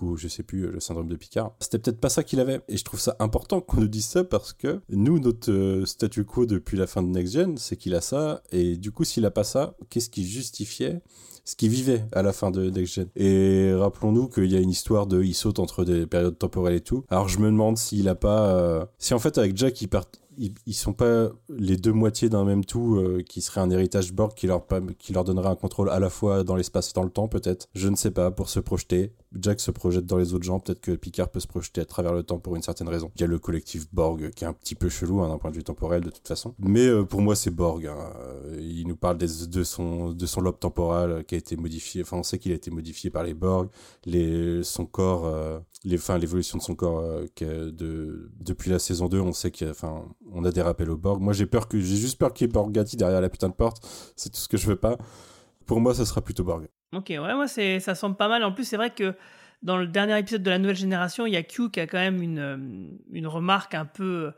[0.01, 1.51] ou je sais plus, le syndrome de Picard.
[1.59, 2.61] C'était peut-être pas ça qu'il avait.
[2.69, 6.23] Et je trouve ça important qu'on nous dise ça parce que nous, notre euh, statu
[6.23, 8.41] quo depuis la fin de Next Gen, c'est qu'il a ça.
[8.51, 11.01] Et du coup, s'il a pas ça, qu'est-ce qui justifiait
[11.43, 13.07] ce qu'il vivait à la fin de Next Gen?
[13.17, 16.81] Et rappelons-nous qu'il y a une histoire de il saute entre des périodes temporelles et
[16.81, 17.03] tout.
[17.09, 20.05] Alors je me demande s'il a pas euh, si en fait avec Jack il part
[20.37, 24.33] ils, sont pas les deux moitiés d'un même tout euh, qui serait un héritage Borg
[24.33, 24.65] qui leur,
[24.97, 27.67] qui donnerait un contrôle à la fois dans l'espace et dans le temps peut-être.
[27.73, 29.13] Je ne sais pas, pour se projeter.
[29.37, 32.13] Jack se projette dans les autres gens, peut-être que Picard peut se projeter à travers
[32.13, 33.11] le temps pour une certaine raison.
[33.15, 35.51] Il y a le collectif Borg qui est un petit peu chelou hein, d'un point
[35.51, 36.55] de vue temporel de toute façon.
[36.59, 37.85] Mais euh, pour moi c'est Borg.
[37.85, 37.97] Hein.
[38.59, 39.27] Il nous parle de,
[39.63, 42.01] son, lobe temporal qui a été modifié.
[42.01, 43.69] Enfin on sait qu'il a été modifié par les Borg.
[44.05, 47.03] Les, son corps, euh, l'évolution de son corps
[47.39, 51.21] de, depuis la saison 2, on sait qu'il enfin, on a des rappels au Borg.
[51.21, 53.53] Moi, j'ai peur que, j'ai juste peur qu'il y ait Borgati derrière la putain de
[53.53, 53.85] porte.
[54.15, 54.97] C'est tout ce que je veux pas.
[55.65, 56.67] Pour moi, ça sera plutôt Borg.
[56.93, 58.43] Ok, ouais, moi, ça semble pas mal.
[58.43, 59.15] En plus, c'est vrai que
[59.63, 61.97] dans le dernier épisode de la nouvelle génération, il y a Q qui a quand
[61.97, 62.57] même une, euh,
[63.11, 64.31] une remarque un peu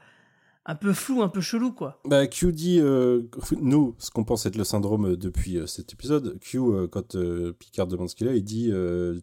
[0.68, 2.00] un peu flou, un peu chelou, quoi.
[2.06, 3.24] Bah, Q dit, euh,
[3.62, 7.18] nous, ce qu'on pense être le syndrome depuis euh, cet épisode, Q, euh, quand
[7.58, 8.66] Picard demande ce qu'il a, il dit,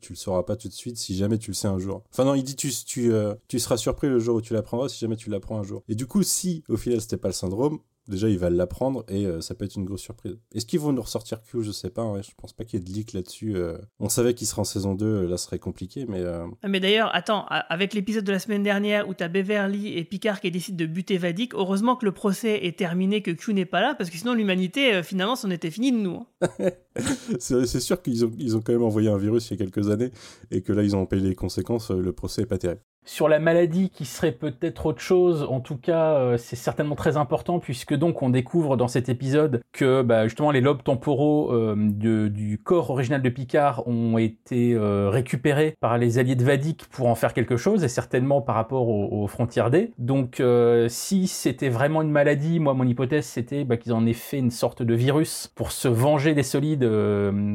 [0.00, 2.02] tu le sauras pas tout de suite si jamais tu le sais un jour.
[2.10, 3.12] Enfin non, il dit, tu, tu,
[3.48, 5.82] tu seras surpris le jour où tu l'apprendras si jamais tu l'apprends un jour.
[5.88, 7.78] Et du coup, si au final c'était pas le syndrome,
[8.08, 10.36] déjà il va l'apprendre et euh, ça peut être une grosse surprise.
[10.54, 11.62] Est-ce qu'ils vont nous ressortir Q?
[11.62, 13.56] Je sais pas, ouais, je pense pas qu'il y ait de leak là-dessus.
[13.56, 13.78] Euh.
[13.98, 16.22] On savait qu'il serait en saison 2, euh, là ce serait compliqué, mais...
[16.24, 20.40] Ah, mais d'ailleurs, attends, avec l'épisode de la semaine dernière où t'as Beverly et Picard
[20.40, 23.80] qui décident de buter Vadik, heureusement que le procès est terminé, que Q n'est pas
[23.80, 26.26] là, parce que sinon l'humanité, finalement, c'en était fini de nous.
[26.40, 26.70] Hein.
[27.38, 29.90] c'est sûr qu'ils ont, ils ont quand même envoyé un virus il y a quelques
[29.90, 30.10] années
[30.50, 32.80] et que là ils ont payé les conséquences, le procès est pas terrible.
[33.06, 37.18] Sur la maladie qui serait peut-être autre chose, en tout cas euh, c'est certainement très
[37.18, 41.76] important puisque donc on découvre dans cet épisode que bah, justement les lobes temporaux euh,
[41.76, 47.08] du corps original de Picard ont été euh, récupérés par les alliés de Vadik pour
[47.08, 49.92] en faire quelque chose et certainement par rapport aux, frontières D.
[49.98, 50.42] Donc
[50.88, 54.50] si c'était vraiment une maladie, moi mon hypothèse c'était bah, qu'ils en aient fait une
[54.50, 56.88] sorte de virus pour se venger des solides,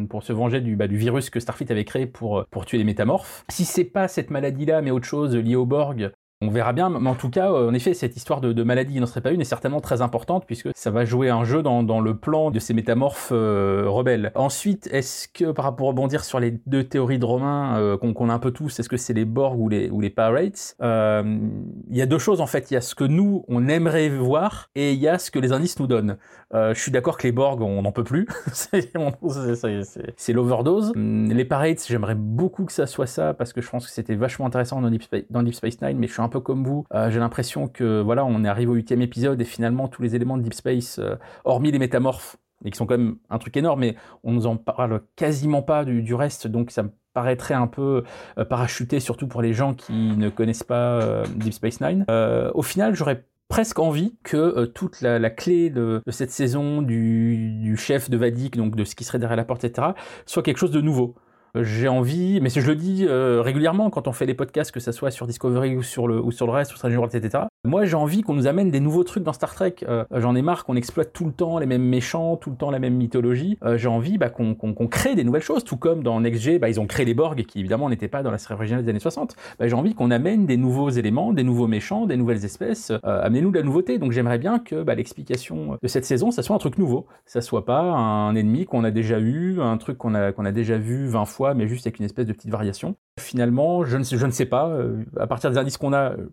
[0.10, 2.84] pour se venger du, bah, du virus que Starfleet avait créé pour, pour tuer les
[2.84, 3.46] métamorphes.
[3.50, 6.12] Si c'est pas cette maladie là mais autre chose lié au Borg,
[6.42, 9.00] On verra bien, mais en tout cas, euh, en effet, cette histoire de, maladie qui
[9.02, 12.00] n'en serait pas une est certainement très importante puisque ça va jouer un jeu dans,
[12.00, 14.32] le plan de ces métamorphes euh, rebelles.
[14.36, 18.30] Ensuite, est-ce que, par rapport à rebondir sur les deux théories de Romain euh, qu'on
[18.30, 22.02] a un peu tous, est-ce que c'est les Borg ou les, ou Pirates Il y
[22.02, 22.72] a deux choses en fait.
[22.72, 25.40] Il y a ce que nous, on aimerait voir et il y a ce que
[25.40, 26.16] les indices nous donnent.
[26.54, 28.30] Je suis d'accord que les Borg, on n'en peut plus.
[28.54, 30.94] c'est l'overdose.
[30.96, 34.46] Les Pirates, j'aimerais beaucoup que ça soit ça parce que je pense que c'était vachement
[34.46, 36.86] intéressant dans Deep, Space, dans Deep Space Nine, mais je suis un peu comme vous.
[36.94, 40.16] Euh, J'ai l'impression que voilà, on est arrivé au huitième épisode et finalement tous les
[40.16, 43.56] éléments de Deep Space, euh, hormis les métamorphes, et qui sont quand même un truc
[43.58, 47.68] énorme, mais on nous en parle quasiment pas du, reste, donc ça me paraîtrait un
[47.68, 48.04] peu
[48.38, 52.06] euh, parachuté, surtout pour les gens qui ne connaissent pas Deep Space Nine.
[52.54, 58.10] Au final, j'aurais presque envie que toute la, clé de, cette saison du, du chef
[58.10, 59.90] de Vadik, donc de ce qui serait derrière la porte, etc.,
[60.26, 61.16] soit quelque chose de nouveau.
[61.56, 64.92] J'ai envie, mais je le dis euh, régulièrement quand on fait les podcasts, que ça
[64.92, 67.46] soit sur Discovery ou sur le, ou sur le reste, ou Strange World, etc.
[67.66, 69.76] Moi, j'ai envie qu'on nous amène des nouveaux trucs dans Star Trek.
[69.88, 72.72] Euh, J'en ai marre qu'on exploite tout le temps les mêmes méchants, tout le temps
[72.72, 73.58] la même mythologie.
[73.64, 74.56] Euh, j'ai envie bah, qu'on
[74.88, 77.60] crée des nouvelles choses, tout comme dans NextG, bah, ils ont créé les Borg, qui
[77.60, 79.36] évidemment n'étaient pas dans la série originale des années 60.
[79.60, 82.92] Bah, j'ai envie qu'on amène des nouveaux éléments, des nouveaux méchants, des nouvelles espèces.
[83.04, 83.98] Amenez-nous de la nouveauté.
[83.98, 87.08] Donc j'aimerais bien que bah, l'explication de cette saison, ça soit un truc nouveau.
[87.26, 90.52] Ça soit pas un ennemi qu'on a déjà eu, un truc qu'on a, qu'on a
[90.52, 92.96] déjà vu 20 fois, mais juste avec une espèce de petite variation.
[93.20, 94.70] Finalement, je ne sais, pas.
[94.70, 96.30] euh, à partir des indices qu'on a, euh,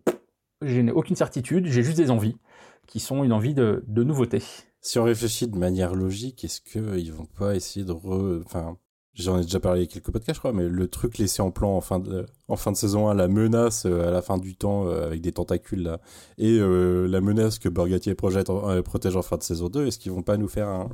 [0.63, 1.67] je n'ai aucune certitude.
[1.67, 2.37] J'ai juste des envies
[2.87, 4.43] qui sont une envie de, nouveauté.
[4.81, 8.43] Si on réfléchit de manière logique, est-ce qu'ils vont pas essayer de re...
[8.45, 8.77] Enfin,
[9.15, 11.81] j'en ai déjà parlé quelques podcasts, je crois, mais le truc laissé en plan en
[11.81, 14.87] fin de, en fin de saison 1, la menace euh, à la fin du temps
[14.87, 15.99] euh, avec des tentacules là,
[16.39, 19.87] et euh, la menace que Borgatier projette en- euh, protège en fin de saison 2,
[19.87, 20.89] est-ce qu'ils vont pas nous faire un-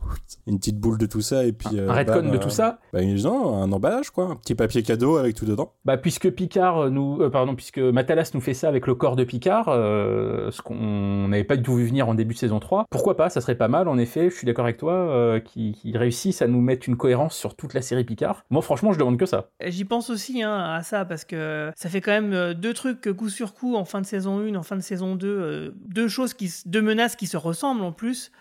[0.46, 1.78] une petite boule de tout ça et puis...
[1.78, 2.78] Un euh, retcon bam, de euh, tout ça?
[2.92, 5.72] bah, Non, un emballage quoi, un petit papier cadeau avec tout dedans.
[5.84, 9.24] Bah, puisque Picard nous, euh, pardon, puisque Matalas nous fait ça avec le corps de
[9.24, 12.86] Picard, euh, ce qu'on n'avait pas du tout vu venir en début de saison 3,
[12.90, 13.28] pourquoi pas?
[13.30, 14.30] Ça serait pas mal, en effet.
[14.30, 17.54] Je suis d'accord avec toi, euh, qui, qui réussissent à nous mettre une cohérence sur
[17.56, 18.44] toute la série Picard.
[18.50, 19.50] Moi, franchement, je demande que ça.
[19.64, 21.41] J'y pense aussi hein, à ça parce que
[21.76, 24.40] ça fait quand même euh, deux trucs euh, coup sur coup en fin de saison
[24.40, 27.82] 1, en fin de saison 2, euh, deux choses qui, deux menaces qui se ressemblent
[27.82, 28.32] en plus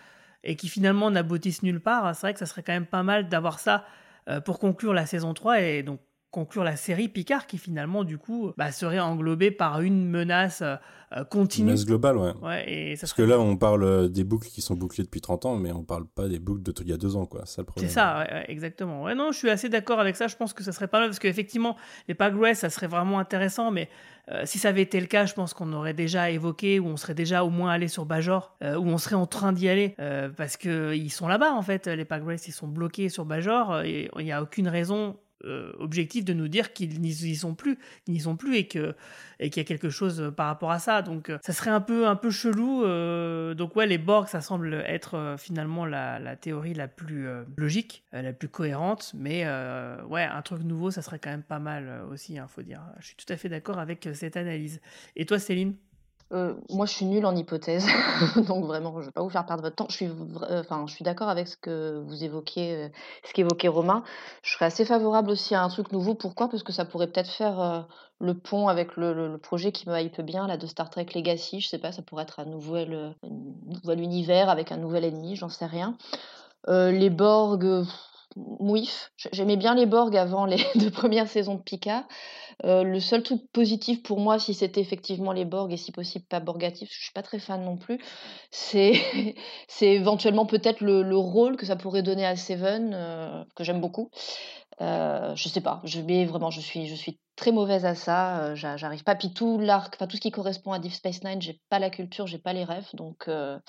[0.44, 2.16] et qui finalement n'aboutissent nulle part.
[2.16, 3.86] C'est vrai que ça serait quand même pas mal d'avoir ça
[4.30, 6.00] euh, pour conclure la saison 3 et donc
[6.32, 10.76] conclure la série Picard qui finalement du coup bah, serait englobée par une menace euh,
[11.14, 11.66] euh, Une continue.
[11.68, 12.32] menace globale, ouais.
[12.42, 15.04] Ouais, et ça Parce serait- que là, on parle euh, des boucles qui sont bouclées
[15.04, 17.26] depuis 30 ans, mais on parle pas des boucles de il y a deux ans,
[17.26, 17.42] quoi.
[17.46, 17.90] C'est ça le C'est problème.
[17.92, 19.04] ça, ouais, ouais, exactement.
[19.04, 20.28] Ouais, non, je suis assez d'accord avec ça.
[20.28, 21.76] Je pense que ça serait pas mal parce qu'effectivement,
[22.08, 23.72] les Pagress, ça serait vraiment intéressant.
[23.72, 23.90] Mais
[24.32, 26.96] euh, si ça avait été le cas, je pense qu'on aurait déjà évoqué ou on
[26.96, 29.96] serait déjà au moins allé sur Bajor, euh, ou on serait en train d'y aller
[30.38, 31.88] parce que ils sont là-bas en fait.
[31.88, 35.18] Les Pagress, ils sont bloqués sur Bajor et il n'y a aucune raison.
[35.46, 38.96] Euh, objective de nous dire qu'ils n'y sont plus, qu'ils n'y sont plus et que
[39.40, 41.02] et qu'il y a quelque chose euh, par rapport à ça.
[41.02, 42.84] Donc euh, ça serait un peu un peu chelou.
[43.56, 47.28] donc ouais, les Borg, ça semble être finalement la, la théorie la plus
[47.58, 49.12] logique, la plus cohérente.
[49.16, 49.46] Mais
[50.08, 52.82] ouais, un truc nouveau, ça serait quand même pas mal aussi, il faut dire.
[53.00, 54.82] Je suis tout à fait d'accord avec cette analyse.
[55.16, 55.76] Et toi, Céline?
[56.34, 57.86] Euh, moi, je suis nulle en hypothèse,
[58.48, 59.88] donc vraiment, je ne vais pas vous faire perdre votre temps.
[59.90, 60.10] Je suis,
[60.50, 62.90] euh, suis d'accord avec ce que vous évoquiez, euh,
[63.26, 64.04] ce qu'évoquait Romain.
[64.42, 66.16] Je serais assez favorable aussi à un truc nouveau.
[66.16, 66.48] Pourquoi?
[66.48, 67.88] Parce que ça pourrait peut-être faire
[68.20, 71.60] le pont avec le, projet qui me hype bien, là, de Star Trek Legacy.
[71.60, 75.36] Je sais pas, ça pourrait être un nouvel, un nouvel univers avec un nouvel ennemi,
[75.36, 75.98] j'en sais rien.
[76.68, 77.86] Les Borg,
[78.36, 79.12] mouif.
[79.32, 82.04] J'aimais bien les Borg avant les deux premières saisons de Picard.
[82.66, 86.26] Euh, le seul truc positif pour moi, si c'était effectivement les Borg et si possible
[86.28, 88.00] pas Borgatif, je suis pas très fan non plus,
[88.52, 88.94] c'est
[89.82, 94.10] éventuellement peut-être le, le rôle que ça pourrait donner à Seven, euh, que j'aime beaucoup.
[94.82, 98.40] Euh, je sais pas, je mais vraiment, je suis je suis très mauvaise à ça.
[98.44, 99.16] euh, j'a- J'arrive pas.
[99.16, 101.90] Puis tout l'arc, enfin tout ce qui correspond à Deep Space Nine, j'ai pas la
[101.90, 103.28] culture, j'ai pas les rêves, donc.
[103.28, 103.60] euh,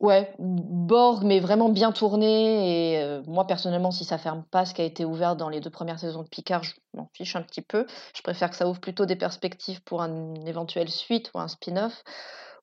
[0.00, 2.92] Ouais, Borg, mais vraiment bien tourné.
[2.94, 5.60] Et euh, moi, personnellement, si ça ferme pas ce qui a été ouvert dans les
[5.60, 7.86] deux premières saisons de Picard, je m'en fiche un petit peu.
[8.14, 12.02] Je préfère que ça ouvre plutôt des perspectives pour un éventuel suite ou un spin-off.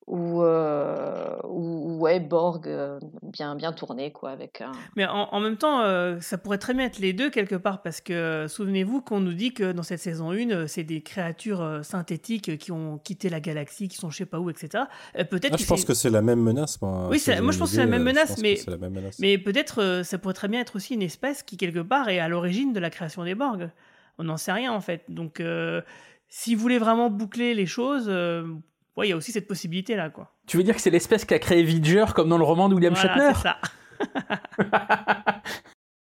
[0.07, 4.71] Ou, euh, ou- ou ouais, Borg euh, bien, bien tourné, quoi, avec un.
[4.95, 7.81] Mais en, en même temps, euh, ça pourrait très bien être les deux quelque part,
[7.81, 11.01] parce que euh, souvenez-vous qu'on nous dit que dans cette saison 1, euh, c'est des
[11.01, 14.85] créatures euh, synthétiques qui ont quitté la galaxie, qui sont je sais pas où, etc.
[15.17, 17.07] Euh, peut-être Ah, je pense que c'est la même menace, moi.
[17.09, 19.17] Oui, Si moi je pense que c'est la même menace, mais, c'est la même menace.
[19.19, 22.19] mais peut-être euh, ça pourrait très bien être aussi une espèce qui quelque part est
[22.19, 23.69] à l'origine de la création des Borg.
[24.17, 25.03] On n'en sait rien en fait.
[25.09, 25.81] Donc euh,
[26.27, 28.43] si vous voulez vraiment boucler les choses, euh,
[28.97, 30.31] ouais, il y a aussi cette possibilité là, quoi.
[30.47, 32.75] Tu veux dire que c'est l'espèce qui a créé Vidger comme dans le roman de
[32.75, 33.57] William Voilà, Shatner c'est ça.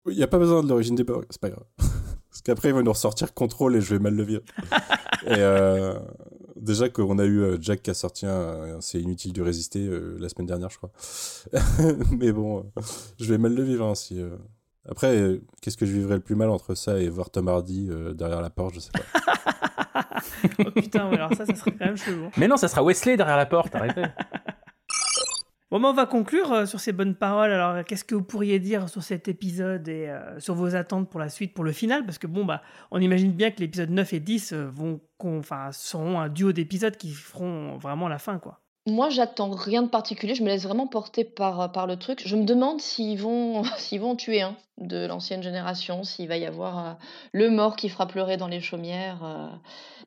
[0.08, 1.64] Il n'y a pas besoin de l'origine des Borg, c'est pas grave.
[1.78, 4.42] Parce qu'après, ils vont nous ressortir contrôle et je vais mal le vivre.
[5.26, 5.98] et euh,
[6.54, 10.16] Déjà qu'on a eu euh, Jack qui a sorti un, c'est inutile de résister euh,
[10.18, 10.90] la semaine dernière, je crois.
[12.12, 12.80] Mais bon, euh,
[13.18, 14.20] je vais mal le vivre ainsi.
[14.88, 17.88] Après, euh, qu'est-ce que je vivrais le plus mal entre ça et voir Tom Hardy
[17.90, 19.00] euh, derrière la porte, je sais pas.
[20.58, 22.26] oh putain, alors ça, ça serait quand même chelou.
[22.26, 22.30] hein.
[22.36, 24.04] Mais non, ça sera Wesley derrière la porte, arrêtez.
[25.68, 27.50] Bon, on va conclure euh, sur ces bonnes paroles.
[27.50, 31.18] Alors, qu'est-ce que vous pourriez dire sur cet épisode et euh, sur vos attentes pour
[31.18, 32.04] la suite, pour le final?
[32.04, 32.62] Parce que bon, bah,
[32.92, 35.00] on imagine bien que l'épisode 9 et 10 euh, vont,
[35.72, 38.60] seront un duo d'épisodes qui feront vraiment la fin, quoi.
[38.86, 40.34] Moi, j'attends rien de particulier.
[40.36, 42.22] Je me laisse vraiment porter par, par le truc.
[42.24, 46.46] Je me demande s'ils vont, s'ils vont tuer un de l'ancienne génération, s'il va y
[46.46, 46.92] avoir euh,
[47.32, 49.48] le mort qui fera pleurer dans les chaumières, euh,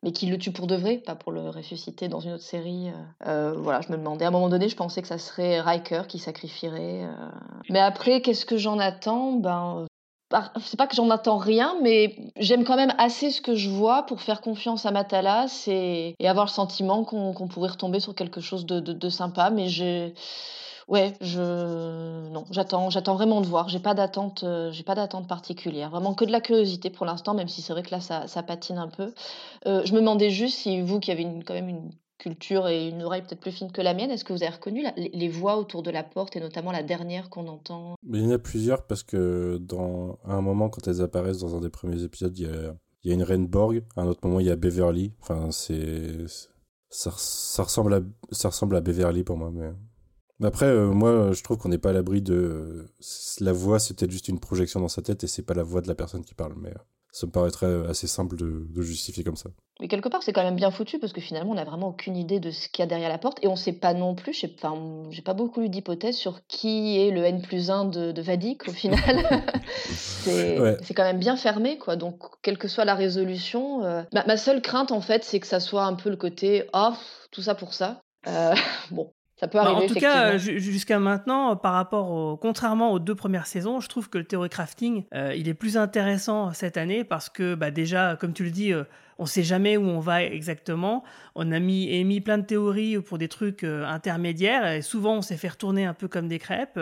[0.03, 2.89] mais qui le tue pour de vrai, pas pour le ressusciter dans une autre série.
[2.89, 2.93] euh.
[3.27, 4.23] Euh, voilà, je me demandais.
[4.25, 7.03] À un moment donné, je pensais que ça serait Riker qui sacrifierait.
[7.03, 7.29] euh.
[7.69, 9.33] Mais après, qu'est-ce que j'en attends?
[9.33, 9.85] Ben, euh,
[10.63, 14.03] c'est pas que j'en attends rien, mais j'aime quand même assez ce que je vois
[14.05, 18.39] pour faire confiance à Matalas et, et avoir le sentiment qu'on pourrait retomber sur quelque
[18.41, 19.49] chose de, de- sympa.
[19.49, 20.13] Mais j'ai,
[20.87, 23.69] ouais, je, non, j'attends, j'attends vraiment de voir.
[23.69, 25.89] J'ai pas d'attente, euh, j'ai pas d'attente particulière.
[25.89, 28.43] Vraiment que de la curiosité pour l'instant, même si c'est vrai que là ça, ça
[28.43, 29.13] patine un peu.
[29.67, 33.01] Euh, je me demandais juste si vous, qui avez quand même une culture et une
[33.01, 35.81] oreille peut-être plus fine que la mienne, est-ce que vous avez reconnu les, voix autour
[35.81, 37.95] de la porte et notamment la dernière qu'on entend?
[38.07, 41.55] Il y en a plusieurs parce que dans à un moment, quand elles apparaissent dans
[41.55, 43.83] un des premiers épisodes, il y a, il y a une reine Borg.
[43.95, 45.13] À un autre moment, il y a Beverly.
[45.21, 46.25] Enfin, c'est
[46.89, 47.09] ça,
[47.63, 48.01] ressemble à
[48.31, 49.49] ça ressemble à Beverly pour moi.
[49.51, 49.71] Mais
[50.39, 52.85] mais après, euh, moi, je trouve qu'on n'est pas à l'abri de
[53.41, 53.79] la voix.
[53.79, 55.95] C'est peut-être juste une projection dans sa tête et c'est pas la voix de la
[55.95, 56.53] personne qui parle.
[56.57, 56.79] Mais euh,
[57.11, 59.49] ça me paraîtrait assez simple de, de justifier comme ça.
[59.81, 62.17] Mais quelque part, c'est quand même bien foutu parce que finalement, on n'a vraiment aucune
[62.17, 64.13] idée de ce qu'il y a derrière la porte et on ne sait pas non
[64.13, 64.33] plus.
[64.33, 64.75] j'ai- Enfin,
[65.23, 68.71] pas beaucoup lu d'hypothèses sur qui est le N plus 1 de, de Vadik au
[68.73, 68.99] final.
[69.89, 70.77] c'est Ouais.
[70.95, 71.95] quand même bien fermé, quoi.
[71.95, 75.47] Donc, quelle que soit la résolution, euh, ma, ma seule crainte en fait, c'est que
[75.47, 76.97] ça soit un peu le côté ah,
[77.31, 78.01] tout ça pour ça.
[78.27, 78.53] Euh,
[78.91, 79.85] bon, ça peut Bah, arriver.
[79.85, 83.45] en tout cas, euh, ju- jusqu'à maintenant, euh, par rapport au, contrairement aux deux premières
[83.47, 87.29] saisons, je trouve que le theory crafting, euh, il est plus intéressant cette année parce
[87.29, 88.83] que bah, déjà, comme tu le dis, euh,
[89.17, 91.03] on sait jamais où on va exactement.
[91.35, 95.21] On a mis, émis plein de théories pour des trucs euh, intermédiaires et souvent on
[95.21, 96.79] s'est fait retourner un peu comme des crêpes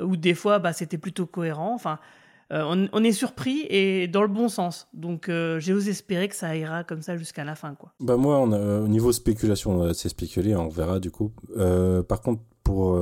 [0.00, 1.72] ou des fois bah, c'était plutôt cohérent.
[1.74, 1.98] Enfin,
[2.52, 4.88] euh, on, est surpris et dans le bon sens.
[4.92, 7.92] Donc euh, j'ose espérer que ça ira comme ça jusqu'à la fin, quoi.
[8.00, 11.32] Bah moi, on au niveau spéculation, on a assez spéculé, on verra du coup.
[11.56, 12.98] Euh, par contre, pour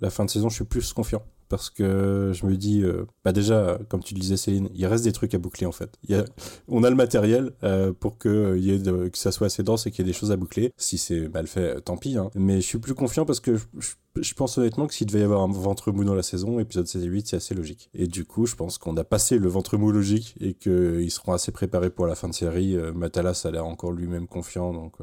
[0.00, 1.22] la fin de saison, je suis plus confiant.
[1.48, 5.04] Parce que je me dis, euh, bah déjà, comme tu le disais Céline, il reste
[5.04, 5.98] des trucs à boucler en fait.
[6.04, 6.24] Il y a,
[6.68, 10.04] on a le matériel euh, pour que, euh, que ça soit assez dense et qu'il
[10.04, 10.72] y ait des choses à boucler.
[10.76, 12.16] Si c'est mal fait, euh, tant pis.
[12.16, 12.30] Hein.
[12.34, 15.42] Mais je suis plus confiant parce que je, pense honnêtement que s'il devait y avoir
[15.42, 17.90] un ventre mou dans la saison, épisode 7 et 8, c'est assez logique.
[17.94, 21.32] Et du coup, je pense qu'on a passé le ventre mou logique et qu'ils seront
[21.32, 22.76] assez préparés pour la fin de série.
[22.94, 24.96] Matalas a l'air encore lui-même confiant, donc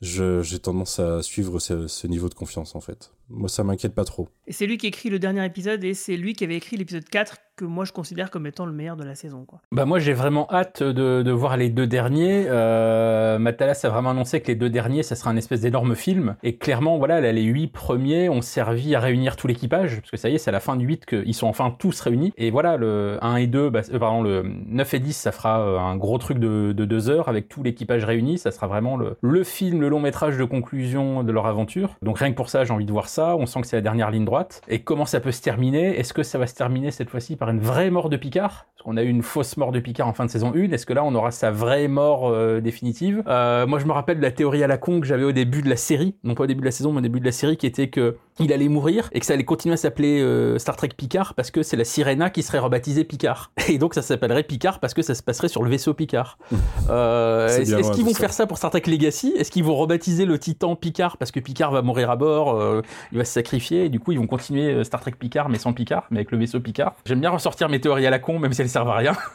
[0.00, 3.12] j'ai tendance à suivre ce, niveau de confiance en fait.
[3.28, 4.28] Moi, ça m'inquiète pas trop.
[4.46, 7.08] Et c'est lui qui écrit le dernier épisode et c'est lui qui avait écrit l'épisode
[7.08, 9.46] 4 que moi je considère comme étant le meilleur de la saison.
[9.72, 12.46] Bah moi j'ai vraiment hâte de, voir les deux derniers.
[12.48, 16.36] Euh, Matalas a vraiment annoncé que les deux derniers, ça sera un espèce d'énorme film.
[16.42, 20.00] Et clairement, voilà, là, les huit premiers ont servi à réunir tout l'équipage.
[20.00, 22.00] Parce que ça y est, c'est à la fin du 8 qu'ils sont enfin tous
[22.00, 22.32] réunis.
[22.36, 25.60] Et voilà, le 1 et 2, bah, euh, pardon, le 9 et 10, ça fera
[25.60, 28.38] euh, un gros truc de, de deux heures avec tout l'équipage réuni.
[28.38, 31.96] Ça sera vraiment le, le film, le long métrage de conclusion de leur aventure.
[32.02, 33.36] Donc rien que pour ça, j'ai envie de voir ça.
[33.36, 34.62] On sent que c'est la dernière ligne droite.
[34.68, 35.98] Et comment ça peut se terminer?
[35.98, 38.84] Est-ce que ça va se terminer cette fois-ci par une vraie mort de Picard Parce
[38.84, 40.70] qu'on a eu une fausse mort de Picard en fin de saison 1.
[40.72, 43.22] Est-ce que là, on aura sa vraie mort euh, définitive?
[43.26, 45.62] Euh, Moi, je me rappelle de la théorie à la con que j'avais au début
[45.62, 46.14] de la série.
[46.24, 47.88] Non pas au début de la saison, mais au début de la série, qui était
[47.88, 51.32] que il allait mourir et que ça allait continuer à s'appeler euh, Star Trek Picard
[51.34, 53.50] parce que c'est la Sirena qui serait rebaptisée Picard.
[53.68, 56.38] Et donc, ça s'appellerait Picard parce que ça se passerait sur le vaisseau Picard.
[56.52, 58.20] Est-ce qu'ils vont ça.
[58.20, 59.32] faire ça pour Star Trek Legacy?
[59.36, 62.82] Est-ce qu'ils vont rebaptiser le Titan Picard parce que Picard va mourir à bord
[63.12, 65.72] il va se sacrifier et du coup ils vont continuer Star Trek Picard mais sans
[65.72, 66.94] Picard mais avec le vaisseau Picard?
[67.04, 69.16] J'aime bien ressortir mes théories à la con même si elles servent à rien.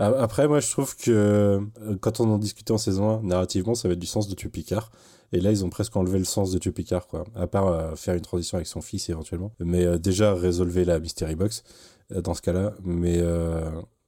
[0.00, 1.60] Après, moi, je trouve que euh,
[2.00, 4.90] quand on en discutait en saison 1, narrativement, ça avait du sens de tuer Picard.
[5.32, 7.24] Et là, ils ont presque enlevé le sens de tuer Picard, quoi.
[7.34, 9.52] À part euh, faire une transition avec son fils éventuellement.
[9.60, 11.64] Mais euh, déjà, résolver la Mystery Box
[12.10, 12.72] dans ce cas-là.
[12.82, 13.20] Mais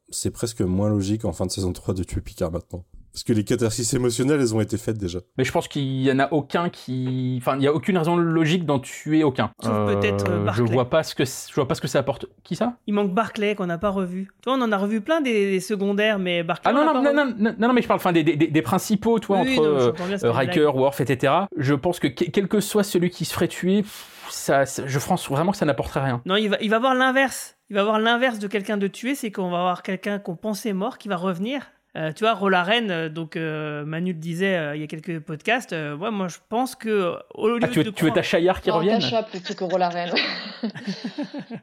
[0.09, 2.85] c'est presque moins logique en fin de saison 3 de tuer Picard maintenant.
[3.13, 5.19] Parce que les catharsis émotionnelles, elles ont été faites déjà.
[5.37, 8.17] Mais je pense qu'il y en a aucun qui enfin il y a aucune raison
[8.17, 9.51] logique d'en tuer aucun.
[9.63, 10.73] Sauf peut-être, euh, je Barclay.
[10.73, 12.25] vois pas ce que je vois pas ce que ça apporte.
[12.43, 12.79] Qui ça?
[12.87, 14.29] Il manque Barclay qu'on n'a pas revu.
[14.43, 16.71] Tu vois, on en a revu plein des, des secondaires, mais Barclay.
[16.71, 17.35] Ah non non, pas non, revu.
[17.39, 19.77] non, non, non, mais je parle enfin des, des, des principaux, toi, Oui, entre non,
[19.79, 19.93] euh,
[20.25, 20.71] euh, Riker.
[20.75, 21.33] Worf, etc.
[21.59, 23.85] Je pense que que- quel que soit celui qui se ferait tuer,
[24.31, 26.23] ça, je pense vraiment que ça n'apporterait rien.
[26.25, 27.57] Non, il va, il va voir l'inverse.
[27.69, 30.73] Il va voir l'inverse de quelqu'un de tué, c'est qu'on va avoir quelqu'un qu'on pensait
[30.73, 34.75] mort qui va revenir Euh, tu vois, Rolaren, euh, donc euh, Manu le disait euh,
[34.75, 37.81] il y a quelques podcasts, euh, ouais, moi je pense que au lieu Ah, tu
[37.81, 40.11] de veux, tu veux croire- ta Chayar qui Non, revienne Tasha plutôt que Rolaren.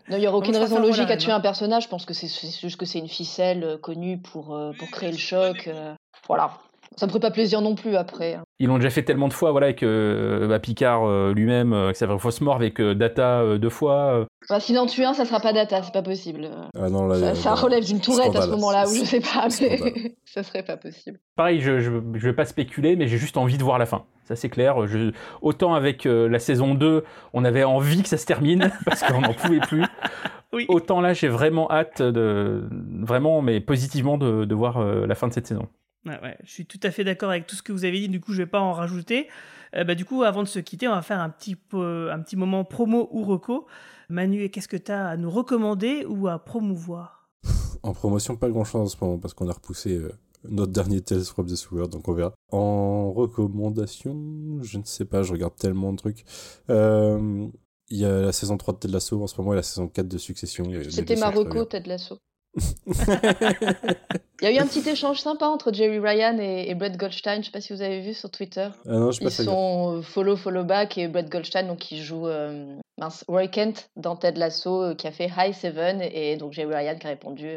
[0.10, 1.38] non, il n'y aura aucune raison logique à tuer hein.
[1.38, 1.84] un personnage.
[1.86, 5.18] Je pense que c'est juste que c'est une ficelle connue pour, euh, pour créer le
[5.18, 5.68] choc.
[5.68, 5.94] euh,
[6.28, 6.52] voilà.
[6.96, 8.38] Ça me ferait pas plaisir non plus après.
[8.62, 11.86] Ils l'ont déjà fait tellement de fois, voilà, avec euh, bah, Picard euh, lui-même, euh,
[11.86, 13.94] avec sa vraie fausse mort, avec euh, Data euh, deux fois.
[14.14, 14.26] euh.
[14.50, 16.50] Bah, S'il en tue un, ça sera pas Data, c'est pas possible.
[16.78, 19.22] Ah non, là, Ça, là, ça relève d'une tourette à ce moment-là, ou je sais
[19.22, 21.20] pas, mais ça serait pas possible.
[21.38, 24.04] Pareil, je, je, je vais pas spéculer, mais j'ai juste envie de voir la fin.
[24.26, 24.86] Ça c'est clair.
[24.88, 25.12] Je,
[25.42, 29.22] autant avec euh, la saison 2, on avait envie que ça se termine, parce qu'on
[29.22, 29.86] n'en pouvait plus.
[30.52, 30.66] Oui.
[30.68, 32.68] Autant là, j'ai vraiment hâte de,
[33.04, 35.68] vraiment, mais positivement, de, de voir euh, la fin de cette saison.
[36.06, 38.08] Ouais, ouais, je suis tout à fait d'accord avec tout ce que vous avez dit,
[38.08, 39.28] du coup je vais pas en rajouter.
[39.76, 42.20] Euh, bah, du coup, avant de se quitter, on va faire un petit, peu, un
[42.20, 43.68] petit moment promo ou reco.
[44.10, 47.30] Manu, qu'est-ce que tu as à nous recommander ou à promouvoir?
[47.84, 50.12] En promotion, pas grand chose en ce moment parce qu'on a repoussé euh,
[50.48, 52.34] notre dernier Tales from the Sewer, donc on verra.
[52.52, 56.26] En recommandation, je ne sais pas, je regarde tellement de trucs.
[56.70, 57.48] Euh,
[57.90, 59.88] Il y a la saison 3 de Ted Lasso en ce moment et la saison
[59.88, 60.66] 4 de Succession.
[60.90, 61.66] C'était Marocco.
[61.66, 62.20] Ted Lasso.
[64.42, 67.42] Il y a eu un petit échange sympa entre Jerry Ryan et, et Brett Goldstein,
[67.42, 68.70] je sais pas si vous avez vu sur Twitter.
[68.86, 72.28] Ah non, je Ils sont euh, follow, follow back et Brett Goldstein, donc qui joue
[72.28, 76.54] euh, mince, Roy Kent dans Ted Lasso, euh, qui a fait Hi Seven, et donc
[76.54, 77.56] Jerry Ryan qui a répondu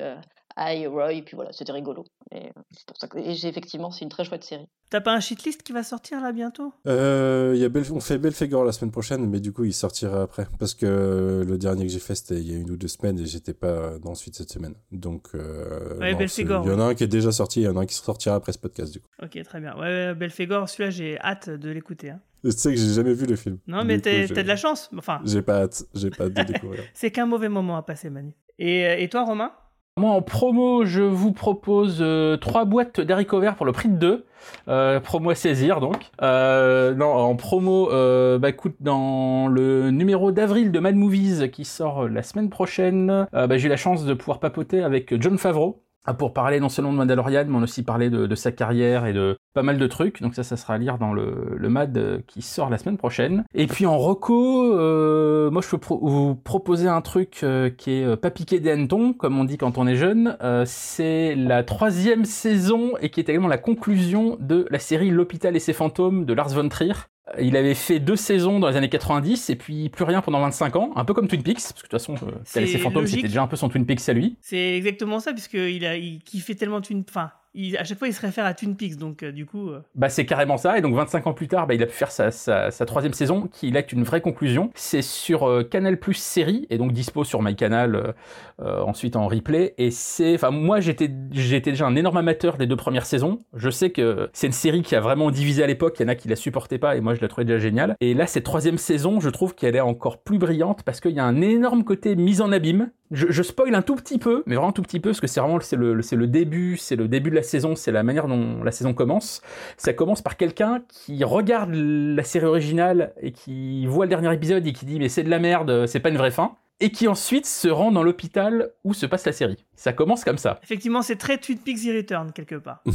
[0.59, 2.05] euh, Hi Roy, et puis voilà, c'était rigolo.
[2.31, 4.67] Et, euh, c'est pour ça que et j'ai- effectivement, c'est une très chouette série.
[4.91, 6.73] T'as pas un shitlist qui va sortir là bientôt?
[6.87, 10.47] Euh, y a on fait Belphégor la semaine prochaine, mais du coup il sortira après.
[10.59, 13.19] Parce que le dernier que j'ai fait c'était il y a une ou deux semaines
[13.19, 14.75] et j'étais pas dans suite cette semaine.
[14.91, 16.21] Donc, euh, Ouais, non,
[16.65, 17.95] il y en a un qui est déjà sorti, il y en a un qui
[17.95, 19.09] sortira après ce podcast du coup.
[19.23, 19.75] Ok, très bien.
[19.79, 22.11] Ouais, Belphégor, celui-là j'ai hâte de l'écouter.
[22.11, 22.21] hein.
[22.45, 23.59] Tu sais que j'ai jamais vu le film.
[23.69, 24.91] Non, mais t'as de la chance.
[24.99, 26.83] Enfin, J'ai pas hâte, j'ai pas hâte de découvrir.
[26.93, 28.33] c'est qu'un mauvais moment à passer, Manu.
[28.59, 29.53] Et, euh, et toi, Romain?
[29.99, 33.97] Moi, en promo, je vous propose euh, trois boîtes d'haricots verts pour le prix de
[33.97, 34.25] deux.
[34.67, 36.11] Euh, promo à saisir, donc.
[36.23, 37.91] Euh, non, en promo,
[38.39, 43.59] bah écoute, dans le numéro d'avril de Mad Movies qui sort la semaine prochaine, bah,
[43.59, 45.83] j'ai eu la chance de pouvoir papoter avec John Favreau.
[46.05, 49.37] Ah, Pour parler non seulement de Mandalorian, mais aussi parler de, sa carrière et de
[49.55, 50.23] pas mal de trucs.
[50.23, 52.97] Donc ça, ça sera à lire dans le, le MAD euh, qui sort la semaine
[52.97, 53.45] prochaine.
[53.55, 58.17] Et puis en reco, euh, moi je peux vous proposer un truc euh, qui est
[58.17, 60.37] pas piqué des hannetons, comme on dit quand on est jeune.
[60.65, 65.61] C'est la troisième saison et qui est également la conclusion de la série L'hôpital et
[65.61, 66.95] ses fantômes de Lars von Trier.
[67.29, 70.41] Euh, Il avait fait deux saisons dans les années 90 et puis plus rien pendant
[70.41, 72.67] 25 ans, un peu comme Twin Peaks, parce que de toute façon, euh, et ses
[72.67, 74.37] C'est fantômes, c'était déjà un peu son Twin Peaks à lui.
[74.41, 77.05] C'est exactement ça, puisqu'il a, il kiffait tellement Twin...
[77.09, 79.71] Enfin, il- à chaque fois, il se réfère à Twin Peaks, donc euh, du coup...
[79.71, 81.93] euh, Bah c'est carrément ça, et donc 25 ans plus tard, bah, il a pu
[81.93, 84.71] faire sa, sa, troisième saison, qui là est une vraie conclusion.
[84.75, 88.15] C'est sur euh, Canal Plus série, et donc dispo sur MyCanal,
[88.59, 89.75] ensuite en replay.
[89.79, 93.43] Et c'est, enfin moi j'étais déjà un énorme amateur des deux premières saisons.
[93.55, 95.97] Je sais que c'est une série qui a vraiment divisé à l'époque.
[95.99, 97.97] Il y en a qui la supportaient pas, et moi je la trouvais déjà géniale.
[98.01, 101.21] Et là cette troisième saison, je trouve qu'elle est encore plus brillante parce qu'il y
[101.21, 102.91] a un énorme côté mise en abîme.
[103.11, 105.27] Je, je spoil un tout petit peu, mais vraiment un tout petit peu, parce que
[105.27, 108.29] c'est vraiment le, c'est le début, c'est le début de la saison, c'est la manière
[108.29, 109.43] dont la saison commence.
[109.77, 114.67] Ça commence par quelqu'un qui regarde la série originale et qui voit le dernier épisode
[114.67, 116.57] et qui dit mais c'est de la merde, c'est pas une vraie fin.
[116.81, 119.65] Et qui ensuite se rend dans l'hôpital où se passe la série.
[119.77, 120.59] Ça commence comme ça.
[120.65, 122.83] Effectivement, c'est très Twin Peaks The Return, quelque part.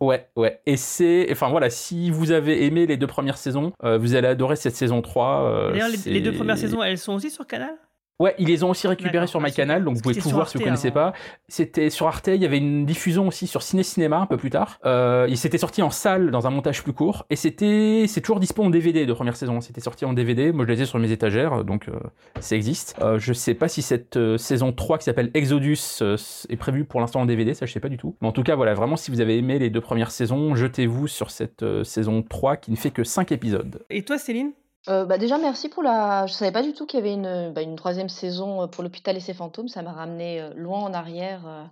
[0.00, 0.60] Ouais, ouais.
[0.66, 4.26] Et c'est, enfin voilà, si vous avez aimé les deux premières saisons, euh, vous allez
[4.26, 5.42] adorer cette saison 3.
[5.44, 7.74] euh, D'ailleurs, les deux premières saisons, elles sont aussi sur Canal?
[8.22, 10.62] Ouais, ils les ont aussi récupérés sur MyCanal, donc vous pouvez tout voir si vous
[10.62, 11.10] Arte connaissez avant.
[11.10, 11.12] pas.
[11.48, 14.50] C'était sur Arte, il y avait une diffusion aussi sur Ciné Cinéma un peu plus
[14.50, 14.78] tard.
[14.86, 18.38] Euh, il s'était sorti en salle dans un montage plus court, et c'était, c'est toujours
[18.38, 19.60] dispo en DVD de première saison.
[19.60, 21.94] C'était sorti en DVD, moi je les ai sur mes étagères, donc euh,
[22.38, 22.94] ça existe.
[23.02, 26.16] Euh, je sais pas si cette euh, saison 3 qui s'appelle Exodus euh,
[26.48, 28.14] est prévue pour l'instant en DVD, ça je sais pas du tout.
[28.20, 31.08] Mais en tout cas, voilà, vraiment si vous avez aimé les deux premières saisons, jetez-vous
[31.08, 33.82] sur cette saison 3 qui ne fait que 5 épisodes.
[33.90, 34.52] Et toi, Céline?
[34.88, 36.26] Euh, bah déjà merci pour la.
[36.26, 38.82] Je savais pas du tout qu'il y avait une, bah, une troisième saison euh, pour
[38.82, 39.68] l'hôpital et ses fantômes.
[39.68, 41.42] Ça m'a ramené euh, loin en arrière.
[41.46, 41.62] euh.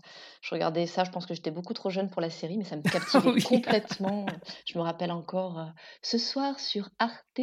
[0.42, 1.02] Je regardais ça.
[1.02, 3.42] Je pense que j'étais beaucoup trop jeune pour la série, mais ça me captivait Oui.
[3.42, 4.26] complètement.
[4.64, 5.66] Je me rappelle encore
[6.02, 7.40] ce soir sur Arte,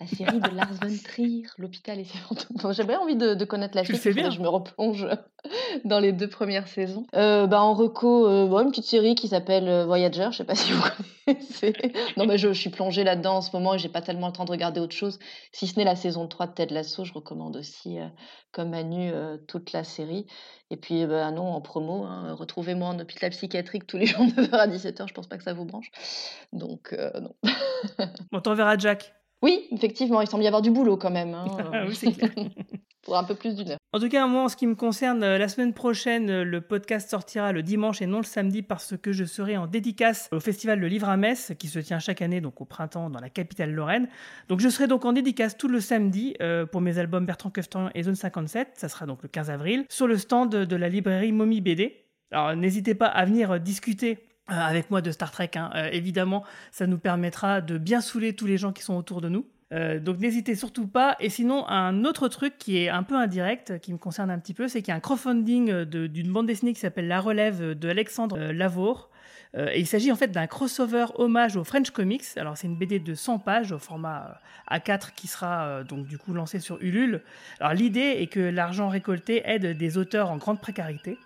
[0.00, 2.58] la série de Lars von Trier, l'hôpital et ses fantômes.
[2.62, 4.12] Bon, J'avais envie de, de connaître la Tu le suite.
[4.12, 4.36] faudrait bien.
[4.36, 5.08] Je me replonge
[5.86, 7.06] dans les deux premières saisons.
[7.14, 10.28] Bah en reco, bon, une petite série qui s'appelle Voyager.
[10.30, 11.15] Je sais pas si vous connaissez.
[12.16, 14.44] Non mais je, suis plongée là-dedans en ce moment et j'ai pas tellement le temps
[14.44, 15.18] de regarder autre chose.
[15.52, 18.06] Si ce n'est la saison 3 de Ted Lasso, je recommande aussi, euh,
[18.52, 20.26] comme Manu, euh, toute la série.
[20.70, 24.24] Et puis, euh, bah, non, en promo, hein, retrouvez-moi en hôpital psychiatrique tous les jours
[24.36, 25.08] de 9h à 17h.
[25.08, 25.90] Je pense pas que ça vous branche.
[26.52, 27.34] Donc, euh, non.
[28.32, 29.15] On t'enverra Jack.
[29.42, 31.34] Oui, effectivement, il semble y avoir du boulot quand même.
[31.34, 32.30] hein, Ah oui, c'est clair.
[33.06, 33.78] pour un peu plus d'une heure.
[33.92, 36.60] En tout cas, moi, en ce qui me concerne, euh, la semaine prochaine, euh, le
[36.60, 40.40] podcast sortira le dimanche et non le samedi parce que je serai en dédicace au
[40.40, 43.30] festival de Livre à Metz qui se tient chaque année donc au printemps dans la
[43.30, 44.08] capitale Lorraine.
[44.48, 47.90] Donc je serai donc en dédicace tout le samedi euh, pour mes albums Bertrand Coeftan
[47.94, 48.70] et Zone 57.
[48.74, 52.02] Ça sera donc le 15 avril sur le stand de la librairie Mommy BD.
[52.32, 54.18] Alors n'hésitez pas à venir discuter
[54.48, 55.50] avec moi de Star Trek.
[55.56, 55.70] Hein.
[55.92, 59.46] évidemment, ça nous permettra de bien saouler tous les gens qui sont autour de nous.
[59.72, 61.16] Euh, donc n'hésitez surtout pas.
[61.20, 64.54] Et sinon, un autre truc qui est un peu indirect, qui me concerne un petit
[64.54, 67.72] peu, c'est qu'il y a un crowdfunding euh, d'une bande dessinée qui s'appelle La Relève
[67.72, 69.10] de Alexandre euh, Lavour.
[69.56, 72.24] et il s'agit en fait d'un crossover hommage aux French Comics.
[72.36, 74.38] Alors c'est une BD de 100 pages au format
[74.70, 77.22] A4 qui sera donc du coup lancé sur Ulule.
[77.58, 81.16] Alors l'idée est que l'argent récolté aide des auteurs en grande précarité.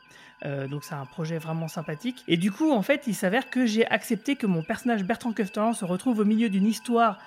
[0.45, 2.25] Donc c'est un projet vraiment sympathique.
[2.29, 5.75] Et du coup, en fait, il s'avère que j'ai accepté que mon personnage Bertrand Keftan
[5.75, 7.19] se retrouve au milieu d'une histoire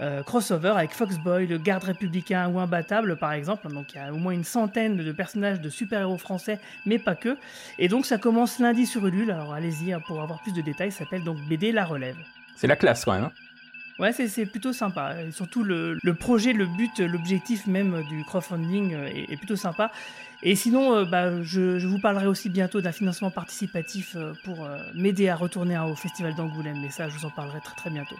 [0.00, 3.68] euh, crossover avec Foxboy, le garde républicain ou imbattable par exemple.
[3.72, 7.14] Donc il y a au moins une centaine de personnages de super-héros français, mais pas
[7.14, 7.36] que.
[7.78, 10.90] Et donc ça commence lundi sur Ulule, alors allez-y hein, pour avoir plus de détails,
[10.90, 12.16] ça s'appelle donc BD La Relève.
[12.56, 13.24] C'est la classe quand même.
[13.24, 13.32] Hein.
[13.98, 15.14] Ouais, c'est plutôt sympa.
[15.22, 19.92] Et surtout, le, projet, le but, l'objectif même du crowdfunding euh, est, plutôt sympa.
[20.42, 25.36] Et sinon, euh, bah, je, vous parlerai aussi bientôt d'un financement participatif pour m'aider à
[25.36, 26.80] retourner au Festival d'Angoulême.
[26.80, 28.16] Mais ça, je vous en parlerai très très bientôt.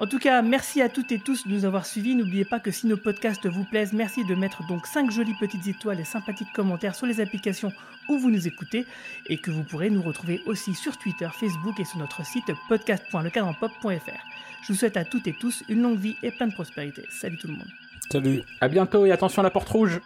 [0.00, 2.14] En tout cas, merci à toutes et tous de nous avoir suivis.
[2.14, 5.66] N'oubliez pas que si nos podcasts vous plaisent, merci de mettre donc 5 jolies petites
[5.66, 7.70] étoiles et sympathiques commentaires sur les applications
[8.08, 8.86] où vous nous écoutez
[9.26, 14.24] et que vous pourrez nous retrouver aussi sur Twitter, Facebook et sur notre site podcast.lecadranpop.fr.
[14.62, 17.04] Je vous souhaite à toutes et tous une longue vie et plein de prospérité.
[17.10, 17.68] Salut tout le monde.
[18.12, 18.42] Salut.
[18.60, 20.00] À bientôt et attention à la porte rouge.